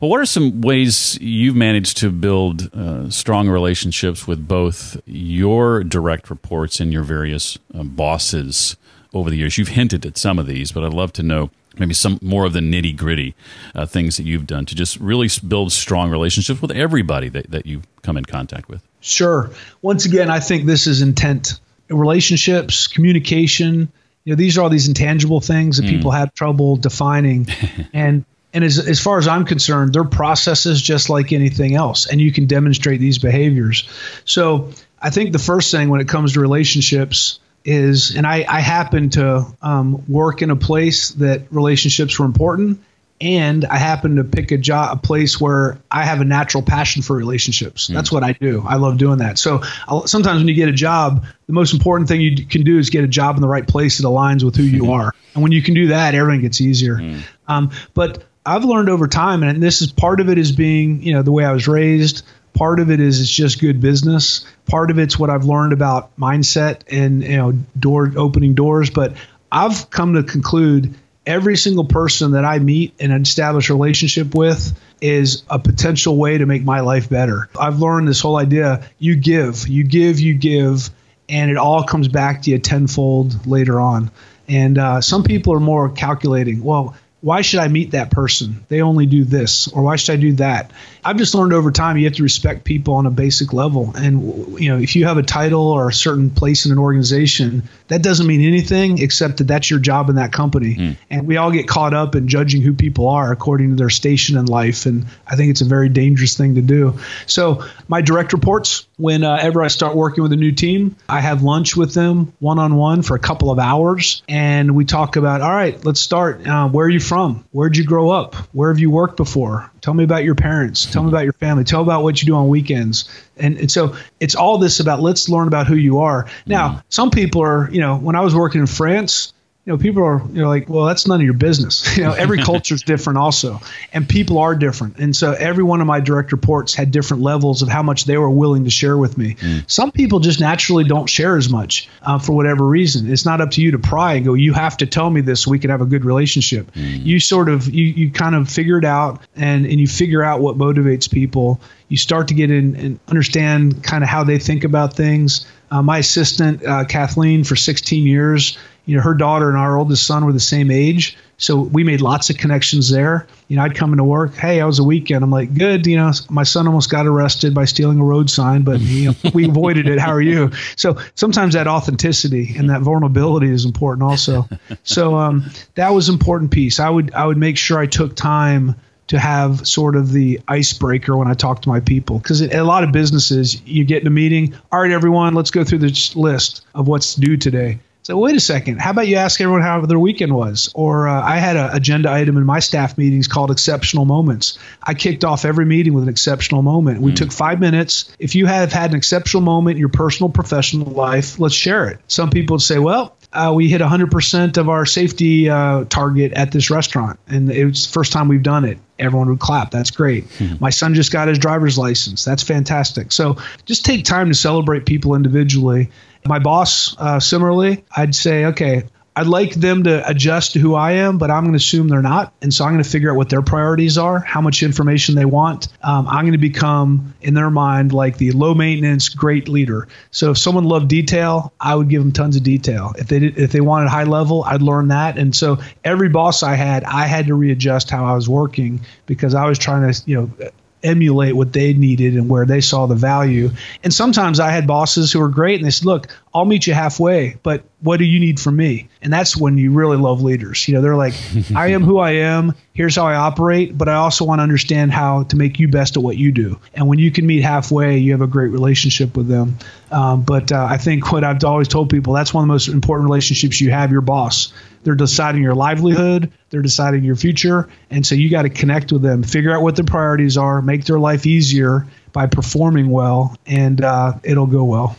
Well, 0.00 0.10
what 0.10 0.20
are 0.20 0.26
some 0.26 0.60
ways 0.60 1.18
you've 1.20 1.56
managed 1.56 1.96
to 1.98 2.10
build 2.10 2.72
uh, 2.74 3.10
strong 3.10 3.48
relationships 3.48 4.26
with 4.26 4.46
both 4.46 5.00
your 5.06 5.84
direct 5.84 6.30
reports 6.30 6.80
and 6.80 6.92
your 6.92 7.02
various 7.02 7.58
uh, 7.74 7.82
bosses 7.82 8.76
over 9.12 9.30
the 9.30 9.36
years? 9.36 9.58
You've 9.58 9.68
hinted 9.68 10.04
at 10.06 10.18
some 10.18 10.38
of 10.38 10.46
these, 10.46 10.72
but 10.72 10.84
I'd 10.84 10.94
love 10.94 11.12
to 11.14 11.22
know 11.22 11.50
maybe 11.78 11.94
some 11.94 12.18
more 12.22 12.44
of 12.44 12.52
the 12.52 12.60
nitty 12.60 12.96
gritty 12.96 13.34
uh, 13.74 13.86
things 13.86 14.16
that 14.16 14.24
you've 14.24 14.46
done 14.46 14.66
to 14.66 14.74
just 14.74 14.98
really 14.98 15.28
build 15.46 15.72
strong 15.72 16.10
relationships 16.10 16.60
with 16.60 16.70
everybody 16.70 17.28
that, 17.28 17.50
that 17.50 17.66
you 17.66 17.82
come 18.02 18.16
in 18.16 18.24
contact 18.24 18.68
with. 18.68 18.82
Sure. 19.00 19.50
Once 19.80 20.04
again, 20.04 20.30
I 20.30 20.40
think 20.40 20.66
this 20.66 20.86
is 20.86 21.02
intent. 21.02 21.60
Relationships, 21.88 22.86
communication, 22.86 23.92
you 24.24 24.32
know, 24.32 24.36
these 24.36 24.56
are 24.56 24.62
all 24.62 24.70
these 24.70 24.88
intangible 24.88 25.40
things 25.40 25.78
that 25.78 25.86
people 25.86 26.10
have 26.10 26.32
trouble 26.34 26.76
defining. 26.76 27.48
and 27.92 28.24
and 28.52 28.64
as, 28.64 28.78
as 28.78 29.00
far 29.00 29.18
as 29.18 29.26
I'm 29.26 29.44
concerned, 29.44 29.94
they're 29.94 30.04
processes 30.04 30.80
just 30.80 31.08
like 31.10 31.32
anything 31.32 31.74
else, 31.74 32.06
and 32.06 32.20
you 32.20 32.32
can 32.32 32.46
demonstrate 32.46 33.00
these 33.00 33.18
behaviors. 33.18 33.88
So 34.24 34.70
I 35.00 35.10
think 35.10 35.32
the 35.32 35.38
first 35.38 35.70
thing 35.70 35.88
when 35.88 36.00
it 36.00 36.08
comes 36.08 36.34
to 36.34 36.40
relationships 36.40 37.38
is, 37.64 38.16
and 38.16 38.26
I, 38.26 38.44
I 38.48 38.60
happen 38.60 39.10
to 39.10 39.46
um, 39.62 40.04
work 40.08 40.42
in 40.42 40.50
a 40.50 40.56
place 40.56 41.10
that 41.10 41.42
relationships 41.50 42.18
were 42.18 42.26
important, 42.26 42.80
and 43.20 43.64
I 43.64 43.78
happen 43.78 44.16
to 44.16 44.24
pick 44.24 44.50
a 44.50 44.58
job, 44.58 44.98
a 44.98 45.00
place 45.00 45.40
where 45.40 45.78
I 45.90 46.04
have 46.04 46.20
a 46.20 46.24
natural 46.24 46.62
passion 46.62 47.02
for 47.02 47.14
relationships. 47.14 47.86
That's 47.86 48.10
what 48.10 48.24
I 48.24 48.32
do. 48.32 48.64
I 48.66 48.76
love 48.76 48.98
doing 48.98 49.18
that. 49.18 49.38
So 49.38 49.62
I'll, 49.86 50.08
sometimes 50.08 50.40
when 50.40 50.48
you 50.48 50.54
get 50.54 50.68
a 50.68 50.72
job, 50.72 51.24
the 51.46 51.52
most 51.52 51.72
important 51.72 52.08
thing 52.08 52.20
you 52.20 52.44
can 52.44 52.64
do 52.64 52.78
is 52.78 52.90
get 52.90 53.04
a 53.04 53.08
job 53.08 53.36
in 53.36 53.42
the 53.42 53.46
right 53.46 53.66
place 53.66 53.98
that 53.98 54.04
aligns 54.04 54.42
with 54.42 54.56
who 54.56 54.64
you 54.64 54.90
are. 54.90 55.14
And 55.34 55.42
when 55.42 55.52
you 55.52 55.62
can 55.62 55.74
do 55.74 55.86
that, 55.88 56.16
everything 56.16 56.40
gets 56.40 56.60
easier. 56.60 56.98
Um, 57.46 57.70
but 57.94 58.24
I've 58.44 58.64
learned 58.64 58.88
over 58.88 59.06
time, 59.06 59.42
and 59.42 59.62
this 59.62 59.82
is 59.82 59.92
part 59.92 60.20
of 60.20 60.28
it 60.28 60.38
is 60.38 60.52
being, 60.52 61.02
you 61.02 61.12
know, 61.14 61.22
the 61.22 61.32
way 61.32 61.44
I 61.44 61.52
was 61.52 61.68
raised. 61.68 62.24
Part 62.54 62.80
of 62.80 62.90
it 62.90 63.00
is 63.00 63.20
it's 63.20 63.30
just 63.30 63.60
good 63.60 63.80
business. 63.80 64.44
Part 64.66 64.90
of 64.90 64.98
it's 64.98 65.18
what 65.18 65.30
I've 65.30 65.44
learned 65.44 65.72
about 65.72 66.14
mindset 66.16 66.82
and 66.90 67.22
you 67.22 67.36
know 67.36 67.52
door 67.78 68.12
opening 68.16 68.54
doors. 68.54 68.90
But 68.90 69.14
I've 69.50 69.88
come 69.90 70.14
to 70.14 70.22
conclude 70.22 70.94
every 71.24 71.56
single 71.56 71.84
person 71.84 72.32
that 72.32 72.44
I 72.44 72.58
meet 72.58 72.94
and 73.00 73.12
establish 73.12 73.70
a 73.70 73.74
relationship 73.74 74.34
with 74.34 74.78
is 75.00 75.44
a 75.48 75.58
potential 75.58 76.16
way 76.16 76.38
to 76.38 76.46
make 76.46 76.62
my 76.62 76.80
life 76.80 77.08
better. 77.08 77.48
I've 77.58 77.78
learned 77.78 78.08
this 78.08 78.20
whole 78.20 78.36
idea 78.36 78.88
you 78.98 79.16
give, 79.16 79.66
you 79.68 79.84
give, 79.84 80.20
you 80.20 80.34
give, 80.34 80.90
and 81.28 81.50
it 81.50 81.56
all 81.56 81.84
comes 81.84 82.08
back 82.08 82.42
to 82.42 82.50
you 82.50 82.58
tenfold 82.58 83.46
later 83.46 83.80
on. 83.80 84.10
And 84.48 84.76
uh, 84.76 85.00
some 85.00 85.22
people 85.22 85.54
are 85.54 85.60
more 85.60 85.88
calculating. 85.88 86.62
Well, 86.62 86.96
why 87.22 87.40
should 87.40 87.60
I 87.60 87.68
meet 87.68 87.92
that 87.92 88.10
person? 88.10 88.66
They 88.68 88.82
only 88.82 89.06
do 89.06 89.24
this, 89.24 89.68
or 89.68 89.82
why 89.82 89.96
should 89.96 90.14
I 90.14 90.16
do 90.16 90.32
that? 90.34 90.72
I've 91.04 91.16
just 91.16 91.34
learned 91.34 91.52
over 91.52 91.72
time 91.72 91.96
you 91.96 92.04
have 92.04 92.14
to 92.14 92.22
respect 92.22 92.64
people 92.64 92.94
on 92.94 93.06
a 93.06 93.10
basic 93.10 93.52
level. 93.52 93.92
And 93.96 94.60
you 94.60 94.68
know, 94.70 94.78
if 94.78 94.94
you 94.94 95.06
have 95.06 95.16
a 95.16 95.22
title 95.22 95.68
or 95.68 95.88
a 95.88 95.92
certain 95.92 96.30
place 96.30 96.66
in 96.66 96.72
an 96.72 96.78
organization, 96.78 97.68
that 97.88 98.02
doesn't 98.02 98.26
mean 98.26 98.42
anything 98.42 98.98
except 98.98 99.38
that 99.38 99.44
that's 99.44 99.68
your 99.68 99.80
job 99.80 100.08
in 100.08 100.16
that 100.16 100.32
company. 100.32 100.96
And 101.10 101.26
we 101.26 101.36
all 101.36 101.50
get 101.50 101.66
caught 101.68 101.92
up 101.92 102.14
in 102.14 102.28
judging 102.28 102.62
who 102.62 102.72
people 102.72 103.08
are 103.08 103.32
according 103.32 103.70
to 103.70 103.76
their 103.76 103.90
station 103.90 104.36
in 104.36 104.46
life, 104.46 104.86
and 104.86 105.06
I 105.26 105.36
think 105.36 105.50
it's 105.50 105.60
a 105.60 105.66
very 105.66 105.88
dangerous 105.88 106.36
thing 106.36 106.54
to 106.54 106.62
do. 106.62 106.98
So 107.26 107.64
my 107.88 108.00
direct 108.00 108.32
reports, 108.32 108.86
whenever 108.96 109.62
I 109.62 109.68
start 109.68 109.96
working 109.96 110.22
with 110.22 110.32
a 110.32 110.36
new 110.36 110.52
team, 110.52 110.96
I 111.08 111.20
have 111.20 111.42
lunch 111.42 111.76
with 111.76 111.94
them 111.94 112.32
one 112.38 112.58
on 112.58 112.76
one 112.76 113.02
for 113.02 113.16
a 113.16 113.20
couple 113.20 113.50
of 113.50 113.58
hours, 113.58 114.22
and 114.28 114.74
we 114.74 114.84
talk 114.84 115.16
about, 115.16 115.40
all 115.40 115.50
right, 115.50 115.84
let's 115.84 116.00
start. 116.00 116.46
Uh, 116.46 116.68
where 116.68 116.86
are 116.86 116.90
you 116.90 117.00
from? 117.00 117.44
Where'd 117.50 117.76
you 117.76 117.84
grow 117.84 118.10
up? 118.10 118.34
Where 118.52 118.72
have 118.72 118.78
you 118.78 118.90
worked 118.90 119.16
before? 119.16 119.70
Tell 119.80 119.94
me 119.94 120.04
about 120.04 120.22
your 120.22 120.36
parents. 120.36 120.91
Tell 120.92 121.02
me 121.02 121.08
about 121.08 121.24
your 121.24 121.32
family. 121.32 121.64
Tell 121.64 121.82
about 121.82 122.02
what 122.02 122.20
you 122.22 122.26
do 122.26 122.34
on 122.34 122.48
weekends. 122.48 123.08
And, 123.36 123.56
and 123.56 123.70
so 123.70 123.96
it's 124.20 124.34
all 124.34 124.58
this 124.58 124.78
about 124.78 125.00
let's 125.00 125.28
learn 125.28 125.48
about 125.48 125.66
who 125.66 125.74
you 125.74 126.00
are. 126.00 126.28
Now, 126.46 126.68
mm. 126.68 126.82
some 126.90 127.10
people 127.10 127.42
are, 127.42 127.70
you 127.70 127.80
know, 127.80 127.96
when 127.96 128.14
I 128.14 128.20
was 128.20 128.34
working 128.34 128.60
in 128.60 128.66
France, 128.66 129.31
you 129.64 129.72
know, 129.72 129.78
people 129.78 130.02
are 130.02 130.20
you 130.32 130.42
know 130.42 130.48
like, 130.48 130.68
well, 130.68 130.86
that's 130.86 131.06
none 131.06 131.20
of 131.20 131.24
your 131.24 131.34
business. 131.34 131.96
You 132.02 132.04
know, 132.04 132.12
every 132.12 132.38
culture 132.42 132.74
is 132.74 132.82
different 132.82 133.18
also, 133.18 133.60
and 133.92 134.08
people 134.08 134.38
are 134.38 134.56
different. 134.56 134.98
And 134.98 135.14
so 135.14 135.32
every 135.32 135.62
one 135.62 135.80
of 135.80 135.86
my 135.86 136.00
direct 136.00 136.32
reports 136.32 136.74
had 136.74 136.90
different 136.90 137.22
levels 137.22 137.62
of 137.62 137.68
how 137.68 137.82
much 137.82 138.06
they 138.06 138.16
were 138.16 138.30
willing 138.30 138.64
to 138.64 138.70
share 138.70 138.96
with 138.96 139.16
me. 139.16 139.36
Some 139.68 139.92
people 139.92 140.18
just 140.18 140.40
naturally 140.40 140.84
don't 140.84 141.08
share 141.08 141.36
as 141.36 141.48
much 141.48 141.88
uh, 142.00 142.18
for 142.18 142.32
whatever 142.32 142.66
reason. 142.66 143.12
It's 143.12 143.24
not 143.24 143.40
up 143.40 143.52
to 143.52 143.62
you 143.62 143.72
to 143.72 143.78
pry 143.78 144.14
and 144.14 144.24
go, 144.24 144.34
you 144.34 144.52
have 144.52 144.78
to 144.78 144.86
tell 144.86 145.08
me 145.08 145.20
this 145.20 145.42
so 145.42 145.50
we 145.50 145.58
can 145.58 145.70
have 145.70 145.82
a 145.82 145.86
good 145.86 146.04
relationship. 146.04 146.70
You 146.74 147.20
sort 147.20 147.48
of 147.48 147.72
you 147.72 147.84
you 147.84 148.10
kind 148.10 148.34
of 148.34 148.48
figure 148.48 148.78
it 148.78 148.84
out 148.84 149.20
and 149.36 149.64
and 149.66 149.78
you 149.78 149.86
figure 149.86 150.24
out 150.24 150.40
what 150.40 150.56
motivates 150.56 151.08
people. 151.08 151.60
You 151.88 151.98
start 151.98 152.28
to 152.28 152.34
get 152.34 152.50
in 152.50 152.74
and 152.74 153.00
understand 153.06 153.84
kind 153.84 154.02
of 154.02 154.08
how 154.08 154.24
they 154.24 154.38
think 154.38 154.64
about 154.64 154.96
things. 154.96 155.46
Uh, 155.70 155.82
my 155.82 155.98
assistant 155.98 156.64
uh, 156.66 156.84
Kathleen 156.84 157.44
for 157.44 157.54
16 157.54 158.06
years 158.06 158.58
you 158.84 158.96
know, 158.96 159.02
her 159.02 159.14
daughter 159.14 159.48
and 159.48 159.56
our 159.56 159.76
oldest 159.76 160.06
son 160.06 160.24
were 160.24 160.32
the 160.32 160.40
same 160.40 160.70
age. 160.70 161.16
So 161.38 161.60
we 161.60 161.84
made 161.84 162.00
lots 162.00 162.30
of 162.30 162.36
connections 162.36 162.90
there. 162.90 163.26
You 163.48 163.56
know, 163.56 163.62
I'd 163.62 163.74
come 163.74 163.92
into 163.92 164.04
work, 164.04 164.34
hey, 164.34 164.60
i 164.60 164.64
was 164.64 164.78
a 164.78 164.84
weekend? 164.84 165.24
I'm 165.24 165.30
like, 165.30 165.54
good. 165.54 165.86
You 165.86 165.96
know, 165.96 166.12
my 166.30 166.44
son 166.44 166.66
almost 166.66 166.90
got 166.90 167.06
arrested 167.06 167.54
by 167.54 167.64
stealing 167.64 167.98
a 168.00 168.04
road 168.04 168.30
sign, 168.30 168.62
but 168.62 168.80
you 168.80 169.10
know, 169.10 169.16
we 169.34 169.48
avoided 169.48 169.88
it. 169.88 169.98
How 169.98 170.12
are 170.12 170.20
you? 170.20 170.50
So 170.76 170.98
sometimes 171.14 171.54
that 171.54 171.66
authenticity 171.66 172.54
and 172.56 172.70
that 172.70 172.82
vulnerability 172.82 173.50
is 173.50 173.64
important 173.64 174.04
also. 174.08 174.48
So 174.82 175.16
um, 175.16 175.50
that 175.74 175.90
was 175.90 176.08
an 176.08 176.14
important 176.14 176.50
piece. 176.50 176.80
I 176.80 176.88
would 176.88 177.12
I 177.14 177.26
would 177.26 177.38
make 177.38 177.56
sure 177.56 177.78
I 177.78 177.86
took 177.86 178.14
time 178.16 178.76
to 179.08 179.18
have 179.18 179.66
sort 179.66 179.94
of 179.94 180.10
the 180.10 180.40
icebreaker 180.48 181.16
when 181.16 181.28
I 181.28 181.34
talk 181.34 181.62
to 181.62 181.68
my 181.68 181.80
people. 181.80 182.18
Because 182.18 182.40
a 182.40 182.62
lot 182.62 182.82
of 182.82 182.92
businesses, 182.92 183.60
you 183.66 183.84
get 183.84 184.00
in 184.00 184.06
a 184.06 184.10
meeting, 184.10 184.54
all 184.70 184.80
right, 184.80 184.90
everyone, 184.90 185.34
let's 185.34 185.50
go 185.50 185.64
through 185.64 185.78
this 185.78 186.16
list 186.16 186.64
of 186.74 186.88
what's 186.88 187.14
due 187.14 187.36
today. 187.36 187.78
So 188.02 188.18
wait 188.18 188.34
a 188.34 188.40
second. 188.40 188.80
How 188.80 188.90
about 188.90 189.06
you 189.06 189.16
ask 189.16 189.40
everyone 189.40 189.62
how 189.62 189.80
their 189.86 189.98
weekend 189.98 190.34
was? 190.34 190.72
Or 190.74 191.06
uh, 191.06 191.22
I 191.22 191.36
had 191.36 191.56
an 191.56 191.70
agenda 191.72 192.10
item 192.10 192.36
in 192.36 192.44
my 192.44 192.58
staff 192.58 192.98
meetings 192.98 193.28
called 193.28 193.52
exceptional 193.52 194.04
moments. 194.04 194.58
I 194.82 194.94
kicked 194.94 195.24
off 195.24 195.44
every 195.44 195.64
meeting 195.64 195.94
with 195.94 196.02
an 196.02 196.08
exceptional 196.08 196.62
moment. 196.62 197.00
We 197.00 197.14
took 197.14 197.30
five 197.30 197.60
minutes. 197.60 198.10
If 198.18 198.34
you 198.34 198.46
have 198.46 198.72
had 198.72 198.90
an 198.90 198.96
exceptional 198.96 199.42
moment 199.42 199.76
in 199.76 199.80
your 199.80 199.88
personal, 199.88 200.30
professional 200.30 200.90
life, 200.90 201.38
let's 201.38 201.54
share 201.54 201.88
it. 201.88 202.00
Some 202.08 202.30
people 202.30 202.54
would 202.54 202.62
say, 202.62 202.80
well, 202.80 203.16
uh, 203.32 203.52
we 203.54 203.68
hit 203.68 203.80
100% 203.80 204.56
of 204.56 204.68
our 204.68 204.84
safety 204.84 205.48
uh, 205.48 205.84
target 205.84 206.32
at 206.32 206.50
this 206.50 206.70
restaurant. 206.70 207.18
And 207.28 207.50
it 207.50 207.64
was 207.64 207.86
the 207.86 207.92
first 207.92 208.12
time 208.12 208.28
we've 208.28 208.42
done 208.42 208.64
it. 208.64 208.78
Everyone 208.98 209.28
would 209.30 209.40
clap. 209.40 209.70
That's 209.70 209.90
great. 209.90 210.28
Mm-hmm. 210.28 210.56
My 210.60 210.70
son 210.70 210.94
just 210.94 211.12
got 211.12 211.28
his 211.28 211.38
driver's 211.38 211.78
license. 211.78 212.24
That's 212.24 212.42
fantastic. 212.42 213.10
So 213.10 213.38
just 213.64 213.84
take 213.84 214.04
time 214.04 214.28
to 214.28 214.34
celebrate 214.34 214.86
people 214.86 215.14
individually. 215.14 215.90
My 216.24 216.38
boss, 216.38 216.96
uh, 216.98 217.20
similarly, 217.20 217.84
I'd 217.94 218.14
say, 218.14 218.46
okay, 218.46 218.84
I'd 219.14 219.26
like 219.26 219.52
them 219.52 219.84
to 219.84 220.08
adjust 220.08 220.54
to 220.54 220.58
who 220.58 220.74
I 220.74 220.92
am, 220.92 221.18
but 221.18 221.30
I'm 221.30 221.42
going 221.42 221.52
to 221.52 221.58
assume 221.58 221.88
they're 221.88 222.00
not. 222.00 222.32
And 222.40 222.52
so 222.52 222.64
I'm 222.64 222.72
going 222.72 222.82
to 222.82 222.88
figure 222.88 223.10
out 223.10 223.16
what 223.16 223.28
their 223.28 223.42
priorities 223.42 223.98
are, 223.98 224.18
how 224.20 224.40
much 224.40 224.62
information 224.62 225.14
they 225.16 225.26
want. 225.26 225.68
Um, 225.82 226.08
I'm 226.08 226.22
going 226.22 226.32
to 226.32 226.38
become, 226.38 227.12
in 227.20 227.34
their 227.34 227.50
mind, 227.50 227.92
like 227.92 228.16
the 228.16 228.30
low 228.32 228.54
maintenance, 228.54 229.10
great 229.10 229.48
leader. 229.48 229.86
So 230.12 230.30
if 230.30 230.38
someone 230.38 230.64
loved 230.64 230.88
detail, 230.88 231.52
I 231.60 231.74
would 231.74 231.90
give 231.90 232.00
them 232.02 232.12
tons 232.12 232.36
of 232.36 232.42
detail. 232.42 232.94
If 232.96 233.08
they 233.08 233.18
did, 233.18 233.38
if 233.38 233.52
they 233.52 233.60
wanted 233.60 233.90
high 233.90 234.04
level, 234.04 234.44
I'd 234.44 234.62
learn 234.62 234.88
that. 234.88 235.18
And 235.18 235.36
so 235.36 235.58
every 235.84 236.08
boss 236.08 236.42
I 236.42 236.54
had, 236.54 236.82
I 236.84 237.04
had 237.04 237.26
to 237.26 237.34
readjust 237.34 237.90
how 237.90 238.06
I 238.06 238.14
was 238.14 238.30
working 238.30 238.80
because 239.04 239.34
I 239.34 239.44
was 239.44 239.58
trying 239.58 239.92
to, 239.92 240.02
you 240.06 240.16
know, 240.16 240.50
emulate 240.82 241.36
what 241.36 241.52
they 241.52 241.72
needed 241.72 242.14
and 242.14 242.28
where 242.28 242.46
they 242.46 242.60
saw 242.60 242.86
the 242.86 242.94
value. 242.94 243.50
And 243.82 243.92
sometimes 243.92 244.40
I 244.40 244.50
had 244.50 244.66
bosses 244.66 245.12
who 245.12 245.20
were 245.20 245.28
great 245.28 245.56
and 245.56 245.66
they 245.66 245.70
said, 245.70 245.86
"Look, 245.86 246.08
I'll 246.34 246.46
meet 246.46 246.66
you 246.66 246.72
halfway, 246.72 247.36
but 247.42 247.64
what 247.80 247.98
do 247.98 248.04
you 248.04 248.18
need 248.18 248.40
from 248.40 248.56
me? 248.56 248.88
And 249.02 249.12
that's 249.12 249.36
when 249.36 249.58
you 249.58 249.72
really 249.72 249.98
love 249.98 250.22
leaders. 250.22 250.66
You 250.66 250.74
know, 250.74 250.80
they're 250.80 250.96
like, 250.96 251.12
I 251.54 251.68
am 251.68 251.82
who 251.82 251.98
I 251.98 252.12
am. 252.12 252.54
Here's 252.72 252.96
how 252.96 253.06
I 253.06 253.16
operate, 253.16 253.76
but 253.76 253.88
I 253.88 253.94
also 253.94 254.24
want 254.24 254.38
to 254.38 254.42
understand 254.42 254.92
how 254.92 255.24
to 255.24 255.36
make 255.36 255.58
you 255.58 255.68
best 255.68 255.96
at 255.98 256.02
what 256.02 256.16
you 256.16 256.32
do. 256.32 256.58
And 256.72 256.88
when 256.88 256.98
you 256.98 257.10
can 257.10 257.26
meet 257.26 257.42
halfway, 257.42 257.98
you 257.98 258.12
have 258.12 258.22
a 258.22 258.26
great 258.26 258.48
relationship 258.48 259.14
with 259.14 259.28
them. 259.28 259.58
Um, 259.90 260.22
but 260.22 260.50
uh, 260.52 260.66
I 260.70 260.78
think 260.78 261.12
what 261.12 261.22
I've 261.22 261.44
always 261.44 261.68
told 261.68 261.90
people 261.90 262.14
that's 262.14 262.32
one 262.32 262.44
of 262.44 262.48
the 262.48 262.52
most 262.54 262.68
important 262.68 263.08
relationships 263.10 263.60
you 263.60 263.70
have 263.70 263.90
your 263.90 264.00
boss. 264.00 264.54
They're 264.84 264.94
deciding 264.94 265.42
your 265.42 265.54
livelihood, 265.54 266.32
they're 266.48 266.62
deciding 266.62 267.04
your 267.04 267.16
future. 267.16 267.68
And 267.90 268.06
so 268.06 268.14
you 268.14 268.30
got 268.30 268.42
to 268.42 268.50
connect 268.50 268.90
with 268.90 269.02
them, 269.02 269.22
figure 269.22 269.54
out 269.54 269.62
what 269.62 269.76
their 269.76 269.84
priorities 269.84 270.38
are, 270.38 270.62
make 270.62 270.86
their 270.86 270.98
life 270.98 271.26
easier 271.26 271.86
by 272.12 272.26
performing 272.26 272.90
well, 272.90 273.36
and 273.46 273.82
uh, 273.82 274.14
it'll 274.22 274.46
go 274.46 274.64
well. 274.64 274.96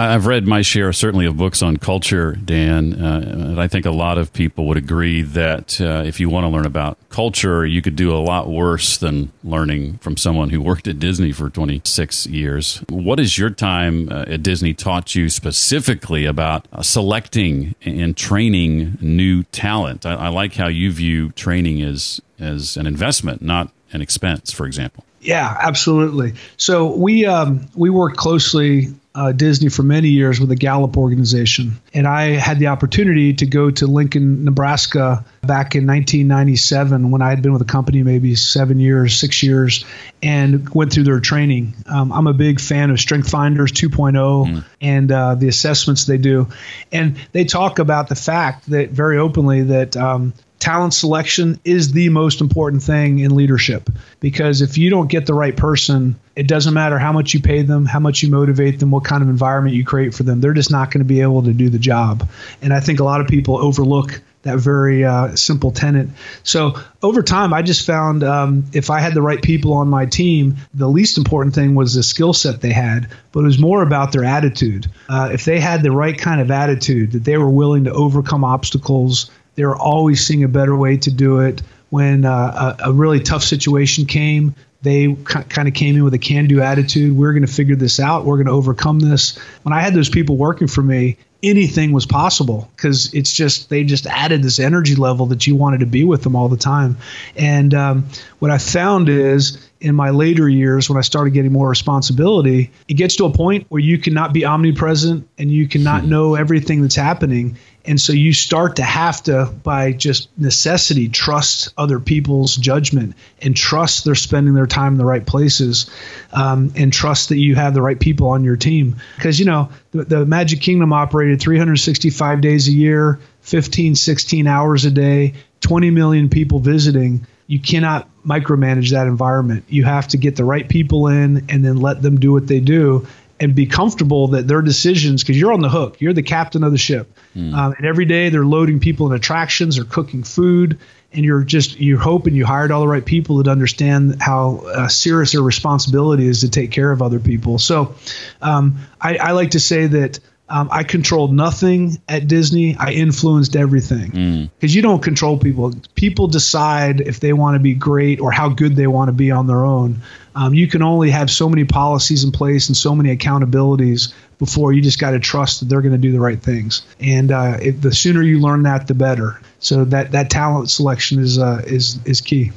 I've 0.00 0.26
read 0.26 0.46
my 0.46 0.62
share, 0.62 0.92
certainly, 0.94 1.26
of 1.26 1.36
books 1.36 1.60
on 1.60 1.76
culture, 1.76 2.32
Dan. 2.32 2.94
Uh, 2.94 3.20
and 3.22 3.60
I 3.60 3.68
think 3.68 3.84
a 3.84 3.90
lot 3.90 4.16
of 4.16 4.32
people 4.32 4.66
would 4.66 4.78
agree 4.78 5.20
that 5.20 5.78
uh, 5.78 6.02
if 6.06 6.18
you 6.18 6.30
want 6.30 6.44
to 6.44 6.48
learn 6.48 6.64
about 6.64 6.96
culture, 7.10 7.66
you 7.66 7.82
could 7.82 7.96
do 7.96 8.10
a 8.10 8.18
lot 8.18 8.48
worse 8.48 8.96
than 8.96 9.30
learning 9.44 9.98
from 9.98 10.16
someone 10.16 10.48
who 10.48 10.62
worked 10.62 10.88
at 10.88 10.98
Disney 10.98 11.32
for 11.32 11.50
26 11.50 12.26
years. 12.26 12.82
What 12.88 13.18
has 13.18 13.36
your 13.36 13.50
time 13.50 14.08
uh, 14.10 14.24
at 14.26 14.42
Disney 14.42 14.72
taught 14.72 15.14
you 15.14 15.28
specifically 15.28 16.24
about 16.24 16.66
selecting 16.82 17.74
and 17.82 18.16
training 18.16 18.96
new 19.02 19.42
talent? 19.44 20.06
I, 20.06 20.14
I 20.14 20.28
like 20.28 20.54
how 20.54 20.68
you 20.68 20.90
view 20.90 21.30
training 21.32 21.82
as, 21.82 22.22
as 22.38 22.78
an 22.78 22.86
investment, 22.86 23.42
not 23.42 23.70
an 23.92 24.00
expense, 24.00 24.50
for 24.50 24.66
example. 24.66 25.04
Yeah, 25.20 25.54
absolutely. 25.60 26.32
So 26.56 26.96
we 26.96 27.26
um, 27.26 27.66
we 27.74 27.90
worked 27.90 28.16
closely 28.16 28.88
uh, 29.12 29.32
Disney 29.32 29.68
for 29.68 29.82
many 29.82 30.08
years 30.08 30.38
with 30.38 30.48
the 30.50 30.56
Gallup 30.56 30.96
organization. 30.96 31.80
And 31.92 32.06
I 32.06 32.30
had 32.30 32.60
the 32.60 32.68
opportunity 32.68 33.34
to 33.34 33.46
go 33.46 33.70
to 33.70 33.86
Lincoln, 33.86 34.44
Nebraska 34.44 35.24
back 35.42 35.74
in 35.74 35.86
1997 35.86 37.10
when 37.10 37.20
I 37.20 37.30
had 37.30 37.42
been 37.42 37.52
with 37.52 37.60
the 37.60 37.70
company 37.70 38.04
maybe 38.04 38.36
seven 38.36 38.78
years, 38.78 39.18
six 39.18 39.42
years, 39.42 39.84
and 40.22 40.68
went 40.70 40.92
through 40.92 41.04
their 41.04 41.18
training. 41.18 41.74
Um, 41.86 42.12
I'm 42.12 42.28
a 42.28 42.32
big 42.32 42.60
fan 42.60 42.90
of 42.90 43.00
Strength 43.00 43.30
Finders 43.30 43.72
2.0 43.72 44.12
mm. 44.14 44.64
and 44.80 45.10
uh, 45.10 45.34
the 45.34 45.48
assessments 45.48 46.04
they 46.04 46.18
do. 46.18 46.48
And 46.92 47.16
they 47.32 47.44
talk 47.44 47.80
about 47.80 48.08
the 48.08 48.14
fact 48.14 48.70
that 48.70 48.90
very 48.90 49.18
openly 49.18 49.62
that 49.62 49.96
um, 49.96 50.34
talent 50.60 50.94
selection 50.94 51.58
is 51.64 51.92
the 51.92 52.10
most 52.10 52.40
important 52.40 52.82
thing 52.82 53.18
in 53.18 53.34
leadership 53.34 53.90
because 54.20 54.60
if 54.60 54.78
you 54.78 54.90
don't 54.90 55.08
get 55.08 55.26
the 55.26 55.34
right 55.34 55.56
person, 55.56 56.20
it 56.36 56.46
doesn't 56.46 56.74
matter 56.74 56.98
how 56.98 57.12
much 57.12 57.34
you 57.34 57.40
pay 57.40 57.62
them, 57.62 57.86
how 57.86 57.98
much 57.98 58.22
you 58.22 58.30
motivate 58.30 58.78
them, 58.78 58.90
what 58.90 59.04
kind 59.04 59.22
of 59.22 59.28
environment 59.28 59.74
you 59.74 59.84
create 59.84 60.14
for 60.14 60.22
them. 60.22 60.40
They're 60.40 60.52
just 60.52 60.70
not 60.70 60.90
going 60.90 61.00
to 61.00 61.06
be 61.06 61.22
able 61.22 61.42
to 61.44 61.52
do 61.52 61.70
the 61.70 61.78
job. 61.78 62.28
And 62.62 62.72
I 62.72 62.80
think 62.80 63.00
a 63.00 63.04
lot 63.04 63.20
of 63.22 63.26
people 63.26 63.56
overlook 63.56 64.20
that 64.42 64.58
very 64.58 65.04
uh, 65.04 65.36
simple 65.36 65.70
tenet. 65.70 66.08
So 66.42 66.78
over 67.02 67.22
time, 67.22 67.52
I 67.52 67.60
just 67.62 67.86
found 67.86 68.24
um, 68.24 68.64
if 68.72 68.88
I 68.88 69.00
had 69.00 69.12
the 69.12 69.20
right 69.20 69.40
people 69.42 69.74
on 69.74 69.88
my 69.88 70.06
team, 70.06 70.56
the 70.72 70.88
least 70.88 71.18
important 71.18 71.54
thing 71.54 71.74
was 71.74 71.94
the 71.94 72.02
skill 72.02 72.32
set 72.32 72.60
they 72.60 72.72
had, 72.72 73.08
but 73.32 73.40
it 73.40 73.44
was 73.44 73.58
more 73.58 73.82
about 73.82 74.12
their 74.12 74.24
attitude. 74.24 74.86
Uh, 75.08 75.30
if 75.32 75.44
they 75.44 75.60
had 75.60 75.82
the 75.82 75.92
right 75.92 76.16
kind 76.16 76.40
of 76.40 76.50
attitude, 76.50 77.12
that 77.12 77.24
they 77.24 77.36
were 77.36 77.50
willing 77.50 77.84
to 77.84 77.92
overcome 77.92 78.44
obstacles, 78.44 79.30
they 79.54 79.64
were 79.64 79.76
always 79.76 80.24
seeing 80.24 80.44
a 80.44 80.48
better 80.48 80.76
way 80.76 80.96
to 80.98 81.10
do 81.10 81.40
it. 81.40 81.62
When 81.90 82.24
uh, 82.24 82.76
a, 82.80 82.90
a, 82.90 82.92
really 82.92 83.18
tough 83.18 83.42
situation 83.42 84.06
came, 84.06 84.54
they 84.82 85.14
kind 85.24 85.66
of 85.66 85.74
came 85.74 85.96
in 85.96 86.04
with 86.04 86.14
a 86.14 86.18
can 86.18 86.46
do 86.46 86.60
attitude. 86.60 87.16
We're 87.16 87.32
going 87.32 87.44
to 87.44 87.52
figure 87.52 87.76
this 87.76 87.98
out. 87.98 88.24
We're 88.24 88.36
going 88.36 88.46
to 88.46 88.52
overcome 88.52 89.00
this. 89.00 89.36
When 89.62 89.72
I 89.72 89.80
had 89.80 89.92
those 89.92 90.08
people 90.08 90.36
working 90.36 90.68
for 90.68 90.82
me, 90.82 91.16
anything 91.42 91.92
was 91.92 92.06
possible 92.06 92.70
because 92.76 93.12
it's 93.14 93.32
just 93.32 93.68
they 93.70 93.84
just 93.84 94.06
added 94.06 94.42
this 94.42 94.58
energy 94.58 94.94
level 94.94 95.26
that 95.26 95.46
you 95.46 95.56
wanted 95.56 95.80
to 95.80 95.86
be 95.86 96.04
with 96.04 96.22
them 96.22 96.36
all 96.36 96.48
the 96.48 96.56
time. 96.56 96.96
And 97.36 97.74
um, 97.74 98.08
what 98.38 98.50
I 98.50 98.58
found 98.58 99.08
is 99.08 99.58
in 99.80 99.94
my 99.94 100.10
later 100.10 100.48
years 100.48 100.90
when 100.90 100.98
I 100.98 101.00
started 101.00 101.32
getting 101.32 101.52
more 101.52 101.68
responsibility, 101.68 102.70
it 102.86 102.94
gets 102.94 103.16
to 103.16 103.24
a 103.24 103.32
point 103.32 103.66
where 103.70 103.80
you 103.80 103.98
cannot 103.98 104.32
be 104.32 104.44
omnipresent 104.44 105.26
and 105.38 105.50
you 105.50 105.68
cannot 105.68 106.02
hmm. 106.02 106.10
know 106.10 106.34
everything 106.34 106.82
that's 106.82 106.96
happening. 106.96 107.56
And 107.86 107.98
so 107.98 108.12
you 108.12 108.34
start 108.34 108.76
to 108.76 108.82
have 108.82 109.22
to, 109.22 109.46
by 109.62 109.92
just 109.92 110.28
necessity, 110.38 111.08
trust 111.08 111.72
other 111.78 111.98
people's 111.98 112.56
judgment 112.56 113.14
and 113.40 113.56
trust 113.56 114.04
they're 114.04 114.14
spending 114.14 114.52
their 114.52 114.66
time 114.66 114.92
in 114.92 114.98
the 114.98 115.04
right 115.06 115.24
places 115.24 115.90
um, 116.30 116.72
and 116.76 116.92
trust 116.92 117.30
that 117.30 117.38
you 117.38 117.54
have 117.54 117.72
the 117.72 117.80
right 117.80 117.98
people 117.98 118.28
on 118.28 118.44
your 118.44 118.56
team. 118.56 118.96
Because, 119.16 119.38
you 119.38 119.46
know, 119.46 119.70
the, 119.92 120.04
the 120.04 120.26
Magic 120.26 120.60
Kingdom 120.60 120.92
operated 120.92 121.40
365 121.40 122.42
days 122.42 122.68
a 122.68 122.72
year, 122.72 123.18
15, 123.40 123.94
16 123.94 124.46
hours 124.46 124.84
a 124.84 124.90
day, 124.90 125.32
20 125.60 125.90
million 125.90 126.28
people 126.28 126.58
visiting. 126.58 127.26
You 127.46 127.60
cannot 127.60 128.09
micromanage 128.26 128.90
that 128.90 129.06
environment. 129.06 129.64
You 129.68 129.84
have 129.84 130.08
to 130.08 130.18
get 130.18 130.36
the 130.36 130.44
right 130.44 130.68
people 130.68 131.08
in 131.08 131.46
and 131.48 131.64
then 131.64 131.76
let 131.76 132.02
them 132.02 132.20
do 132.20 132.32
what 132.32 132.46
they 132.46 132.60
do 132.60 133.06
and 133.40 133.54
be 133.54 133.64
comfortable 133.64 134.28
that 134.28 134.46
their 134.46 134.60
decisions, 134.60 135.22
because 135.22 135.38
you're 135.38 135.52
on 135.52 135.62
the 135.62 135.70
hook, 135.70 136.00
you're 136.00 136.12
the 136.12 136.22
captain 136.22 136.62
of 136.62 136.72
the 136.72 136.78
ship. 136.78 137.10
Mm. 137.34 137.54
Um, 137.54 137.74
and 137.78 137.86
every 137.86 138.04
day 138.04 138.28
they're 138.28 138.44
loading 138.44 138.80
people 138.80 139.06
in 139.10 139.16
attractions 139.16 139.78
or 139.78 139.84
cooking 139.84 140.22
food, 140.22 140.78
and 141.12 141.24
you're 141.24 141.42
just 141.42 141.80
you're 141.80 141.98
hoping 141.98 142.34
you 142.34 142.44
hired 142.44 142.70
all 142.70 142.82
the 142.82 142.88
right 142.88 143.04
people 143.04 143.38
that 143.38 143.48
understand 143.48 144.20
how 144.20 144.58
uh, 144.66 144.88
serious 144.88 145.32
their 145.32 145.42
responsibility 145.42 146.28
is 146.28 146.40
to 146.40 146.50
take 146.50 146.70
care 146.70 146.92
of 146.92 147.00
other 147.00 147.18
people. 147.18 147.58
So 147.58 147.94
um, 148.42 148.80
I, 149.00 149.16
I 149.16 149.30
like 149.32 149.52
to 149.52 149.60
say 149.60 149.86
that 149.86 150.20
um, 150.50 150.68
I 150.72 150.82
controlled 150.82 151.32
nothing 151.32 152.02
at 152.08 152.26
Disney. 152.26 152.76
I 152.76 152.90
influenced 152.90 153.54
everything 153.54 154.48
because 154.50 154.72
mm. 154.72 154.74
you 154.74 154.82
don't 154.82 155.00
control 155.00 155.38
people. 155.38 155.72
People 155.94 156.26
decide 156.26 157.00
if 157.00 157.20
they 157.20 157.32
want 157.32 157.54
to 157.54 157.60
be 157.60 157.72
great 157.72 158.20
or 158.20 158.32
how 158.32 158.48
good 158.48 158.74
they 158.74 158.88
want 158.88 159.08
to 159.08 159.12
be 159.12 159.30
on 159.30 159.46
their 159.46 159.64
own. 159.64 160.02
Um, 160.34 160.52
you 160.52 160.66
can 160.66 160.82
only 160.82 161.10
have 161.10 161.30
so 161.30 161.48
many 161.48 161.64
policies 161.64 162.24
in 162.24 162.32
place 162.32 162.68
and 162.68 162.76
so 162.76 162.94
many 162.96 163.16
accountabilities 163.16 164.12
before 164.38 164.72
you 164.72 164.82
just 164.82 164.98
got 164.98 165.12
to 165.12 165.20
trust 165.20 165.60
that 165.60 165.66
they're 165.66 165.82
going 165.82 165.92
to 165.92 165.98
do 165.98 166.12
the 166.12 166.20
right 166.20 166.40
things. 166.40 166.82
And 166.98 167.30
uh, 167.30 167.58
it, 167.62 167.80
the 167.80 167.94
sooner 167.94 168.22
you 168.22 168.40
learn 168.40 168.64
that, 168.64 168.88
the 168.88 168.94
better. 168.94 169.40
So 169.60 169.84
that 169.84 170.12
that 170.12 170.30
talent 170.30 170.70
selection 170.70 171.20
is 171.20 171.38
uh, 171.38 171.62
is 171.64 172.00
is 172.04 172.20
key. 172.20 172.50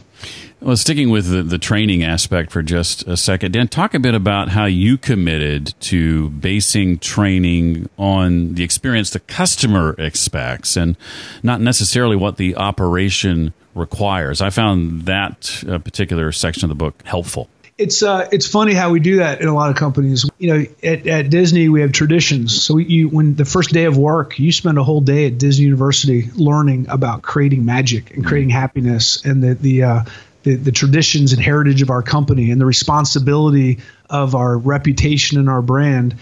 Well, 0.63 0.77
sticking 0.77 1.09
with 1.09 1.29
the, 1.29 1.43
the 1.43 1.57
training 1.57 2.05
aspect 2.05 2.53
for 2.53 2.63
just 2.63 3.05
a 3.05 3.17
second, 3.17 3.51
Dan, 3.51 3.67
talk 3.67 3.93
a 3.93 3.99
bit 3.99 4.15
about 4.15 4.47
how 4.47 4.63
you 4.63 4.97
committed 4.97 5.73
to 5.81 6.29
basing 6.29 6.99
training 6.99 7.89
on 7.97 8.55
the 8.55 8.63
experience 8.63 9.09
the 9.09 9.19
customer 9.19 9.93
expects 9.97 10.77
and 10.77 10.95
not 11.43 11.59
necessarily 11.59 12.15
what 12.15 12.37
the 12.37 12.55
operation 12.55 13.51
requires. 13.75 14.39
I 14.39 14.51
found 14.51 15.01
that 15.01 15.65
uh, 15.67 15.79
particular 15.79 16.31
section 16.31 16.63
of 16.63 16.69
the 16.69 16.75
book 16.75 17.03
helpful. 17.03 17.49
It's 17.77 18.01
uh, 18.01 18.29
it's 18.31 18.47
funny 18.47 18.73
how 18.73 18.91
we 18.91 19.01
do 19.01 19.17
that 19.17 19.41
in 19.41 19.49
a 19.49 19.53
lot 19.53 19.69
of 19.69 19.75
companies. 19.75 20.29
You 20.37 20.53
know, 20.53 20.65
at, 20.81 21.07
at 21.07 21.29
Disney 21.29 21.67
we 21.67 21.81
have 21.81 21.91
traditions. 21.91 22.63
So 22.63 22.77
you, 22.77 23.09
when 23.09 23.35
the 23.35 23.45
first 23.45 23.71
day 23.71 23.85
of 23.85 23.97
work, 23.97 24.39
you 24.39 24.51
spend 24.51 24.77
a 24.77 24.83
whole 24.83 25.01
day 25.01 25.25
at 25.25 25.39
Disney 25.39 25.65
University 25.65 26.29
learning 26.35 26.85
about 26.87 27.23
creating 27.23 27.65
magic 27.65 28.11
and 28.11 28.23
creating 28.23 28.51
happiness 28.51 29.25
and 29.25 29.43
the 29.43 29.55
the 29.55 29.83
uh, 29.83 30.03
the, 30.43 30.55
the 30.55 30.71
traditions 30.71 31.33
and 31.33 31.41
heritage 31.41 31.81
of 31.81 31.89
our 31.89 32.03
company 32.03 32.51
and 32.51 32.61
the 32.61 32.65
responsibility 32.65 33.79
of 34.09 34.35
our 34.35 34.57
reputation 34.57 35.39
and 35.39 35.49
our 35.49 35.61
brand. 35.61 36.15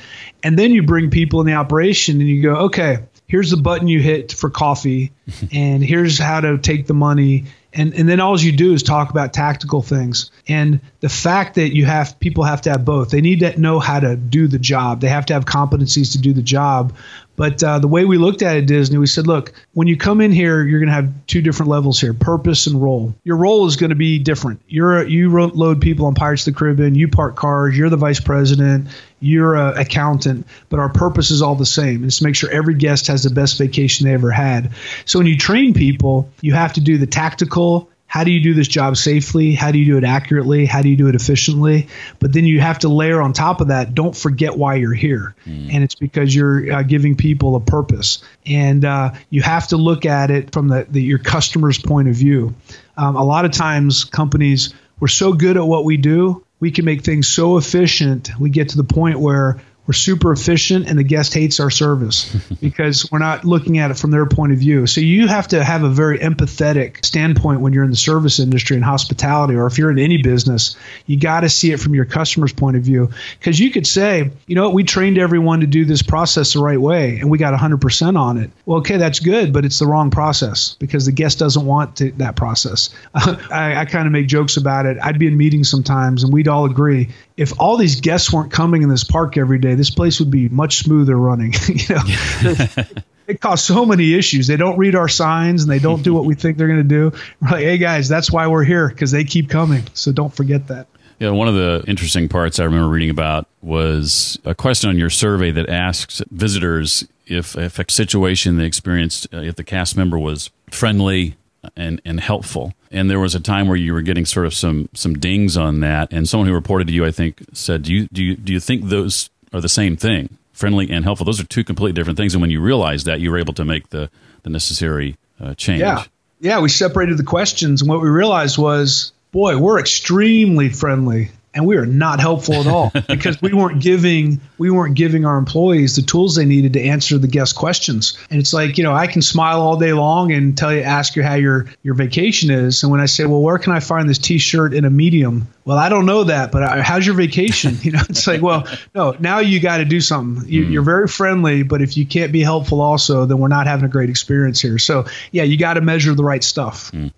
And 0.44 0.58
then 0.58 0.72
you 0.72 0.84
bring 0.84 1.10
people 1.10 1.42
in 1.42 1.48
the 1.48 1.54
operation 1.54 2.20
and 2.22 2.30
you 2.30 2.42
go, 2.42 2.56
okay, 2.66 3.00
here's 3.28 3.52
the 3.52 3.58
button 3.58 3.88
you 3.88 4.02
hit 4.02 4.34
for 4.34 4.50
coffee, 4.50 5.12
and 5.52 5.84
here's 5.84 6.20
how 6.20 6.42
to 6.42 6.58
take 6.58 6.88
the 6.88 6.94
money. 6.94 7.46
And, 7.74 7.94
and 7.94 8.08
then 8.08 8.20
all 8.20 8.38
you 8.38 8.52
do 8.52 8.74
is 8.74 8.84
talk 8.84 9.10
about 9.10 9.32
tactical 9.32 9.82
things. 9.82 10.30
And 10.48 10.82
the 11.00 11.08
fact 11.08 11.56
that 11.56 11.74
you 11.74 11.86
have 11.86 12.20
people 12.20 12.44
have 12.44 12.62
to 12.64 12.72
have 12.72 12.84
both. 12.84 13.12
They 13.12 13.22
need 13.22 13.40
to 13.40 13.58
know 13.58 13.80
how 13.80 14.02
to 14.02 14.18
do 14.18 14.48
the 14.48 14.60
job. 14.60 15.00
They 15.00 15.08
have 15.08 15.26
to 15.28 15.34
have 15.34 15.46
competencies 15.46 16.12
to 16.12 16.18
do 16.18 16.34
the 16.34 16.42
job. 16.42 16.94
But 17.42 17.64
uh, 17.64 17.80
the 17.80 17.88
way 17.88 18.06
we 18.06 18.20
looked 18.20 18.44
at 18.44 18.58
it, 18.58 18.68
Disney, 18.68 19.00
we 19.00 19.08
said, 19.08 19.26
look, 19.26 19.52
when 19.74 19.88
you 19.88 19.98
come 19.98 20.22
in 20.22 20.32
here, 20.32 20.64
you're 20.64 20.80
going 20.80 20.90
to 20.90 20.94
have 20.94 21.12
two 21.26 21.42
different 21.42 21.72
levels 21.72 22.00
here: 22.00 22.14
purpose 22.14 22.68
and 22.68 22.80
role. 22.80 23.16
Your 23.24 23.36
role 23.36 23.66
is 23.66 23.78
going 23.78 23.90
to 23.90 23.96
be 23.96 24.20
different. 24.20 24.62
You're 24.68 25.02
a, 25.02 25.10
you 25.10 25.32
load 25.32 25.82
people 25.82 26.06
on 26.06 26.14
Pirates 26.14 26.46
of 26.46 26.54
the 26.54 26.60
Caribbean, 26.60 26.94
you 26.94 27.08
park 27.08 27.36
cars, 27.36 27.76
you're 27.76 27.90
the 27.90 27.98
vice 27.98 28.20
president, 28.20 28.90
you're 29.20 29.56
an 29.56 29.76
accountant, 29.76 30.46
but 30.70 30.80
our 30.80 30.90
purpose 30.90 31.32
is 31.32 31.42
all 31.42 31.56
the 31.56 31.66
same. 31.66 32.04
It's 32.04 32.20
to 32.20 32.26
make 32.26 32.36
sure 32.36 32.52
every 32.52 32.76
guest 32.76 33.08
has 33.08 33.24
the 33.24 33.32
best 33.32 33.58
vacation 33.58 34.06
they 34.06 34.14
ever 34.14 34.30
had. 34.30 34.76
So 35.06 35.18
when 35.18 35.26
you 35.26 35.36
train 35.36 35.74
people, 35.74 36.30
you 36.42 36.54
have 36.54 36.74
to 36.74 36.82
do 36.82 37.00
the 37.00 37.08
tactical 37.08 37.90
how 38.12 38.26
do 38.26 38.32
you 38.32 38.42
do 38.42 38.54
this 38.54 38.68
job 38.68 38.98
safely? 38.98 39.56
How 39.56 39.72
do 39.72 39.80
you 39.80 39.86
do 39.86 39.98
it 39.98 40.04
accurately? 40.04 40.66
How 40.66 40.82
do 40.82 40.90
you 40.90 40.98
do 40.98 41.08
it 41.08 41.16
efficiently? 41.16 41.88
But 42.20 42.34
then 42.34 42.44
you 42.44 42.60
have 42.60 42.80
to 42.80 42.90
layer 42.90 43.22
on 43.22 43.32
top 43.32 43.62
of 43.62 43.70
that, 43.70 43.96
don't 43.96 44.14
forget 44.14 44.58
why 44.58 44.76
you're 44.76 44.94
here. 44.94 45.34
Mm. 45.46 45.74
And 45.74 45.82
it's 45.86 45.96
because 45.96 46.36
you're 46.36 46.74
uh, 46.74 46.84
giving 46.84 47.16
people 47.16 47.56
a 47.56 47.62
purpose. 47.62 48.22
And 48.46 48.84
uh, 48.84 49.14
you 49.30 49.42
have 49.44 49.70
to 49.70 49.78
look 49.78 50.06
at 50.06 50.30
it 50.30 50.52
from 50.52 50.68
the, 50.68 50.86
the 50.90 51.02
your 51.02 51.20
customer's 51.20 51.80
point 51.80 52.10
of 52.10 52.16
view. 52.16 52.54
Um, 52.98 53.16
a 53.16 53.24
lot 53.24 53.46
of 53.46 53.52
times, 53.52 54.04
companies, 54.04 54.74
we're 55.00 55.08
so 55.08 55.32
good 55.32 55.56
at 55.56 55.64
what 55.64 55.86
we 55.86 55.96
do, 55.96 56.44
we 56.60 56.70
can 56.70 56.84
make 56.84 57.04
things 57.04 57.30
so 57.30 57.56
efficient, 57.56 58.38
we 58.38 58.50
get 58.50 58.68
to 58.70 58.78
the 58.78 58.84
point 58.84 59.22
where 59.22 59.62
we're 59.92 59.96
super 59.96 60.32
efficient 60.32 60.88
and 60.88 60.98
the 60.98 61.04
guest 61.04 61.34
hates 61.34 61.60
our 61.60 61.70
service 61.70 62.34
because 62.62 63.12
we're 63.12 63.20
not 63.20 63.44
looking 63.44 63.78
at 63.78 63.92
it 63.92 63.96
from 63.96 64.10
their 64.10 64.26
point 64.26 64.54
of 64.54 64.58
view. 64.58 64.88
So 64.88 65.02
you 65.02 65.28
have 65.28 65.50
to 65.50 65.62
have 65.62 65.84
a 65.84 65.90
very 65.90 66.18
empathetic 66.20 67.04
standpoint 67.04 67.60
when 67.60 67.74
you're 67.74 67.84
in 67.84 67.90
the 67.90 67.98
service 67.98 68.40
industry 68.40 68.78
and 68.78 68.86
hospitality, 68.86 69.56
or 69.56 69.66
if 69.66 69.78
you're 69.78 69.92
in 69.92 70.00
any 70.00 70.22
business, 70.22 70.78
you 71.08 71.20
got 71.20 71.42
to 71.42 71.50
see 71.50 71.74
it 71.74 71.82
from 71.82 71.94
your 71.94 72.06
customer's 72.06 72.54
point 72.54 72.78
of 72.78 72.84
view. 72.84 73.10
Because 73.38 73.60
you 73.60 73.70
could 73.70 73.86
say, 73.86 74.32
you 74.48 74.56
know 74.56 74.64
what, 74.64 74.74
we 74.74 74.86
trained 74.86 75.18
everyone 75.18 75.60
to 75.60 75.68
do 75.68 75.84
this 75.84 76.02
process 76.02 76.54
the 76.54 76.62
right 76.62 76.80
way 76.80 77.20
and 77.20 77.30
we 77.30 77.38
got 77.38 77.54
100% 77.54 78.18
on 78.18 78.38
it. 78.38 78.50
Well, 78.66 78.78
okay, 78.80 78.96
that's 78.96 79.20
good, 79.20 79.52
but 79.52 79.66
it's 79.66 79.80
the 79.80 79.88
wrong 79.88 80.10
process 80.10 80.78
because 80.80 81.06
the 81.06 81.12
guest 81.12 81.38
doesn't 81.38 81.66
want 81.66 81.98
to, 81.98 82.14
that 82.14 82.38
process. 82.38 82.92
I, 83.14 83.76
I 83.76 83.84
kind 83.84 84.06
of 84.06 84.14
make 84.14 84.28
jokes 84.28 84.56
about 84.56 84.86
it. 84.86 84.96
I'd 85.04 85.20
be 85.20 85.28
in 85.28 85.36
meetings 85.36 85.70
sometimes 85.70 86.24
and 86.24 86.32
we'd 86.32 86.48
all 86.48 86.64
agree 86.64 87.10
if 87.38 87.60
all 87.60 87.78
these 87.78 88.02
guests 88.02 88.32
weren't 88.32 88.52
coming 88.52 88.84
in 88.84 88.90
this 88.90 89.04
park 89.04 89.38
every 89.38 89.60
day, 89.60 89.76
this 89.76 89.90
place 89.90 90.20
would 90.20 90.32
be 90.32 90.50
much 90.50 90.80
smoother 90.80 91.16
running. 91.16 91.54
you 91.68 91.96
know, 91.96 92.02
it 93.28 93.40
caused 93.40 93.66
so 93.66 93.86
many 93.86 94.14
issues. 94.14 94.48
They 94.48 94.58
don't 94.58 94.78
read 94.78 94.96
our 94.96 95.08
signs 95.08 95.64
and 95.64 95.72
they 95.72 95.80
don't 95.80 96.04
do 96.04 96.14
what 96.14 96.26
we 96.26 96.36
think 96.36 96.58
they're 96.58 96.68
going 96.68 96.88
to 96.88 97.12
do. 97.12 97.18
We're 97.42 97.52
like, 97.52 97.64
hey 97.64 97.78
guys, 97.78 98.10
that's 98.10 98.32
why 98.32 98.48
we're 98.48 98.64
here 98.64 98.90
because 98.90 99.12
they 99.12 99.24
keep 99.24 99.50
coming. 99.50 99.84
So 99.94 100.12
don't 100.12 100.34
forget 100.34 100.68
that. 100.68 100.88
Yeah, 101.20 101.30
one 101.30 101.48
of 101.48 101.54
the 101.54 101.84
interesting 101.88 102.28
parts 102.30 102.60
I 102.60 102.64
remember 102.64 102.90
reading 102.90 103.12
about 103.12 103.48
was 103.62 104.40
a 104.44 104.56
question 104.56 104.90
on 104.90 104.98
your 104.98 105.12
survey 105.12 105.52
that 105.52 105.70
asks 105.70 106.22
visitors 106.32 107.08
if, 107.28 107.56
if 107.56 107.78
a 107.78 107.86
situation 107.92 108.58
they 108.58 108.66
experienced, 108.66 109.28
uh, 109.32 109.38
if 109.38 109.56
the 109.56 109.64
cast 109.64 109.96
member 109.96 110.18
was 110.18 110.50
friendly, 110.72 111.36
and 111.76 112.02
and 112.06 112.20
helpful. 112.20 112.74
And 112.92 113.10
there 113.10 113.20
was 113.20 113.36
a 113.36 113.40
time 113.40 113.68
where 113.68 113.78
you 113.78 113.94
were 113.94 114.02
getting 114.02 114.26
sort 114.26 114.46
of 114.46 114.54
some 114.54 114.90
some 114.94 115.18
dings 115.18 115.58
on 115.58 115.80
that, 115.82 116.12
and 116.12 116.28
someone 116.28 116.48
who 116.48 116.54
reported 116.54 116.88
to 116.88 116.94
you, 116.94 117.06
I 117.06 117.12
think, 117.12 117.44
said, 117.54 117.84
"Do 117.84 117.94
you 117.94 118.08
do 118.12 118.24
you 118.24 118.36
do 118.36 118.54
you 118.54 118.60
think 118.60 118.86
those 118.86 119.30
are 119.54 119.62
the 119.62 119.70
same 119.70 119.98
thing? 119.98 120.38
Friendly 120.54 120.90
and 120.90 121.04
helpful. 121.04 121.26
Those 121.26 121.40
are 121.40 121.46
two 121.46 121.64
completely 121.64 121.94
different 121.94 122.18
things." 122.18 122.34
And 122.34 122.42
when 122.42 122.52
you 122.52 122.62
realized 122.62 123.06
that, 123.06 123.20
you 123.20 123.32
were 123.32 123.38
able 123.38 123.54
to 123.54 123.66
make 123.66 123.90
the 123.90 124.10
the 124.44 124.50
necessary 124.50 125.18
uh, 125.40 125.54
change. 125.56 125.82
Yeah, 125.82 126.04
yeah. 126.40 126.60
We 126.60 126.70
separated 126.70 127.18
the 127.18 127.24
questions, 127.24 127.82
and 127.82 127.90
what 127.90 128.02
we 128.02 128.10
realized 128.10 128.58
was, 128.58 129.12
boy, 129.32 129.58
we're 129.58 129.80
extremely 129.80 130.70
friendly 130.70 131.32
and 131.54 131.66
we 131.66 131.76
are 131.76 131.86
not 131.86 132.20
helpful 132.20 132.56
at 132.56 132.68
all 132.68 132.92
because 133.08 133.42
we 133.42 133.54
weren't 133.54 133.82
giving 133.82 134.40
we 134.58 134.70
weren't 134.70 134.96
giving 134.96 135.26
our 135.26 135.38
employees 135.38 135.96
the 135.96 136.02
tools 136.02 136.36
they 136.36 136.46
needed 136.46 136.74
to 136.74 136.82
answer 136.82 137.18
the 137.18 137.28
guest 137.28 137.56
questions. 137.56 138.18
And 138.30 138.40
it's 138.40 138.54
like 138.54 138.78
you 138.78 138.84
know 138.84 138.94
i 138.94 139.08
can 139.08 139.22
smile 139.22 139.62
all 139.62 139.78
day 139.78 139.94
long 139.94 140.32
and 140.32 140.58
tell 140.58 140.74
you 140.74 140.82
ask 140.82 141.16
you 141.16 141.24
how 141.24 141.36
your 141.36 141.68
your 141.84 141.94
vacation 141.94 142.52
is. 142.52 142.84
And 142.84 142.92
when 142.92 143.02
i 143.02 143.06
say 143.06 143.26
well 143.26 143.42
where 143.42 143.58
can 143.58 143.74
i 143.74 143.80
find 143.80 144.10
this 144.10 144.18
t-shirt 144.18 144.74
in 144.74 144.86
a 144.86 144.90
medium? 144.90 145.48
Well 145.66 145.78
i 145.78 145.90
don't 145.90 146.06
know 146.06 146.26
that 146.26 146.52
but 146.52 146.64
I, 146.64 146.82
how's 146.82 147.06
your 147.06 147.16
vacation? 147.16 147.78
You 147.82 147.94
know 147.94 148.02
it's 148.10 148.28
like 148.28 148.42
well 148.42 148.68
no 148.94 149.16
now 149.20 149.40
you 149.40 149.60
got 149.60 149.78
to 149.78 149.86
do 149.86 150.02
something. 150.02 150.48
You, 150.48 150.66
mm. 150.66 150.72
you're 150.72 150.84
very 150.84 151.08
friendly 151.08 151.64
but 151.64 151.82
if 151.82 151.98
you 151.98 152.06
can't 152.06 152.32
be 152.32 152.42
helpful 152.42 152.80
also 152.80 153.26
then 153.26 153.40
we're 153.40 153.48
not 153.48 153.68
having 153.68 153.86
a 153.86 153.90
great 153.90 154.10
experience 154.10 154.62
here. 154.62 154.78
So 154.78 155.06
yeah 155.32 155.44
you 155.44 155.58
got 155.58 155.74
to 155.74 155.82
measure 155.82 156.14
the 156.14 156.24
right 156.24 156.44
stuff. 156.44 156.92
Mm. 156.92 157.12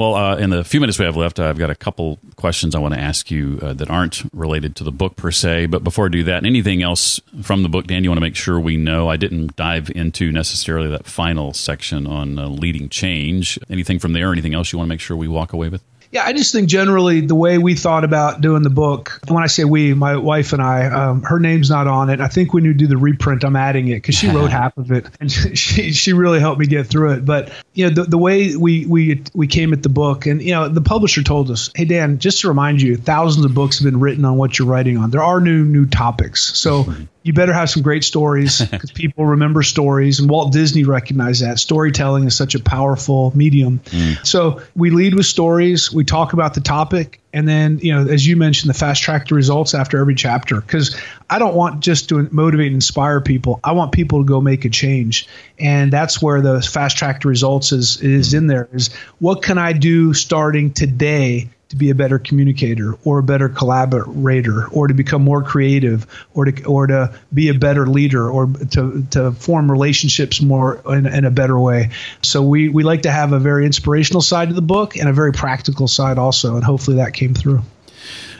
Well, 0.00 0.14
uh, 0.14 0.36
in 0.38 0.48
the 0.48 0.64
few 0.64 0.80
minutes 0.80 0.98
we 0.98 1.04
have 1.04 1.18
left, 1.18 1.38
I've 1.38 1.58
got 1.58 1.68
a 1.68 1.74
couple 1.74 2.18
questions 2.36 2.74
I 2.74 2.78
want 2.78 2.94
to 2.94 3.00
ask 3.00 3.30
you 3.30 3.58
uh, 3.60 3.74
that 3.74 3.90
aren't 3.90 4.22
related 4.32 4.74
to 4.76 4.84
the 4.84 4.90
book 4.90 5.14
per 5.16 5.30
se. 5.30 5.66
But 5.66 5.84
before 5.84 6.06
I 6.06 6.08
do 6.08 6.24
that, 6.24 6.46
anything 6.46 6.82
else 6.82 7.20
from 7.42 7.62
the 7.62 7.68
book, 7.68 7.86
Dan, 7.86 8.02
you 8.02 8.08
want 8.08 8.16
to 8.16 8.22
make 8.22 8.34
sure 8.34 8.58
we 8.58 8.78
know? 8.78 9.10
I 9.10 9.18
didn't 9.18 9.56
dive 9.56 9.90
into 9.94 10.32
necessarily 10.32 10.88
that 10.88 11.04
final 11.04 11.52
section 11.52 12.06
on 12.06 12.38
uh, 12.38 12.48
leading 12.48 12.88
change. 12.88 13.58
Anything 13.68 13.98
from 13.98 14.14
there? 14.14 14.32
Anything 14.32 14.54
else 14.54 14.72
you 14.72 14.78
want 14.78 14.86
to 14.86 14.94
make 14.94 15.00
sure 15.00 15.18
we 15.18 15.28
walk 15.28 15.52
away 15.52 15.68
with? 15.68 15.82
Yeah, 16.12 16.24
I 16.24 16.32
just 16.32 16.52
think 16.52 16.68
generally 16.68 17.20
the 17.20 17.36
way 17.36 17.58
we 17.58 17.76
thought 17.76 18.02
about 18.02 18.40
doing 18.40 18.62
the 18.62 18.70
book, 18.70 19.20
when 19.28 19.42
I 19.42 19.46
say 19.46 19.64
we, 19.64 19.94
my 19.94 20.16
wife 20.16 20.52
and 20.52 20.60
I, 20.60 20.86
um, 20.86 21.22
her 21.22 21.38
name's 21.38 21.70
not 21.70 21.86
on 21.86 22.10
it. 22.10 22.20
I 22.20 22.26
think 22.26 22.52
when 22.52 22.64
you 22.64 22.74
do 22.74 22.88
the 22.88 22.96
reprint, 22.96 23.44
I'm 23.44 23.54
adding 23.54 23.88
it 23.88 23.96
because 23.96 24.16
she 24.16 24.28
wrote 24.34 24.50
half 24.50 24.76
of 24.76 24.90
it 24.90 25.06
and 25.20 25.30
she, 25.56 25.92
she 25.92 26.12
really 26.12 26.40
helped 26.40 26.58
me 26.58 26.66
get 26.66 26.88
through 26.88 27.12
it. 27.12 27.24
But, 27.24 27.52
you 27.74 27.88
know, 27.88 27.94
the, 27.94 28.10
the 28.10 28.18
way 28.18 28.56
we, 28.56 28.86
we, 28.86 29.22
we 29.34 29.46
came 29.46 29.72
at 29.72 29.84
the 29.84 29.88
book 29.88 30.26
and, 30.26 30.42
you 30.42 30.52
know, 30.52 30.68
the 30.68 30.80
publisher 30.80 31.22
told 31.22 31.48
us, 31.48 31.70
hey, 31.76 31.84
Dan, 31.84 32.18
just 32.18 32.40
to 32.40 32.48
remind 32.48 32.82
you, 32.82 32.96
thousands 32.96 33.44
of 33.44 33.54
books 33.54 33.78
have 33.78 33.84
been 33.84 34.00
written 34.00 34.24
on 34.24 34.36
what 34.36 34.58
you're 34.58 34.68
writing 34.68 34.98
on. 34.98 35.10
There 35.10 35.22
are 35.22 35.40
new, 35.40 35.64
new 35.64 35.86
topics. 35.86 36.58
So 36.58 36.92
you 37.22 37.32
better 37.32 37.52
have 37.52 37.68
some 37.68 37.82
great 37.82 38.04
stories 38.04 38.60
because 38.60 38.90
people 38.90 39.26
remember 39.26 39.62
stories 39.62 40.20
and 40.20 40.30
walt 40.30 40.52
disney 40.52 40.84
recognized 40.84 41.42
that 41.44 41.58
storytelling 41.58 42.24
is 42.24 42.36
such 42.36 42.54
a 42.54 42.60
powerful 42.60 43.32
medium 43.36 43.78
mm. 43.80 44.26
so 44.26 44.62
we 44.74 44.90
lead 44.90 45.14
with 45.14 45.26
stories 45.26 45.92
we 45.92 45.99
talk 46.04 46.32
about 46.32 46.54
the 46.54 46.60
topic 46.60 47.20
and 47.32 47.46
then 47.46 47.78
you 47.80 47.92
know 47.92 48.10
as 48.10 48.26
you 48.26 48.36
mentioned 48.36 48.70
the 48.70 48.78
fast 48.78 49.02
track 49.02 49.26
to 49.26 49.34
results 49.34 49.74
after 49.74 49.98
every 49.98 50.14
chapter. 50.14 50.60
Because 50.60 50.96
i 51.28 51.38
don't 51.38 51.54
want 51.54 51.80
just 51.80 52.08
to 52.10 52.28
motivate 52.30 52.68
and 52.68 52.74
inspire 52.74 53.20
people. 53.20 53.60
I 53.62 53.72
want 53.72 53.92
people 53.92 54.20
to 54.20 54.24
go 54.24 54.40
make 54.40 54.64
a 54.64 54.70
change. 54.70 55.28
And 55.58 55.92
that's 55.92 56.20
where 56.22 56.40
the 56.40 56.62
fast 56.62 56.96
track 56.96 57.20
to 57.20 57.28
results 57.28 57.72
is 57.72 58.00
is 58.00 58.32
mm. 58.32 58.38
in 58.38 58.46
there 58.46 58.68
is 58.72 58.92
what 59.18 59.42
can 59.42 59.58
i 59.58 59.72
do 59.72 60.14
starting 60.14 60.72
today 60.72 61.48
to 61.70 61.76
be 61.76 61.90
a 61.90 61.94
better 61.94 62.18
communicator 62.18 62.94
or 63.04 63.20
a 63.20 63.22
better 63.22 63.48
collaborator 63.48 64.66
or 64.68 64.88
to 64.88 64.94
become 64.94 65.22
more 65.22 65.42
creative 65.42 66.06
or 66.34 66.44
to 66.44 66.64
or 66.64 66.88
to 66.88 67.14
be 67.32 67.48
a 67.48 67.54
better 67.54 67.86
leader 67.86 68.28
or 68.28 68.48
to, 68.70 69.06
to 69.10 69.32
form 69.32 69.70
relationships 69.70 70.42
more 70.42 70.82
in, 70.86 71.06
in 71.06 71.24
a 71.24 71.30
better 71.30 71.58
way. 71.58 71.90
So 72.22 72.42
we, 72.42 72.68
we 72.68 72.82
like 72.82 73.02
to 73.02 73.10
have 73.10 73.32
a 73.32 73.38
very 73.38 73.66
inspirational 73.66 74.20
side 74.20 74.48
of 74.48 74.56
the 74.56 74.62
book 74.62 74.96
and 74.96 75.08
a 75.08 75.12
very 75.12 75.32
practical 75.32 75.86
side 75.86 76.18
also, 76.18 76.56
and 76.56 76.64
hopefully 76.64 76.96
that 76.96 77.14
came 77.14 77.34
through. 77.34 77.62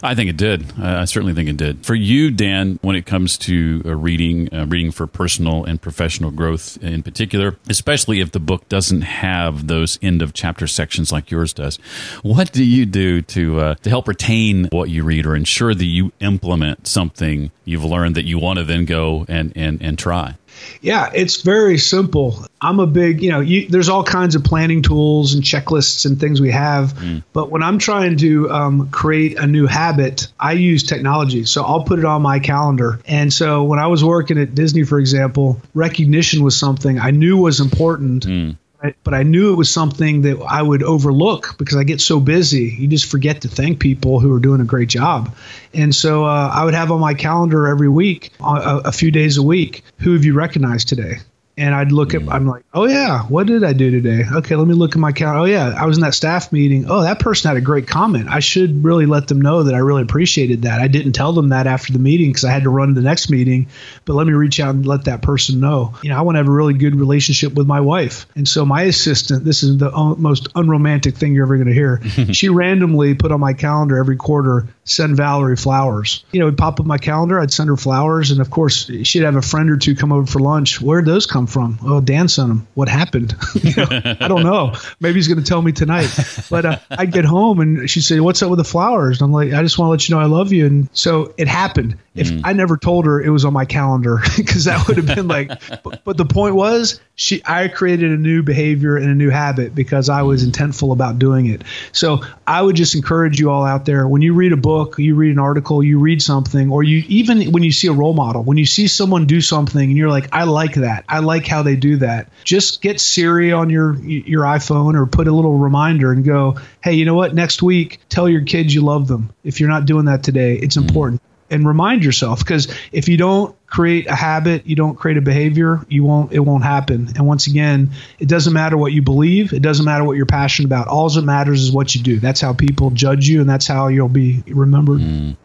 I 0.02 0.14
think 0.14 0.30
it 0.30 0.36
did. 0.36 0.72
I 0.78 1.04
certainly 1.04 1.34
think 1.34 1.48
it 1.48 1.56
did. 1.56 1.84
For 1.84 1.94
you, 1.94 2.30
Dan, 2.30 2.78
when 2.82 2.96
it 2.96 3.06
comes 3.06 3.36
to 3.38 3.82
uh, 3.84 3.94
reading, 3.94 4.52
uh, 4.52 4.66
reading 4.66 4.90
for 4.90 5.06
personal 5.06 5.64
and 5.64 5.80
professional 5.80 6.30
growth 6.30 6.82
in 6.82 7.02
particular, 7.02 7.56
especially 7.68 8.20
if 8.20 8.32
the 8.32 8.40
book 8.40 8.68
doesn't 8.68 9.02
have 9.02 9.66
those 9.66 9.98
end 10.02 10.22
of 10.22 10.32
chapter 10.32 10.66
sections 10.66 11.12
like 11.12 11.30
yours 11.30 11.52
does, 11.52 11.76
what 12.22 12.52
do 12.52 12.64
you 12.64 12.86
do 12.86 13.22
to 13.22 13.60
uh, 13.60 13.74
to 13.76 13.90
help 13.90 14.08
retain 14.08 14.68
what 14.72 14.88
you 14.88 15.04
read 15.04 15.26
or 15.26 15.36
ensure 15.36 15.74
that 15.74 15.84
you 15.84 16.12
implement 16.20 16.86
something 16.86 17.50
you've 17.64 17.84
learned 17.84 18.14
that 18.14 18.24
you 18.24 18.38
want 18.38 18.58
to 18.58 18.64
then 18.64 18.84
go 18.84 19.24
and 19.28 19.52
and 19.56 19.82
and 19.82 19.98
try? 19.98 20.36
Yeah, 20.80 21.10
it's 21.14 21.42
very 21.42 21.78
simple. 21.78 22.44
I'm 22.60 22.80
a 22.80 22.86
big, 22.86 23.22
you 23.22 23.30
know, 23.30 23.40
you, 23.40 23.68
there's 23.68 23.88
all 23.88 24.04
kinds 24.04 24.34
of 24.34 24.44
planning 24.44 24.82
tools 24.82 25.34
and 25.34 25.42
checklists 25.42 26.06
and 26.06 26.18
things 26.18 26.40
we 26.40 26.50
have. 26.50 26.94
Mm. 26.94 27.22
But 27.32 27.50
when 27.50 27.62
I'm 27.62 27.78
trying 27.78 28.16
to 28.18 28.50
um, 28.50 28.90
create 28.90 29.38
a 29.38 29.46
new 29.46 29.66
habit, 29.66 30.28
I 30.38 30.52
use 30.52 30.82
technology. 30.82 31.44
So 31.44 31.64
I'll 31.64 31.84
put 31.84 31.98
it 31.98 32.04
on 32.04 32.22
my 32.22 32.38
calendar. 32.38 33.00
And 33.06 33.32
so 33.32 33.64
when 33.64 33.78
I 33.78 33.86
was 33.86 34.04
working 34.04 34.38
at 34.38 34.54
Disney, 34.54 34.84
for 34.84 34.98
example, 34.98 35.60
recognition 35.74 36.42
was 36.42 36.58
something 36.58 36.98
I 36.98 37.10
knew 37.10 37.36
was 37.36 37.60
important. 37.60 38.26
Mm 38.26 38.56
but 39.04 39.14
I 39.14 39.22
knew 39.22 39.52
it 39.52 39.56
was 39.56 39.70
something 39.70 40.22
that 40.22 40.40
I 40.40 40.62
would 40.62 40.82
overlook 40.82 41.56
because 41.58 41.76
I 41.76 41.84
get 41.84 42.00
so 42.00 42.20
busy. 42.20 42.74
You 42.78 42.88
just 42.88 43.10
forget 43.10 43.42
to 43.42 43.48
thank 43.48 43.80
people 43.80 44.20
who 44.20 44.34
are 44.34 44.40
doing 44.40 44.60
a 44.60 44.64
great 44.64 44.88
job. 44.88 45.34
And 45.74 45.94
so 45.94 46.24
uh, 46.24 46.50
I 46.52 46.64
would 46.64 46.74
have 46.74 46.90
on 46.90 47.00
my 47.00 47.14
calendar 47.14 47.66
every 47.66 47.88
week, 47.88 48.32
uh, 48.40 48.80
a, 48.84 48.88
a 48.88 48.92
few 48.92 49.10
days 49.10 49.36
a 49.36 49.42
week, 49.42 49.84
who 49.98 50.12
have 50.14 50.24
you 50.24 50.34
recognized 50.34 50.88
today? 50.88 51.18
And 51.60 51.74
I'd 51.74 51.92
look 51.92 52.14
at. 52.14 52.22
I'm 52.28 52.46
like, 52.46 52.64
oh 52.72 52.86
yeah, 52.86 53.22
what 53.24 53.46
did 53.46 53.62
I 53.64 53.74
do 53.74 53.90
today? 53.90 54.24
Okay, 54.32 54.56
let 54.56 54.66
me 54.66 54.72
look 54.72 54.92
at 54.92 54.98
my 54.98 55.12
calendar. 55.12 55.40
Oh 55.40 55.44
yeah, 55.44 55.74
I 55.76 55.84
was 55.84 55.98
in 55.98 56.02
that 56.02 56.14
staff 56.14 56.52
meeting. 56.52 56.86
Oh, 56.88 57.02
that 57.02 57.20
person 57.20 57.48
had 57.48 57.58
a 57.58 57.60
great 57.60 57.86
comment. 57.86 58.28
I 58.30 58.40
should 58.40 58.82
really 58.82 59.04
let 59.04 59.28
them 59.28 59.42
know 59.42 59.64
that 59.64 59.74
I 59.74 59.78
really 59.78 60.02
appreciated 60.02 60.62
that. 60.62 60.80
I 60.80 60.88
didn't 60.88 61.12
tell 61.12 61.34
them 61.34 61.50
that 61.50 61.66
after 61.66 61.92
the 61.92 61.98
meeting 61.98 62.30
because 62.30 62.46
I 62.46 62.50
had 62.50 62.62
to 62.62 62.70
run 62.70 62.88
to 62.88 62.94
the 62.94 63.02
next 63.02 63.28
meeting, 63.28 63.68
but 64.06 64.14
let 64.14 64.26
me 64.26 64.32
reach 64.32 64.58
out 64.58 64.74
and 64.74 64.86
let 64.86 65.04
that 65.04 65.20
person 65.20 65.60
know. 65.60 65.94
You 66.02 66.08
know, 66.08 66.16
I 66.16 66.22
want 66.22 66.36
to 66.36 66.38
have 66.38 66.48
a 66.48 66.52
really 66.52 66.74
good 66.74 66.96
relationship 66.96 67.52
with 67.52 67.66
my 67.66 67.80
wife, 67.80 68.26
and 68.34 68.48
so 68.48 68.64
my 68.64 68.82
assistant. 68.84 69.44
This 69.44 69.62
is 69.62 69.76
the 69.76 69.90
most 70.16 70.48
unromantic 70.54 71.16
thing 71.16 71.34
you're 71.34 71.44
ever 71.44 71.56
going 71.56 71.68
to 71.68 71.74
hear. 71.74 72.00
she 72.32 72.48
randomly 72.48 73.14
put 73.14 73.32
on 73.32 73.40
my 73.40 73.52
calendar 73.52 73.98
every 73.98 74.16
quarter 74.16 74.66
send 74.90 75.16
Valerie 75.16 75.56
flowers. 75.56 76.24
You 76.32 76.40
know, 76.40 76.46
it'd 76.46 76.58
pop 76.58 76.80
up 76.80 76.86
my 76.86 76.98
calendar. 76.98 77.40
I'd 77.40 77.52
send 77.52 77.68
her 77.68 77.76
flowers, 77.76 78.30
and 78.30 78.40
of 78.40 78.50
course, 78.50 78.90
she'd 79.04 79.22
have 79.22 79.36
a 79.36 79.42
friend 79.42 79.70
or 79.70 79.76
two 79.76 79.94
come 79.94 80.12
over 80.12 80.26
for 80.26 80.40
lunch. 80.40 80.80
Where'd 80.80 81.06
those 81.06 81.26
come 81.26 81.46
from? 81.46 81.78
Oh, 81.82 82.00
Dan 82.00 82.28
sent 82.28 82.48
them. 82.48 82.66
What 82.74 82.88
happened? 82.88 83.34
know, 83.76 83.86
I 84.20 84.28
don't 84.28 84.42
know. 84.42 84.74
Maybe 85.00 85.14
he's 85.14 85.28
going 85.28 85.42
to 85.42 85.44
tell 85.44 85.62
me 85.62 85.72
tonight. 85.72 86.10
But 86.50 86.66
uh, 86.66 86.78
I'd 86.90 87.12
get 87.12 87.24
home, 87.24 87.60
and 87.60 87.88
she'd 87.88 88.02
say, 88.02 88.20
"What's 88.20 88.42
up 88.42 88.50
with 88.50 88.58
the 88.58 88.64
flowers?" 88.64 89.20
And 89.20 89.26
I'm 89.26 89.32
like, 89.32 89.52
"I 89.52 89.62
just 89.62 89.78
want 89.78 89.88
to 89.88 89.90
let 89.90 90.08
you 90.08 90.14
know 90.14 90.20
I 90.20 90.26
love 90.26 90.52
you." 90.52 90.66
And 90.66 90.88
so 90.92 91.34
it 91.38 91.48
happened. 91.48 91.96
If 92.14 92.28
mm. 92.28 92.40
I 92.42 92.54
never 92.54 92.76
told 92.76 93.06
her 93.06 93.22
it 93.22 93.30
was 93.30 93.44
on 93.44 93.52
my 93.52 93.64
calendar, 93.64 94.20
because 94.36 94.64
that 94.64 94.86
would 94.88 94.96
have 94.96 95.06
been 95.06 95.28
like. 95.28 95.50
But, 95.82 96.04
but 96.04 96.16
the 96.16 96.26
point 96.26 96.54
was, 96.54 97.00
she 97.14 97.42
I 97.44 97.68
created 97.68 98.10
a 98.10 98.16
new 98.16 98.42
behavior 98.42 98.96
and 98.96 99.06
a 99.06 99.14
new 99.14 99.30
habit 99.30 99.74
because 99.74 100.08
I 100.08 100.22
was 100.22 100.44
intentful 100.44 100.92
about 100.92 101.18
doing 101.18 101.46
it. 101.46 101.62
So 101.92 102.22
I 102.46 102.60
would 102.60 102.76
just 102.76 102.94
encourage 102.94 103.38
you 103.38 103.50
all 103.50 103.64
out 103.64 103.86
there 103.86 104.06
when 104.06 104.20
you 104.20 104.34
read 104.34 104.52
a 104.52 104.56
book, 104.56 104.98
you 104.98 105.14
read 105.14 105.32
an 105.32 105.38
article, 105.38 105.82
you 105.82 105.98
read 105.98 106.22
something, 106.22 106.70
or 106.70 106.82
you 106.82 107.04
even 107.08 107.52
when 107.52 107.62
you 107.62 107.72
see 107.72 107.86
a 107.88 107.92
role 107.92 108.12
model, 108.12 108.42
when 108.42 108.58
you 108.58 108.66
see 108.66 108.88
someone 108.88 109.26
do 109.26 109.40
something 109.40 109.82
and 109.82 109.96
you're 109.96 110.10
like, 110.10 110.28
I 110.32 110.44
like 110.44 110.74
that, 110.74 111.04
I 111.08 111.20
like 111.20 111.46
how 111.46 111.62
they 111.62 111.76
do 111.76 111.96
that. 111.98 112.28
Just 112.44 112.82
get 112.82 113.00
Siri 113.00 113.52
on 113.52 113.70
your 113.70 113.94
your 114.02 114.42
iPhone 114.42 114.94
or 114.94 115.06
put 115.06 115.28
a 115.28 115.32
little 115.32 115.56
reminder 115.56 116.12
and 116.12 116.24
go, 116.24 116.56
hey, 116.82 116.94
you 116.94 117.04
know 117.04 117.14
what? 117.14 117.34
Next 117.34 117.62
week, 117.62 118.00
tell 118.08 118.28
your 118.28 118.42
kids 118.42 118.74
you 118.74 118.82
love 118.82 119.08
them. 119.08 119.30
If 119.44 119.60
you're 119.60 119.70
not 119.70 119.86
doing 119.86 120.06
that 120.06 120.22
today, 120.22 120.56
it's 120.56 120.76
important 120.76 121.22
and 121.50 121.66
remind 121.66 122.04
yourself 122.04 122.40
because 122.40 122.72
if 122.92 123.08
you 123.08 123.16
don't 123.16 123.54
create 123.66 124.06
a 124.06 124.14
habit 124.14 124.66
you 124.66 124.76
don't 124.76 124.96
create 124.96 125.16
a 125.16 125.20
behavior 125.20 125.84
you 125.88 126.04
won't 126.04 126.32
it 126.32 126.40
won't 126.40 126.64
happen. 126.64 127.08
And 127.16 127.26
once 127.26 127.46
again 127.46 127.90
it 128.18 128.28
doesn't 128.28 128.52
matter 128.52 128.76
what 128.76 128.92
you 128.92 129.02
believe 129.02 129.52
it 129.52 129.62
doesn't 129.62 129.84
matter 129.84 130.04
what 130.04 130.16
you're 130.16 130.26
passionate 130.26 130.66
about. 130.66 130.88
All 130.88 131.08
that 131.08 131.22
matters 131.22 131.62
is 131.62 131.72
what 131.72 131.94
you 131.94 132.02
do. 132.02 132.20
That's 132.20 132.40
how 132.40 132.52
people 132.52 132.90
judge 132.90 133.28
you 133.28 133.40
and 133.40 133.48
that's 133.48 133.66
how 133.66 133.88
you'll 133.88 134.08
be 134.08 134.42
remembered. 134.46 135.00
Mm. 135.00 135.36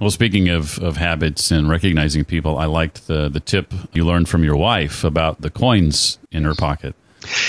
Well, 0.00 0.10
speaking 0.10 0.48
of, 0.48 0.78
of 0.78 0.96
habits 0.96 1.50
and 1.50 1.68
recognizing 1.68 2.24
people, 2.24 2.56
I 2.56 2.66
liked 2.66 3.08
the, 3.08 3.28
the 3.28 3.40
tip 3.40 3.72
you 3.92 4.04
learned 4.04 4.28
from 4.28 4.44
your 4.44 4.56
wife 4.56 5.02
about 5.02 5.40
the 5.40 5.50
coins 5.50 6.18
in 6.30 6.44
her 6.44 6.54
pocket 6.54 6.94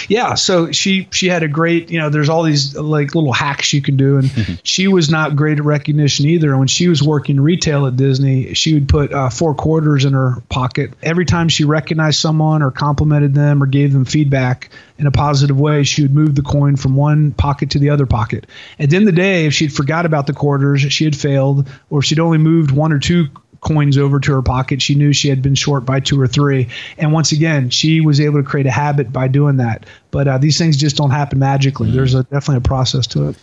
yeah 0.07 0.33
so 0.33 0.71
she 0.71 1.07
she 1.11 1.27
had 1.27 1.43
a 1.43 1.47
great 1.47 1.89
you 1.89 1.99
know 1.99 2.09
there's 2.09 2.29
all 2.29 2.43
these 2.43 2.75
like 2.75 3.15
little 3.15 3.33
hacks 3.33 3.73
you 3.73 3.81
can 3.81 3.97
do 3.97 4.17
and 4.17 4.59
she 4.63 4.87
was 4.87 5.09
not 5.09 5.35
great 5.35 5.59
at 5.59 5.65
recognition 5.65 6.25
either 6.25 6.49
and 6.49 6.59
when 6.59 6.67
she 6.67 6.87
was 6.87 7.01
working 7.01 7.39
retail 7.39 7.85
at 7.85 7.95
disney 7.95 8.53
she 8.53 8.73
would 8.73 8.87
put 8.87 9.13
uh, 9.13 9.29
four 9.29 9.53
quarters 9.55 10.05
in 10.05 10.13
her 10.13 10.41
pocket. 10.49 10.93
Every 11.01 11.25
time 11.25 11.49
she 11.49 11.63
recognized 11.63 12.19
someone 12.19 12.61
or 12.61 12.71
complimented 12.71 13.33
them 13.33 13.61
or 13.61 13.65
gave 13.65 13.93
them 13.93 14.05
feedback 14.05 14.69
in 14.97 15.07
a 15.07 15.11
positive 15.11 15.59
way 15.59 15.83
she 15.83 16.01
would 16.01 16.13
move 16.13 16.35
the 16.35 16.41
coin 16.41 16.75
from 16.75 16.95
one 16.95 17.31
pocket 17.31 17.71
to 17.71 17.79
the 17.79 17.89
other 17.89 18.05
pocket. 18.05 18.47
At 18.79 18.89
the 18.89 18.95
end 18.95 19.07
of 19.07 19.15
the 19.15 19.21
day 19.21 19.45
if 19.45 19.53
she'd 19.53 19.73
forgot 19.73 20.05
about 20.05 20.27
the 20.27 20.33
quarters 20.33 20.81
she 20.81 21.05
had 21.05 21.15
failed 21.15 21.67
or 21.89 21.99
if 21.99 22.05
she'd 22.05 22.19
only 22.19 22.37
moved 22.37 22.71
one 22.71 22.93
or 22.93 22.99
two 22.99 23.27
coins 23.63 23.97
over 23.97 24.19
to 24.19 24.33
her 24.33 24.41
pocket. 24.41 24.81
She 24.81 24.95
knew 24.95 25.13
she 25.13 25.29
had 25.29 25.41
been 25.41 25.55
short 25.55 25.85
by 25.85 25.99
two 25.99 26.19
or 26.19 26.27
three. 26.27 26.69
And 26.97 27.11
once 27.13 27.31
again, 27.31 27.69
she 27.69 28.01
was 28.01 28.19
able 28.19 28.41
to 28.41 28.47
create 28.47 28.65
a 28.65 28.71
habit 28.71 29.11
by 29.11 29.27
doing 29.27 29.57
that. 29.57 29.85
But 30.11 30.27
uh, 30.27 30.37
these 30.37 30.57
things 30.57 30.77
just 30.77 30.97
don't 30.97 31.11
happen 31.11 31.39
magically. 31.39 31.87
Mm-hmm. 31.87 31.95
There's 31.95 32.13
a, 32.13 32.23
definitely 32.23 32.57
a 32.57 32.61
process 32.61 33.07
to 33.07 33.29
it. 33.29 33.37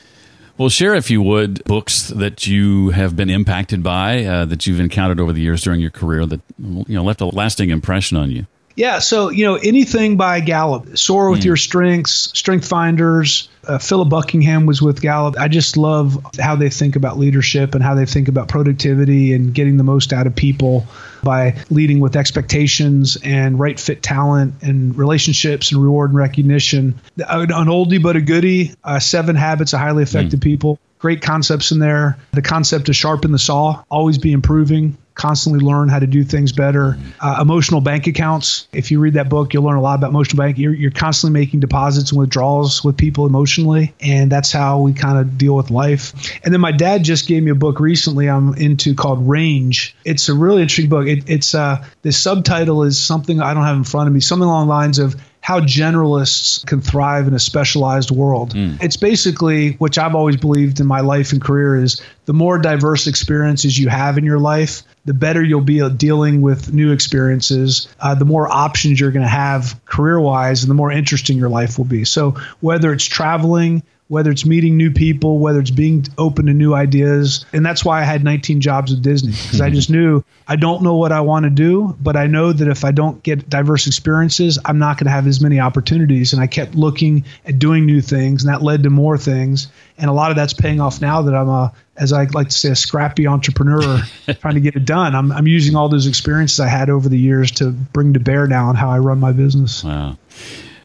Well, 0.58 0.68
share, 0.68 0.94
if 0.94 1.10
you 1.10 1.22
would, 1.22 1.64
books 1.64 2.08
that 2.08 2.46
you 2.46 2.90
have 2.90 3.16
been 3.16 3.30
impacted 3.30 3.82
by, 3.82 4.24
uh, 4.24 4.44
that 4.44 4.66
you've 4.66 4.78
encountered 4.78 5.18
over 5.18 5.32
the 5.32 5.40
years 5.40 5.62
during 5.62 5.80
your 5.80 5.90
career 5.90 6.26
that 6.26 6.40
you 6.58 6.84
know 6.88 7.02
left 7.02 7.22
a 7.22 7.26
lasting 7.26 7.70
impression 7.70 8.18
on 8.18 8.30
you. 8.30 8.46
Yeah, 8.76 9.00
so 9.00 9.30
you 9.30 9.44
know 9.44 9.56
anything 9.56 10.16
by 10.16 10.40
Gallup, 10.40 10.96
soar 10.96 11.30
with 11.30 11.40
mm. 11.40 11.46
your 11.46 11.56
strengths, 11.56 12.30
Strength 12.38 12.68
Finders. 12.68 13.48
Uh, 13.66 13.78
Philip 13.78 14.08
Buckingham 14.08 14.64
was 14.64 14.80
with 14.80 15.02
Gallup. 15.02 15.38
I 15.38 15.48
just 15.48 15.76
love 15.76 16.18
how 16.38 16.56
they 16.56 16.70
think 16.70 16.96
about 16.96 17.18
leadership 17.18 17.74
and 17.74 17.84
how 17.84 17.94
they 17.94 18.06
think 18.06 18.28
about 18.28 18.48
productivity 18.48 19.34
and 19.34 19.52
getting 19.52 19.76
the 19.76 19.84
most 19.84 20.12
out 20.12 20.26
of 20.26 20.34
people 20.34 20.86
by 21.22 21.56
leading 21.68 22.00
with 22.00 22.16
expectations 22.16 23.18
and 23.22 23.58
right 23.58 23.78
fit 23.78 24.02
talent 24.02 24.54
and 24.62 24.96
relationships 24.96 25.72
and 25.72 25.82
reward 25.82 26.10
and 26.10 26.18
recognition. 26.18 26.98
An 27.18 27.48
oldie 27.48 28.02
but 28.02 28.16
a 28.16 28.20
goodie. 28.20 28.72
Uh, 28.82 28.98
Seven 28.98 29.36
Habits 29.36 29.74
of 29.74 29.80
Highly 29.80 30.04
Effective 30.04 30.40
mm. 30.40 30.44
People 30.44 30.78
great 31.00 31.22
concepts 31.22 31.72
in 31.72 31.78
there. 31.78 32.18
The 32.32 32.42
concept 32.42 32.86
to 32.86 32.92
sharpen 32.92 33.32
the 33.32 33.38
saw, 33.38 33.82
always 33.90 34.18
be 34.18 34.32
improving 34.32 34.96
constantly 35.14 35.60
learn 35.60 35.88
how 35.88 35.98
to 35.98 36.06
do 36.06 36.24
things 36.24 36.52
better. 36.52 36.96
Uh, 37.20 37.38
emotional 37.40 37.80
bank 37.80 38.06
accounts. 38.06 38.68
If 38.72 38.90
you 38.90 39.00
read 39.00 39.14
that 39.14 39.28
book, 39.28 39.52
you'll 39.52 39.64
learn 39.64 39.76
a 39.76 39.80
lot 39.80 39.98
about 39.98 40.10
emotional 40.10 40.42
bank. 40.42 40.58
You're, 40.58 40.74
you're 40.74 40.90
constantly 40.90 41.38
making 41.38 41.60
deposits 41.60 42.10
and 42.10 42.20
withdrawals 42.20 42.82
with 42.82 42.96
people 42.96 43.26
emotionally, 43.26 43.94
and 44.00 44.30
that's 44.30 44.52
how 44.52 44.80
we 44.80 44.92
kind 44.92 45.18
of 45.18 45.36
deal 45.36 45.54
with 45.56 45.70
life. 45.70 46.12
And 46.44 46.52
then 46.52 46.60
my 46.60 46.72
dad 46.72 47.04
just 47.04 47.26
gave 47.26 47.42
me 47.42 47.50
a 47.50 47.54
book 47.54 47.80
recently. 47.80 48.28
I'm 48.28 48.54
into 48.54 48.94
called 48.94 49.28
Range. 49.28 49.94
It's 50.04 50.28
a 50.28 50.34
really 50.34 50.62
interesting 50.62 50.88
book. 50.88 51.06
It, 51.06 51.28
it's 51.28 51.54
uh, 51.54 51.84
the 52.02 52.12
subtitle 52.12 52.84
is 52.84 53.00
something 53.00 53.40
I 53.40 53.54
don't 53.54 53.64
have 53.64 53.76
in 53.76 53.84
front 53.84 54.08
of 54.08 54.14
me. 54.14 54.20
Something 54.20 54.48
along 54.48 54.66
the 54.66 54.70
lines 54.70 54.98
of 54.98 55.16
how 55.42 55.60
generalists 55.60 56.64
can 56.66 56.80
thrive 56.80 57.26
in 57.26 57.34
a 57.34 57.38
specialized 57.38 58.10
world. 58.10 58.54
Mm. 58.54 58.82
It's 58.82 58.96
basically, 58.96 59.72
which 59.72 59.98
I've 59.98 60.14
always 60.14 60.36
believed 60.36 60.80
in 60.80 60.86
my 60.86 61.00
life 61.00 61.32
and 61.32 61.40
career, 61.40 61.76
is 61.76 62.02
the 62.26 62.34
more 62.34 62.58
diverse 62.58 63.06
experiences 63.06 63.78
you 63.78 63.88
have 63.88 64.18
in 64.18 64.24
your 64.24 64.38
life, 64.38 64.82
the 65.04 65.14
better 65.14 65.42
you'll 65.42 65.60
be 65.60 65.80
at 65.80 65.98
dealing 65.98 66.42
with 66.42 66.72
new 66.72 66.92
experiences, 66.92 67.88
uh, 68.00 68.14
the 68.14 68.24
more 68.24 68.48
options 68.48 69.00
you're 69.00 69.12
going 69.12 69.24
to 69.24 69.28
have 69.28 69.80
career 69.86 70.20
wise, 70.20 70.62
and 70.62 70.70
the 70.70 70.74
more 70.74 70.92
interesting 70.92 71.38
your 71.38 71.48
life 71.48 71.78
will 71.78 71.86
be. 71.86 72.04
So, 72.04 72.36
whether 72.60 72.92
it's 72.92 73.04
traveling, 73.04 73.82
whether 74.10 74.32
it's 74.32 74.44
meeting 74.44 74.76
new 74.76 74.90
people, 74.90 75.38
whether 75.38 75.60
it's 75.60 75.70
being 75.70 76.04
open 76.18 76.46
to 76.46 76.52
new 76.52 76.74
ideas. 76.74 77.46
And 77.52 77.64
that's 77.64 77.84
why 77.84 78.00
I 78.00 78.02
had 78.02 78.24
19 78.24 78.60
jobs 78.60 78.92
at 78.92 79.02
Disney 79.02 79.30
because 79.30 79.60
I 79.60 79.70
just 79.78 79.88
knew 79.88 80.24
I 80.48 80.56
don't 80.56 80.82
know 80.82 80.96
what 80.96 81.12
I 81.12 81.20
want 81.20 81.44
to 81.44 81.50
do, 81.50 81.96
but 82.00 82.16
I 82.16 82.26
know 82.26 82.52
that 82.52 82.66
if 82.66 82.84
I 82.84 82.90
don't 82.90 83.22
get 83.22 83.48
diverse 83.48 83.86
experiences, 83.86 84.58
I'm 84.64 84.80
not 84.80 84.98
going 84.98 85.04
to 85.04 85.12
have 85.12 85.28
as 85.28 85.40
many 85.40 85.60
opportunities. 85.60 86.32
And 86.32 86.42
I 86.42 86.48
kept 86.48 86.74
looking 86.74 87.24
at 87.46 87.60
doing 87.60 87.86
new 87.86 88.00
things, 88.00 88.42
and 88.42 88.52
that 88.52 88.62
led 88.62 88.82
to 88.82 88.90
more 88.90 89.16
things. 89.16 89.68
And 89.96 90.10
a 90.10 90.12
lot 90.12 90.32
of 90.32 90.36
that's 90.36 90.54
paying 90.54 90.80
off 90.80 91.00
now 91.00 91.22
that 91.22 91.34
I'm 91.36 91.48
a, 91.48 91.72
as 91.96 92.12
I 92.12 92.24
like 92.24 92.48
to 92.48 92.58
say, 92.58 92.70
a 92.70 92.76
scrappy 92.76 93.28
entrepreneur 93.28 94.02
trying 94.40 94.54
to 94.54 94.60
get 94.60 94.74
it 94.74 94.86
done. 94.86 95.14
I'm, 95.14 95.30
I'm 95.30 95.46
using 95.46 95.76
all 95.76 95.88
those 95.88 96.08
experiences 96.08 96.58
I 96.58 96.66
had 96.66 96.90
over 96.90 97.08
the 97.08 97.18
years 97.18 97.52
to 97.52 97.70
bring 97.70 98.14
to 98.14 98.20
bear 98.20 98.48
now 98.48 98.70
on 98.70 98.74
how 98.74 98.90
I 98.90 98.98
run 98.98 99.20
my 99.20 99.30
business. 99.30 99.84
Wow. 99.84 100.18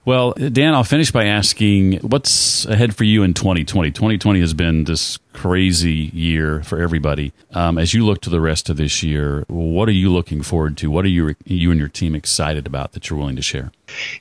Well, 0.05 0.33
Dan, 0.33 0.75
I'll 0.75 0.83
finish 0.83 1.11
by 1.11 1.25
asking 1.25 1.97
what's 2.01 2.65
ahead 2.67 2.95
for 2.95 3.03
you 3.03 3.23
in 3.23 3.33
2020? 3.33 3.89
2020 3.89 4.39
has 4.39 4.53
been 4.53 4.83
this 4.83 5.17
crazy 5.33 6.11
year 6.13 6.61
for 6.61 6.79
everybody. 6.79 7.33
Um, 7.51 7.79
as 7.79 7.95
you 7.95 8.05
look 8.05 8.21
to 8.21 8.29
the 8.29 8.39
rest 8.39 8.69
of 8.69 8.77
this 8.77 9.01
year, 9.01 9.45
what 9.47 9.89
are 9.89 9.93
you 9.93 10.11
looking 10.11 10.43
forward 10.43 10.77
to? 10.77 10.91
What 10.91 11.05
are 11.05 11.09
you, 11.09 11.35
you 11.45 11.71
and 11.71 11.79
your 11.79 11.89
team 11.89 12.13
excited 12.13 12.67
about 12.67 12.91
that 12.91 13.09
you're 13.09 13.17
willing 13.17 13.35
to 13.35 13.41
share? 13.41 13.71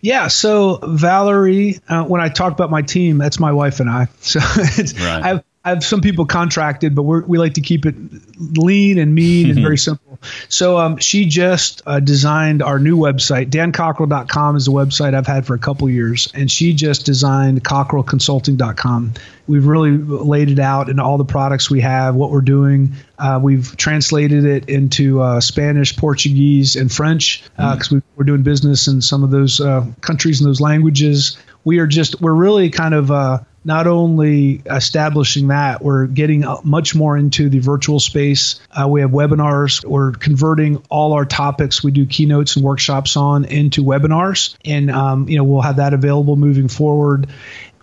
Yeah, 0.00 0.28
so 0.28 0.80
Valerie, 0.82 1.80
uh, 1.86 2.04
when 2.04 2.22
I 2.22 2.30
talk 2.30 2.54
about 2.54 2.70
my 2.70 2.80
team, 2.80 3.18
that's 3.18 3.38
my 3.38 3.52
wife 3.52 3.80
and 3.80 3.90
I. 3.90 4.08
So 4.20 4.40
right. 4.40 5.22
I've, 5.22 5.44
I 5.64 5.70
have 5.70 5.82
some 5.82 6.02
people 6.02 6.26
contracted, 6.26 6.94
but 6.94 7.04
we 7.04 7.38
like 7.38 7.54
to 7.54 7.62
keep 7.62 7.86
it 7.86 7.94
lean 8.38 8.98
and 8.98 9.14
mean 9.14 9.48
and 9.48 9.58
very 9.60 9.78
simple. 9.88 10.18
So 10.50 10.76
um, 10.76 10.98
she 10.98 11.24
just 11.24 11.80
uh, 11.86 12.00
designed 12.00 12.62
our 12.62 12.78
new 12.78 12.98
website. 12.98 13.48
DanCockerell.com 13.48 14.56
is 14.56 14.66
the 14.66 14.72
website 14.72 15.14
I've 15.14 15.26
had 15.26 15.46
for 15.46 15.54
a 15.54 15.58
couple 15.58 15.88
years, 15.88 16.30
and 16.34 16.50
she 16.50 16.74
just 16.74 17.06
designed 17.06 17.64
CockerellConsulting.com. 17.64 19.14
We've 19.46 19.66
really 19.66 19.92
laid 19.92 20.50
it 20.50 20.58
out 20.58 20.90
in 20.90 20.98
all 20.98 21.16
the 21.16 21.24
products 21.24 21.70
we 21.70 21.80
have, 21.80 22.14
what 22.14 22.30
we're 22.30 22.42
doing. 22.42 22.92
Uh, 23.18 23.40
we've 23.42 23.74
translated 23.76 24.44
it 24.44 24.68
into 24.68 25.22
uh, 25.22 25.40
Spanish, 25.40 25.96
Portuguese, 25.96 26.76
and 26.76 26.92
French 26.92 27.42
because 27.56 27.90
uh, 27.90 27.96
mm. 27.96 28.02
we, 28.16 28.22
are 28.22 28.24
doing 28.24 28.42
business 28.42 28.86
in 28.86 29.00
some 29.00 29.24
of 29.24 29.30
those 29.30 29.60
uh, 29.60 29.86
countries 30.02 30.40
and 30.40 30.48
those 30.48 30.60
languages. 30.60 31.38
We 31.64 31.78
are 31.78 31.86
just 31.86 32.20
we're 32.20 32.34
really 32.34 32.68
kind 32.68 32.92
of 32.92 33.10
uh, 33.10 33.40
not 33.64 33.86
only 33.86 34.62
establishing 34.66 35.48
that, 35.48 35.82
we're 35.82 36.06
getting 36.06 36.44
much 36.64 36.94
more 36.94 37.16
into 37.16 37.48
the 37.48 37.58
virtual 37.58 37.98
space. 38.00 38.60
Uh, 38.70 38.86
we 38.88 39.00
have 39.00 39.10
webinars. 39.10 39.84
We're 39.84 40.12
converting 40.12 40.82
all 40.88 41.14
our 41.14 41.24
topics 41.24 41.82
we 41.82 41.90
do 41.90 42.06
keynotes 42.06 42.56
and 42.56 42.64
workshops 42.64 43.16
on 43.16 43.44
into 43.44 43.82
webinars, 43.82 44.56
and 44.64 44.90
um, 44.90 45.28
you 45.28 45.38
know 45.38 45.44
we'll 45.44 45.62
have 45.62 45.76
that 45.76 45.94
available 45.94 46.36
moving 46.36 46.68
forward 46.68 47.28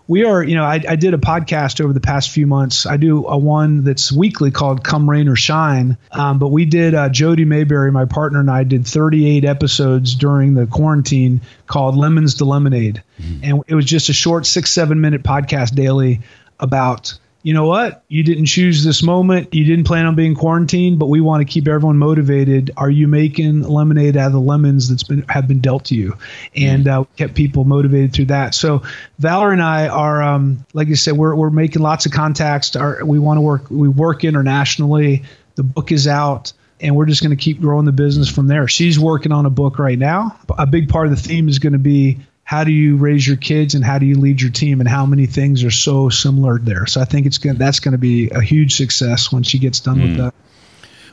we 0.07 0.25
are, 0.25 0.43
you 0.43 0.55
know, 0.55 0.63
I, 0.63 0.81
I, 0.87 0.95
did 0.95 1.13
a 1.13 1.17
podcast 1.17 1.81
over 1.81 1.93
the 1.93 1.99
past 1.99 2.31
few 2.31 2.47
months. 2.47 2.85
I 2.85 2.97
do 2.97 3.25
a 3.27 3.37
one 3.37 3.83
that's 3.83 4.11
weekly 4.11 4.51
called 4.51 4.83
Come 4.83 5.09
Rain 5.09 5.27
or 5.27 5.35
Shine. 5.35 5.97
Um, 6.11 6.39
but 6.39 6.49
we 6.49 6.65
did, 6.65 6.93
uh, 6.93 7.09
Jody 7.09 7.45
Mayberry, 7.45 7.91
my 7.91 8.05
partner, 8.05 8.39
and 8.39 8.51
I 8.51 8.63
did 8.63 8.85
38 8.85 9.45
episodes 9.45 10.15
during 10.15 10.53
the 10.53 10.67
quarantine 10.67 11.41
called 11.67 11.95
Lemons 11.95 12.35
to 12.35 12.45
Lemonade. 12.45 13.03
Mm-hmm. 13.21 13.43
And 13.43 13.63
it 13.67 13.75
was 13.75 13.85
just 13.85 14.09
a 14.09 14.13
short 14.13 14.45
six, 14.45 14.71
seven 14.71 15.01
minute 15.01 15.23
podcast 15.23 15.75
daily 15.75 16.21
about 16.59 17.17
you 17.43 17.53
know 17.53 17.65
what? 17.65 18.03
You 18.07 18.23
didn't 18.23 18.45
choose 18.45 18.83
this 18.83 19.01
moment. 19.01 19.53
You 19.53 19.65
didn't 19.65 19.85
plan 19.85 20.05
on 20.05 20.15
being 20.15 20.35
quarantined, 20.35 20.99
but 20.99 21.07
we 21.07 21.21
want 21.21 21.45
to 21.45 21.51
keep 21.51 21.67
everyone 21.67 21.97
motivated. 21.97 22.71
Are 22.77 22.89
you 22.89 23.07
making 23.07 23.63
lemonade 23.63 24.15
out 24.15 24.27
of 24.27 24.33
the 24.33 24.39
lemons 24.39 24.89
that's 24.89 25.03
been 25.03 25.23
have 25.23 25.47
been 25.47 25.59
dealt 25.59 25.85
to 25.85 25.95
you? 25.95 26.17
And 26.55 26.87
uh, 26.87 27.05
kept 27.15 27.33
people 27.33 27.63
motivated 27.63 28.13
through 28.13 28.25
that. 28.25 28.53
So 28.53 28.83
Valor 29.17 29.51
and 29.51 29.61
I 29.61 29.87
are, 29.87 30.21
um, 30.21 30.65
like 30.73 30.89
I 30.89 30.93
said, 30.93 31.17
we're 31.17 31.35
we're 31.35 31.49
making 31.49 31.81
lots 31.81 32.05
of 32.05 32.11
contacts. 32.11 32.75
Our, 32.75 33.03
we 33.03 33.17
want 33.17 33.37
to 33.37 33.41
work. 33.41 33.69
We 33.71 33.89
work 33.89 34.23
internationally. 34.23 35.23
The 35.55 35.63
book 35.63 35.91
is 35.91 36.07
out 36.07 36.53
and 36.79 36.95
we're 36.95 37.05
just 37.05 37.21
going 37.21 37.35
to 37.35 37.41
keep 37.41 37.61
growing 37.61 37.85
the 37.85 37.91
business 37.91 38.29
from 38.29 38.47
there. 38.47 38.67
She's 38.67 38.99
working 38.99 39.31
on 39.31 39.45
a 39.45 39.49
book 39.49 39.79
right 39.79 39.97
now. 39.97 40.37
A 40.57 40.65
big 40.65 40.89
part 40.89 41.07
of 41.07 41.11
the 41.11 41.21
theme 41.21 41.47
is 41.47 41.59
going 41.59 41.73
to 41.73 41.79
be 41.79 42.19
how 42.43 42.63
do 42.63 42.71
you 42.71 42.97
raise 42.97 43.25
your 43.25 43.37
kids 43.37 43.75
and 43.75 43.83
how 43.83 43.97
do 43.99 44.05
you 44.05 44.19
lead 44.19 44.41
your 44.41 44.51
team 44.51 44.79
and 44.79 44.89
how 44.89 45.05
many 45.05 45.25
things 45.25 45.63
are 45.63 45.71
so 45.71 46.09
similar 46.09 46.59
there. 46.59 46.85
So 46.85 47.01
I 47.01 47.05
think 47.05 47.25
it's 47.25 47.37
going 47.37 47.57
that's 47.57 47.79
going 47.79 47.93
to 47.93 47.97
be 47.97 48.29
a 48.29 48.41
huge 48.41 48.75
success 48.75 49.31
when 49.31 49.43
she 49.43 49.59
gets 49.59 49.79
done 49.79 49.97
mm. 49.97 50.01
with 50.03 50.17
that. 50.17 50.33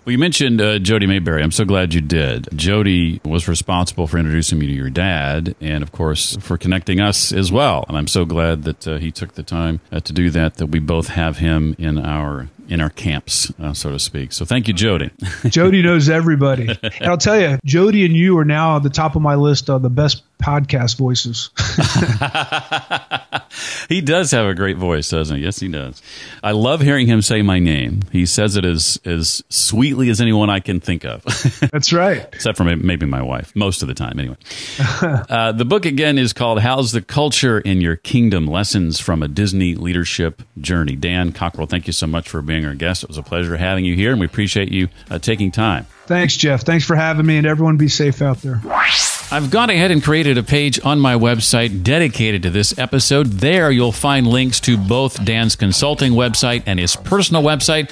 Well, 0.05 0.13
you 0.13 0.19
mentioned 0.19 0.61
uh, 0.61 0.79
Jody 0.79 1.07
Mayberry. 1.07 1.43
I'm 1.43 1.53
so 1.53 1.67
glad 1.67 1.93
you 1.93 2.01
did. 2.01 2.49
Jody 2.57 3.21
was 3.27 3.47
responsible 3.47 4.07
for 4.07 4.17
introducing 4.17 4.59
me 4.59 4.67
to 4.67 4.73
your 4.73 4.89
dad, 4.89 5.55
and 5.61 5.83
of 5.83 5.93
course 5.93 6.35
for 6.41 6.57
connecting 6.57 6.99
us 6.99 7.31
as 7.31 7.53
well. 7.53 7.85
And 7.89 7.99
I'm 7.99 8.07
so 8.07 8.25
glad 8.25 8.63
that 8.63 8.89
uh, 8.89 8.97
he 8.97 9.11
took 9.11 9.35
the 9.35 9.43
time 9.43 9.81
uh, 9.93 10.01
to 10.01 10.13
do 10.15 10.31
that. 10.31 10.55
That 10.55 10.69
we 10.69 10.79
both 10.79 11.09
have 11.09 11.37
him 11.37 11.77
in 11.79 11.99
our 11.99 12.49
in 12.69 12.81
our 12.81 12.91
camps, 12.91 13.53
uh, 13.61 13.75
so 13.75 13.91
to 13.93 13.99
speak. 13.99 14.33
So 14.33 14.45
thank 14.45 14.67
you, 14.67 14.75
Jody. 14.75 15.11
Jody 15.47 15.83
knows 15.83 16.09
everybody. 16.09 16.69
And 16.69 17.07
I'll 17.07 17.19
tell 17.19 17.39
you, 17.39 17.59
Jody 17.65 18.05
and 18.05 18.17
you 18.17 18.39
are 18.39 18.45
now 18.45 18.77
at 18.77 18.83
the 18.83 18.91
top 18.91 19.15
of 19.15 19.23
my 19.23 19.35
list 19.35 19.69
of 19.69 19.83
the 19.83 19.91
best 19.91 20.23
podcast 20.39 20.97
voices. 20.97 21.51
he 23.89 24.01
does 24.01 24.31
have 24.31 24.47
a 24.47 24.55
great 24.55 24.77
voice, 24.77 25.09
doesn't 25.11 25.37
he? 25.37 25.43
Yes, 25.43 25.59
he 25.59 25.69
does. 25.69 26.01
I 26.43 26.53
love 26.53 26.81
hearing 26.81 27.07
him 27.07 27.23
say 27.23 27.43
my 27.43 27.59
name. 27.59 28.03
He 28.13 28.27
says 28.27 28.57
it 28.57 28.65
as 28.65 29.01
as 29.05 29.43
sweetly 29.49 30.11
as 30.11 30.21
anyone 30.21 30.51
I 30.51 30.61
can 30.61 30.81
think 30.81 31.05
of. 31.05 31.25
That's 31.73 31.93
right. 31.93 32.27
Except 32.33 32.57
for 32.57 32.65
maybe 32.65 33.07
my 33.07 33.23
wife, 33.23 33.55
most 33.55 33.83
of 33.83 33.89
the 33.89 33.95
time, 33.95 34.19
anyway. 34.19 34.37
Uh, 35.29 35.53
the 35.53 35.65
book 35.65 35.85
again 35.85 36.19
is 36.19 36.33
called 36.33 36.61
"How's 36.61 36.93
the 36.93 37.03
Culture 37.03 37.59
in 37.59 37.81
Your 37.81 37.97
Kingdom: 37.97 38.47
Lessons 38.47 38.99
from 38.99 39.23
a 39.23 39.29
Disney 39.29 39.75
Leadership 39.75 40.43
Journey." 40.61 40.97
Dan 40.97 41.33
Cockerell, 41.33 41.67
thank 41.67 41.87
you 41.87 41.93
so 41.93 42.07
much 42.07 42.29
for 42.29 42.41
being 42.43 42.65
our 42.65 42.75
guest. 42.75 43.03
It 43.03 43.09
was 43.09 43.19
a 43.19 43.23
pleasure 43.23 43.57
having 43.57 43.85
you 43.85 43.95
here, 43.95 44.11
and 44.13 44.21
we 44.21 44.27
appreciate 44.27 44.71
you 44.71 44.89
uh, 45.11 45.19
taking 45.19 45.51
time. 45.51 45.87
Thanks, 46.07 46.37
Jeff. 46.37 46.63
Thanks 46.63 46.85
for 46.85 46.97
having 46.97 47.27
me, 47.27 47.37
and 47.37 47.47
everyone 47.47 47.77
be 47.77 47.89
safe 47.89 48.23
out 48.23 48.41
there. 48.43 48.61
I've 49.31 49.51
gone 49.51 49.69
ahead 49.69 49.91
and 49.91 50.03
created 50.03 50.39
a 50.39 50.43
page 50.43 50.81
on 50.83 51.01
my 51.01 51.15
website 51.15 51.83
dedicated 51.83 52.45
to 52.45 52.51
this 52.51 52.79
episode. 52.79 53.27
There 53.27 53.71
you'll 53.71 53.93
find 53.93 54.27
links 54.27 54.59
to 54.61 54.79
both 54.79 55.23
Dan's 55.23 55.55
consulting 55.55 56.13
website 56.13 56.63
and 56.65 56.79
his 56.79 56.97
personal 56.97 57.43
website 57.43 57.91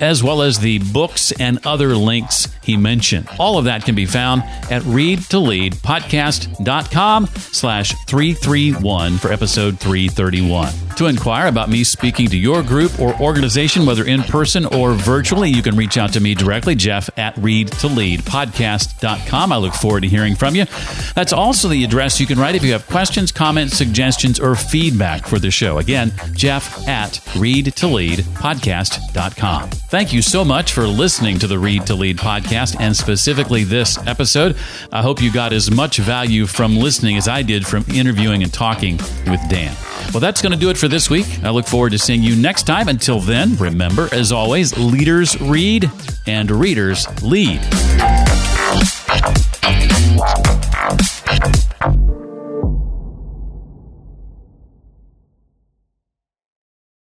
as 0.00 0.22
well 0.22 0.42
as 0.42 0.58
the 0.58 0.80
books 0.92 1.32
and 1.32 1.64
other 1.66 1.96
links 1.96 2.48
he 2.62 2.76
mentioned. 2.76 3.26
All 3.38 3.56
of 3.58 3.64
that 3.66 3.84
can 3.84 3.94
be 3.94 4.06
found 4.06 4.42
at 4.70 4.82
readtoleadpodcast.com 4.82 7.26
slash 7.26 7.94
331 8.06 9.18
for 9.18 9.30
episode 9.32 9.78
331. 9.78 10.72
To 10.96 11.06
inquire 11.06 11.46
about 11.48 11.68
me 11.68 11.84
speaking 11.84 12.28
to 12.28 12.36
your 12.36 12.62
group 12.62 13.00
or 13.00 13.20
organization, 13.20 13.84
whether 13.86 14.04
in 14.04 14.22
person 14.22 14.64
or 14.66 14.92
virtually, 14.92 15.50
you 15.50 15.62
can 15.62 15.76
reach 15.76 15.98
out 15.98 16.12
to 16.12 16.20
me 16.20 16.34
directly, 16.34 16.74
Jeff 16.74 17.08
at 17.16 17.34
readtoleadpodcast.com. 17.36 19.52
I 19.52 19.56
look 19.56 19.74
forward 19.74 20.02
to 20.02 20.08
hearing 20.08 20.34
from 20.36 20.54
you. 20.54 20.66
That's 21.14 21.32
also 21.32 21.68
the 21.68 21.84
address 21.84 22.20
you 22.20 22.26
can 22.26 22.38
write 22.38 22.54
if 22.54 22.62
you 22.62 22.72
have 22.72 22.86
questions, 22.86 23.32
comments, 23.32 23.74
suggestions, 23.76 24.38
or 24.38 24.54
feedback 24.54 25.26
for 25.26 25.38
the 25.38 25.50
show. 25.50 25.78
Again, 25.78 26.12
Jeff 26.32 26.86
at 26.88 27.12
readtoleadpodcast.com. 27.34 29.83
Thank 29.88 30.12
you 30.12 30.22
so 30.22 30.44
much 30.44 30.72
for 30.72 30.86
listening 30.88 31.38
to 31.38 31.46
the 31.46 31.58
Read 31.58 31.86
to 31.86 31.94
Lead 31.94 32.16
podcast 32.16 32.76
and 32.80 32.96
specifically 32.96 33.62
this 33.62 33.96
episode. 34.06 34.56
I 34.90 35.02
hope 35.02 35.22
you 35.22 35.32
got 35.32 35.52
as 35.52 35.70
much 35.70 35.98
value 35.98 36.46
from 36.46 36.76
listening 36.76 37.16
as 37.16 37.28
I 37.28 37.42
did 37.42 37.64
from 37.64 37.84
interviewing 37.88 38.42
and 38.42 38.52
talking 38.52 38.96
with 39.28 39.40
Dan. 39.48 39.76
Well, 40.12 40.20
that's 40.20 40.42
going 40.42 40.52
to 40.52 40.58
do 40.58 40.70
it 40.70 40.76
for 40.76 40.88
this 40.88 41.08
week. 41.10 41.26
I 41.44 41.50
look 41.50 41.66
forward 41.66 41.90
to 41.92 41.98
seeing 41.98 42.22
you 42.22 42.34
next 42.34 42.64
time. 42.64 42.88
Until 42.88 43.20
then, 43.20 43.54
remember, 43.56 44.08
as 44.12 44.32
always, 44.32 44.76
leaders 44.76 45.40
read 45.40 45.88
and 46.26 46.50
readers 46.50 47.06
lead. 47.22 47.60